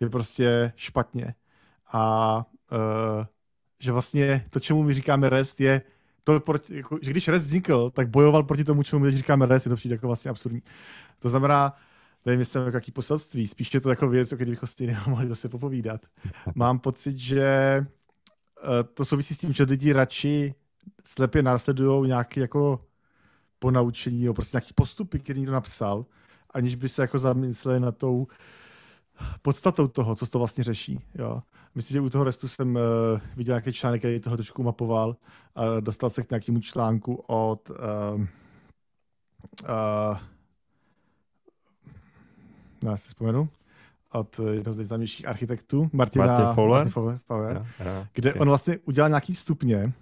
[0.00, 1.34] je prostě špatně.
[1.92, 2.36] A
[2.72, 3.24] uh,
[3.82, 5.82] že vlastně to, čemu my říkáme REST, je
[6.24, 9.66] to, proti, jako, že když REST vznikl, tak bojoval proti tomu, čemu my říkáme REST,
[9.66, 10.62] je to přijde jako vlastně absurdní.
[11.18, 11.76] To znamená,
[12.26, 15.28] nevím, jestli jsem jaký poselství, spíš je to jako věc, o které bychom stejně mohli
[15.28, 16.00] zase popovídat.
[16.54, 17.78] Mám pocit, že
[18.64, 20.54] uh, to souvisí s tím, že lidi radši
[21.04, 22.80] slepě následují nějaký jako
[23.62, 26.04] po naučení, jo, prostě nějaký postupy, který někdo napsal,
[26.50, 28.26] aniž by se jako zamysleli na tou
[29.42, 31.00] podstatou toho, co to vlastně řeší.
[31.14, 31.42] Jo.
[31.74, 32.82] Myslím, že u toho restu jsem uh,
[33.36, 35.16] viděl nějaký článek, který toho trošku mapoval
[35.54, 37.76] a dostal se k nějakému článku od uh,
[38.20, 40.18] uh,
[42.82, 43.48] no, já si vzpomenu,
[44.12, 48.40] od jednoho z nejznámějších architektů, Martina Martin Fowler, Martin Fowler, Fowler yeah, yeah, kde okay.
[48.40, 49.92] on vlastně udělal nějaký stupně,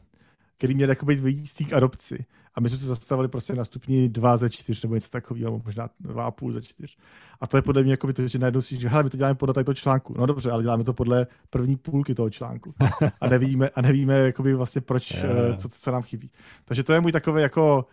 [0.61, 2.24] který měl jako být víc k adopci.
[2.55, 5.89] A my jsme se zastavili prostě na stupni 2 ze 4 nebo něco takového, možná
[6.05, 6.97] 2,5 ze 4.
[7.41, 9.16] A to je podle mě jako by to, že najednou si že hele, my to
[9.16, 10.15] děláme podle toho článku.
[10.19, 12.74] No dobře, ale děláme to podle první půlky toho článku.
[13.20, 15.59] A nevíme, a nevíme jakoby vlastně proč, yeah.
[15.59, 16.31] co, co nám chybí.
[16.65, 17.87] Takže to je můj takový jako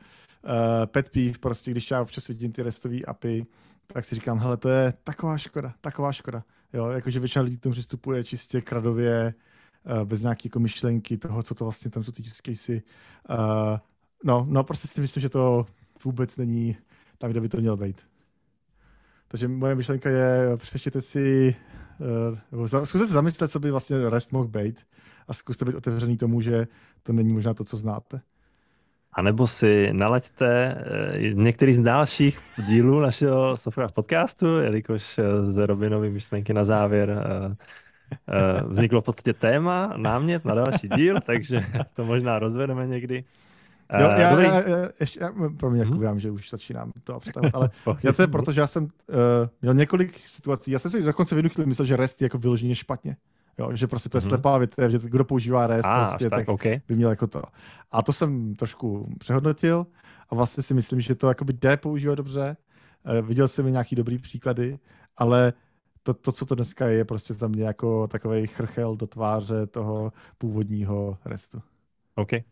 [0.44, 0.52] uh,
[0.86, 3.46] pet peeve, prostě když já občas vidím ty restové API,
[3.88, 6.44] tak si říkám, hele, to je taková škoda, taková škoda.
[6.74, 9.34] Jo, jakože většina lidí k tomu přistupuje čistě kradově,
[10.04, 12.82] bez nějaké jako myšlenky toho, co to vlastně tam jsou ty use casey.
[13.30, 13.78] Uh,
[14.24, 15.66] No, no, prostě si myslím, že to
[16.04, 16.78] vůbec není
[17.18, 18.02] tam, kde by to mělo být.
[19.28, 21.56] Takže moje myšlenka je, přečtěte si,
[22.52, 24.80] uh, zkuste se zamyslet, co by vlastně REST mohl být
[25.28, 26.68] a zkuste být otevřený tomu, že
[27.04, 28.22] to není možná to, co znáte.
[29.12, 35.68] A nebo si nalaďte eh, některý z dalších dílů našeho software podcastu, jelikož eh, z
[35.68, 37.24] Robinovy myšlenky na závěr
[38.68, 43.24] vzniklo v podstatě téma, námět na další díl, takže to možná rozvedeme někdy.
[44.00, 44.46] Jo, já, Dobrý.
[44.46, 46.08] já, já, ještě, já, pro mě, jako hmm.
[46.08, 47.70] vím, že už začínám to představit, ale
[48.04, 48.90] já to je proto, že já jsem uh,
[49.62, 52.38] měl několik situací, já jsem si dokonce v jednu chvíli myslel, že REST je jako
[52.38, 53.18] vyloženě špatně.
[53.60, 54.28] Jo, že prostě to je mm-hmm.
[54.28, 56.82] slepá větev, že kdo používá REST, ah, prostě, tak, tak okay.
[56.88, 57.42] by měl jako to.
[57.92, 59.86] A to jsem trošku přehodnotil
[60.30, 62.58] a vlastně si myslím, že to jakoby jde používat dobře.
[63.04, 64.80] Uh, viděl jsem nějaký dobrý příklady,
[65.18, 65.54] ale
[66.08, 69.68] to, to, co to dneska je, je prostě za mě jako takový chrchel do tváře
[69.68, 71.62] toho původního RESTu.
[72.16, 72.44] Okay.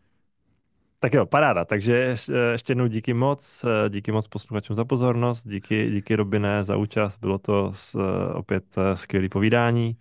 [0.98, 1.64] Tak jo, paráda.
[1.64, 2.16] Takže
[2.52, 3.64] ještě jednou díky moc.
[3.88, 5.48] Díky moc posluchačům za pozornost.
[5.48, 7.18] Díky, díky Robine za účast.
[7.18, 8.00] Bylo to s,
[8.34, 9.96] opět skvělé povídání.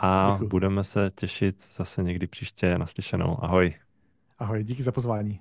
[0.00, 0.48] A Děkuji.
[0.48, 3.44] budeme se těšit zase někdy příště naslyšenou.
[3.44, 3.74] Ahoj.
[4.38, 5.40] Ahoj, díky za pozvání.